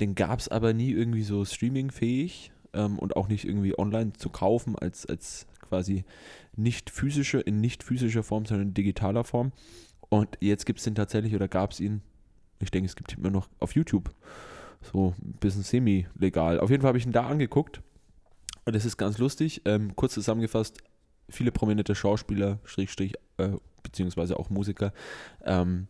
[0.00, 4.30] Den gab es aber nie irgendwie so streamingfähig ähm, und auch nicht irgendwie online zu
[4.30, 6.04] kaufen als, als quasi
[6.56, 9.52] nicht physische, in nicht physischer Form, sondern in digitaler Form.
[10.08, 12.00] Und jetzt gibt es den tatsächlich oder gab es ihn,
[12.60, 14.14] ich denke, es gibt ihn immer noch auf YouTube.
[14.80, 16.60] So ein bisschen semi-legal.
[16.60, 17.82] Auf jeden Fall habe ich ihn da angeguckt.
[18.66, 19.62] Und das ist ganz lustig.
[19.64, 20.78] Ähm, kurz zusammengefasst,
[21.28, 23.50] viele prominente Schauspieler, Schrägstrich, äh,
[23.82, 24.92] beziehungsweise auch Musiker,
[25.44, 25.86] ähm,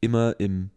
[0.00, 0.70] immer im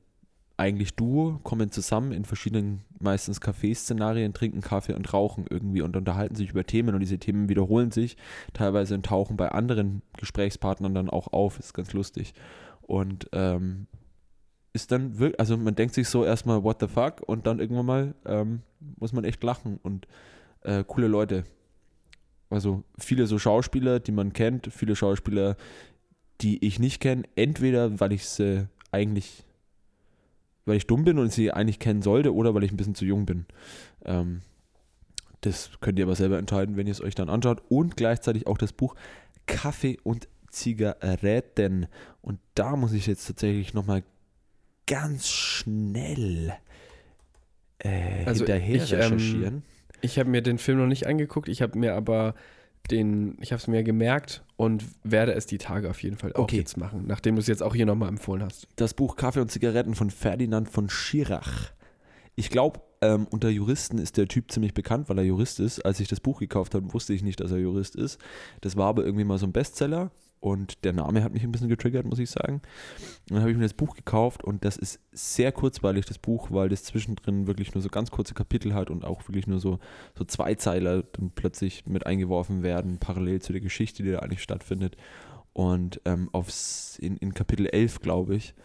[0.58, 6.36] eigentlich Duo, kommen zusammen in verschiedenen, meistens Café-Szenarien, trinken Kaffee und rauchen irgendwie und unterhalten
[6.36, 8.16] sich über Themen und diese Themen wiederholen sich
[8.54, 11.58] teilweise und tauchen bei anderen Gesprächspartnern dann auch auf.
[11.58, 12.36] Ist ganz lustig.
[12.84, 13.88] Und ähm,
[14.74, 17.86] ist dann wirklich, also man denkt sich so erstmal, what the fuck, und dann irgendwann
[17.88, 18.62] mal ähm,
[19.00, 20.08] muss man echt lachen und
[20.64, 21.44] äh, coole Leute.
[22.50, 25.56] Also viele so Schauspieler, die man kennt, viele Schauspieler,
[26.42, 29.46] die ich nicht kenne, entweder weil ich sie eigentlich,
[30.66, 33.06] weil ich dumm bin und sie eigentlich kennen sollte, oder weil ich ein bisschen zu
[33.06, 33.46] jung bin.
[34.06, 34.42] Ähm,
[35.42, 37.64] das könnt ihr aber selber entscheiden, wenn ihr es euch dann anschaut.
[37.70, 38.96] Und gleichzeitig auch das Buch
[39.48, 41.88] Kaffee und Zigaretten.
[42.22, 44.04] Und da muss ich jetzt tatsächlich nochmal
[44.86, 46.54] ganz schnell
[47.80, 49.54] äh, also hinterher ich, ähm, recherchieren.
[49.56, 49.64] Ähm,
[50.02, 52.36] ich habe mir den Film noch nicht angeguckt, ich habe mir aber
[52.90, 56.44] den, ich habe es mir gemerkt und werde es die Tage auf jeden Fall auch
[56.44, 56.58] okay.
[56.58, 58.68] jetzt machen, nachdem du es jetzt auch hier nochmal empfohlen hast.
[58.76, 61.72] Das Buch Kaffee und Zigaretten von Ferdinand von Schirach.
[62.36, 65.86] Ich glaube, ähm, unter Juristen ist der Typ ziemlich bekannt, weil er Jurist ist.
[65.86, 68.20] Als ich das Buch gekauft habe, wusste ich nicht, dass er Jurist ist.
[68.62, 70.12] Das war aber irgendwie mal so ein Bestseller
[70.42, 72.62] und der Name hat mich ein bisschen getriggert, muss ich sagen.
[73.28, 76.68] Dann habe ich mir das Buch gekauft und das ist sehr kurzweilig, das Buch, weil
[76.68, 79.80] das zwischendrin wirklich nur so ganz kurze Kapitel hat und auch wirklich nur so,
[80.18, 84.98] so Zweizeiler dann plötzlich mit eingeworfen werden, parallel zu der Geschichte, die da eigentlich stattfindet.
[85.54, 88.56] Und ähm, aufs, in, in Kapitel 11, glaube ich,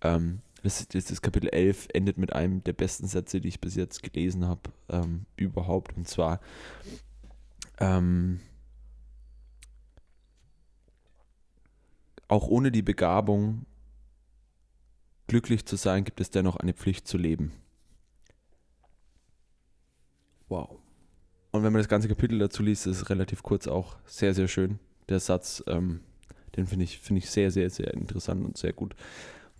[0.00, 3.76] ähm, das, das, das, Kapitel 11 endet mit einem der besten Sätze, die ich bis
[3.76, 5.96] jetzt gelesen habe, ähm, überhaupt.
[5.98, 6.40] Und zwar,
[7.78, 8.40] ähm,
[12.28, 13.66] auch ohne die Begabung,
[15.26, 17.52] glücklich zu sein, gibt es dennoch eine Pflicht zu leben.
[20.48, 20.78] Wow.
[21.50, 24.48] Und wenn man das ganze Kapitel dazu liest, ist es relativ kurz auch sehr, sehr
[24.48, 24.78] schön.
[25.08, 26.00] Der Satz, ähm,
[26.56, 28.94] den finde ich, find ich sehr, sehr, sehr interessant und sehr gut.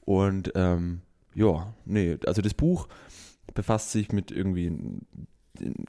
[0.05, 1.03] Und ähm,
[1.35, 2.89] ja, nee, also das Buch
[3.55, 4.73] befasst sich mit irgendwie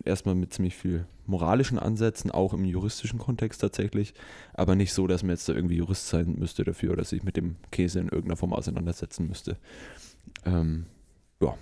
[0.04, 4.14] erstmal mit ziemlich viel moralischen Ansätzen, auch im juristischen Kontext tatsächlich,
[4.54, 7.38] aber nicht so, dass man jetzt da irgendwie Jurist sein müsste dafür oder sich mit
[7.38, 9.58] dem Käse in irgendeiner Form auseinandersetzen müsste.
[10.46, 10.86] Ähm,
[11.42, 11.56] ja.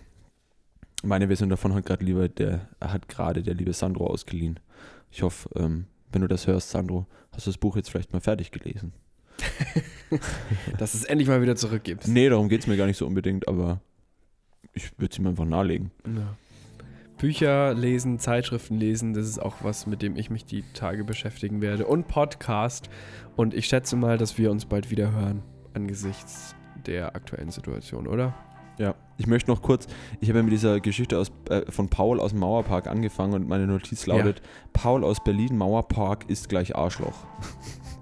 [1.04, 4.60] Meine Version davon hat gerade lieber, der hat gerade der liebe Sandro ausgeliehen.
[5.12, 8.22] Ich hoffe, ähm, wenn du das hörst, Sandro, hast du das Buch jetzt vielleicht mal
[8.22, 8.94] fertig gelesen.
[10.78, 12.08] dass es endlich mal wieder zurückgibst.
[12.08, 13.82] Nee, darum geht es mir gar nicht so unbedingt, aber
[14.74, 15.92] ich würde es ihm einfach nahelegen.
[16.06, 16.36] Ja.
[17.26, 21.60] Bücher lesen, Zeitschriften lesen, das ist auch was, mit dem ich mich die Tage beschäftigen
[21.60, 21.88] werde.
[21.88, 22.88] Und Podcast.
[23.36, 25.42] Und ich schätze mal, dass wir uns bald wieder hören
[25.74, 26.56] angesichts
[26.86, 28.36] der aktuellen Situation, oder?
[28.78, 29.88] Ja, ich möchte noch kurz,
[30.20, 33.48] ich habe ja mit dieser Geschichte aus, äh, von Paul aus dem Mauerpark angefangen und
[33.48, 34.46] meine Notiz lautet, ja.
[34.74, 37.26] Paul aus Berlin, Mauerpark ist gleich Arschloch.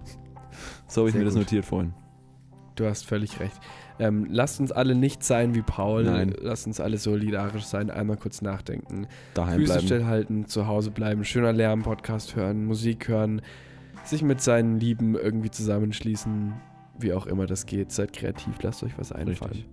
[0.89, 1.27] so habe ich Sehr mir gut.
[1.27, 1.93] das notiert vorhin.
[2.75, 3.57] Du hast völlig recht.
[3.99, 6.03] Ähm, lasst uns alle nicht sein wie Paul.
[6.05, 6.33] Nein.
[6.41, 7.89] Lasst uns alle solidarisch sein.
[7.91, 9.07] Einmal kurz nachdenken.
[9.33, 9.85] Daheim Füße bleiben.
[9.85, 13.41] stillhalten, zu Hause bleiben, schöner Lärm, Podcast hören, Musik hören,
[14.03, 16.53] sich mit seinen Lieben irgendwie zusammenschließen.
[16.97, 17.91] Wie auch immer das geht.
[17.91, 19.51] Seid kreativ, lasst euch was einfallen.
[19.51, 19.69] Richtig.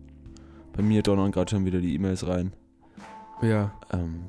[0.73, 2.53] Bei mir donnern gerade schon wieder die E-Mails rein.
[3.43, 3.73] Ja.
[3.93, 4.21] Ähm.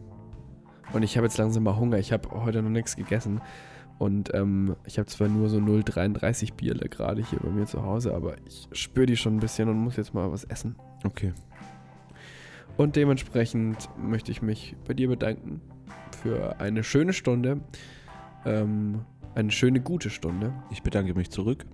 [0.94, 1.98] Und ich habe jetzt langsam mal Hunger.
[2.00, 3.42] Ich habe heute noch nichts gegessen.
[4.02, 8.16] Und ähm, ich habe zwar nur so 0,33 Bierle gerade hier bei mir zu Hause,
[8.16, 10.76] aber ich spüre die schon ein bisschen und muss jetzt mal was essen.
[11.04, 11.34] Okay.
[12.78, 15.62] Und dementsprechend möchte ich mich bei dir bedanken
[16.20, 17.62] für eine schöne Stunde.
[18.44, 20.52] Ähm, eine schöne, gute Stunde.
[20.72, 21.68] Ich bedanke mich zurück.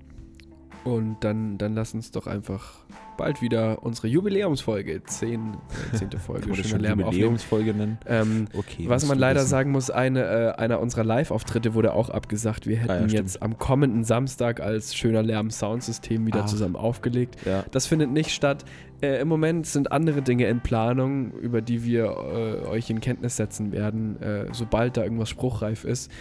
[0.84, 2.86] Und dann, dann lass uns doch einfach
[3.18, 5.58] bald wieder unsere Jubiläumsfolge, 10,
[5.94, 6.12] 10.
[6.12, 7.98] Äh, Folge, schöner Lärm Jubiläumsfolge nennen.
[8.06, 9.50] Ähm, okay, was man leider wissen.
[9.50, 12.68] sagen muss, eine, äh, einer unserer Live-Auftritte wurde auch abgesagt.
[12.68, 16.76] Wir hätten ah, ja, jetzt am kommenden Samstag als schöner Lärm Soundsystem wieder Ach, zusammen
[16.76, 17.36] aufgelegt.
[17.46, 17.66] Ja.
[17.72, 18.64] Das findet nicht statt.
[19.02, 23.36] Äh, Im Moment sind andere Dinge in Planung, über die wir äh, euch in Kenntnis
[23.36, 26.12] setzen werden, äh, sobald da irgendwas spruchreif ist.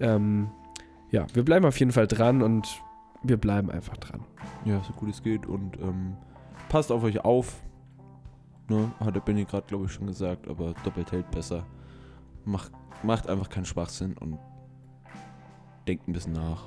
[0.00, 0.48] Ähm,
[1.10, 2.82] ja, wir bleiben auf jeden Fall dran und
[3.24, 4.20] wir bleiben einfach dran.
[4.64, 6.16] Ja, so gut es geht und ähm,
[6.68, 7.62] passt auf euch auf.
[8.68, 8.92] Ne?
[9.00, 11.66] Hat der Benny gerade, glaube ich, schon gesagt, aber doppelt hält besser.
[12.44, 12.72] Macht,
[13.02, 14.38] macht einfach keinen Schwachsinn und
[15.88, 16.64] denkt ein bisschen nach.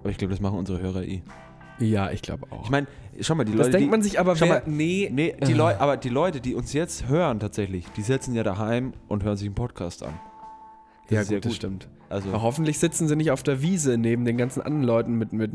[0.00, 1.22] Aber ich glaube, das machen unsere Hörer eh.
[1.78, 2.64] Ja, ich glaube auch.
[2.64, 2.86] Ich meine,
[3.20, 3.70] schau mal, die Leute.
[3.70, 5.54] Das denkt man sich aber, wer, mal, nee, nee, die.
[5.54, 9.36] Leute, aber die Leute, die uns jetzt hören tatsächlich, die sitzen ja daheim und hören
[9.36, 10.14] sich einen Podcast an.
[11.10, 11.88] Das ja, gut, ja gut, das stimmt.
[12.08, 15.32] Also Aber hoffentlich sitzen sie nicht auf der Wiese neben den ganzen anderen Leuten mit,
[15.32, 15.52] mit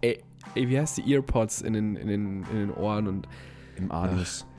[0.00, 0.22] ey,
[0.54, 3.28] wie heißt die Earpods in den, in den, in den Ohren und
[3.76, 4.46] im Anus.
[4.48, 4.55] Ach,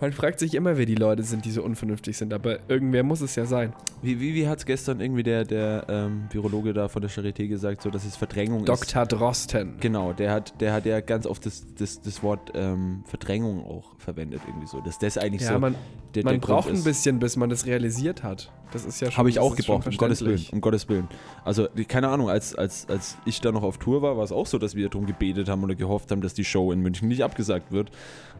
[0.00, 3.20] man fragt sich immer, wer die Leute sind, die so unvernünftig sind, aber irgendwer muss
[3.20, 3.72] es ja sein.
[4.02, 7.48] Wie, wie, wie hat es gestern irgendwie der, der ähm, Virologe da von der Charité
[7.48, 8.82] gesagt, so dass es Verdrängung Dr.
[8.82, 8.94] ist?
[8.94, 9.06] Dr.
[9.06, 9.76] Drosten.
[9.80, 13.96] Genau, der hat, der hat ja ganz oft das, das, das Wort ähm, Verdrängung auch
[13.98, 14.80] verwendet, irgendwie so.
[14.80, 15.58] Dass das eigentlich ja, so.
[15.58, 15.74] Man,
[16.14, 18.52] der, man der braucht ein bisschen, bis man das realisiert hat.
[18.72, 19.18] Das ist ja schon.
[19.18, 20.44] Habe ich auch gebraucht, um Gottes Willen.
[20.52, 21.08] Um Gottes Willen.
[21.44, 24.46] Also, keine Ahnung, als, als, als ich da noch auf Tour war, war es auch
[24.46, 27.22] so, dass wir darum gebetet haben oder gehofft haben, dass die Show in München nicht
[27.22, 27.90] abgesagt wird.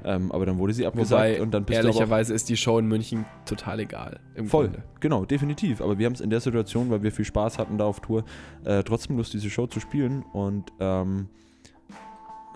[0.05, 2.87] Ähm, aber dann wurde sie abgesagt Wobei, und dann bist ehrlicherweise ist die Show in
[2.87, 4.21] München total egal.
[4.47, 4.83] voll, Grunde.
[5.01, 5.81] genau, definitiv.
[5.81, 8.25] Aber wir haben es in der Situation, weil wir viel Spaß hatten da auf Tour,
[8.65, 11.29] äh, trotzdem Lust, diese Show zu spielen und ähm,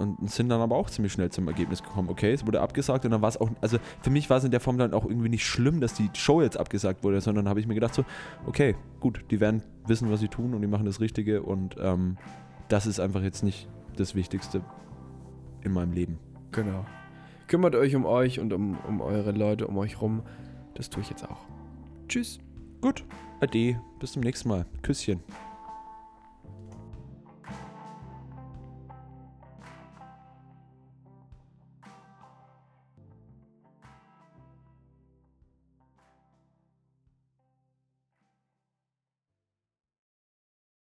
[0.00, 2.08] und sind dann aber auch ziemlich schnell zum Ergebnis gekommen.
[2.08, 4.50] Okay, es wurde abgesagt und dann war es auch, also für mich war es in
[4.50, 7.60] der Form dann auch irgendwie nicht schlimm, dass die Show jetzt abgesagt wurde, sondern habe
[7.60, 8.04] ich mir gedacht so,
[8.46, 12.16] okay, gut, die werden wissen, was sie tun und die machen das Richtige und ähm,
[12.68, 14.62] das ist einfach jetzt nicht das Wichtigste
[15.62, 16.18] in meinem Leben.
[16.52, 16.86] Genau.
[17.50, 20.22] Kümmert euch um euch und um, um eure Leute um euch rum.
[20.74, 21.46] Das tue ich jetzt auch.
[22.06, 22.38] Tschüss.
[22.80, 23.04] Gut.
[23.40, 23.80] Ade.
[23.98, 24.66] Bis zum nächsten Mal.
[24.82, 25.20] Küsschen.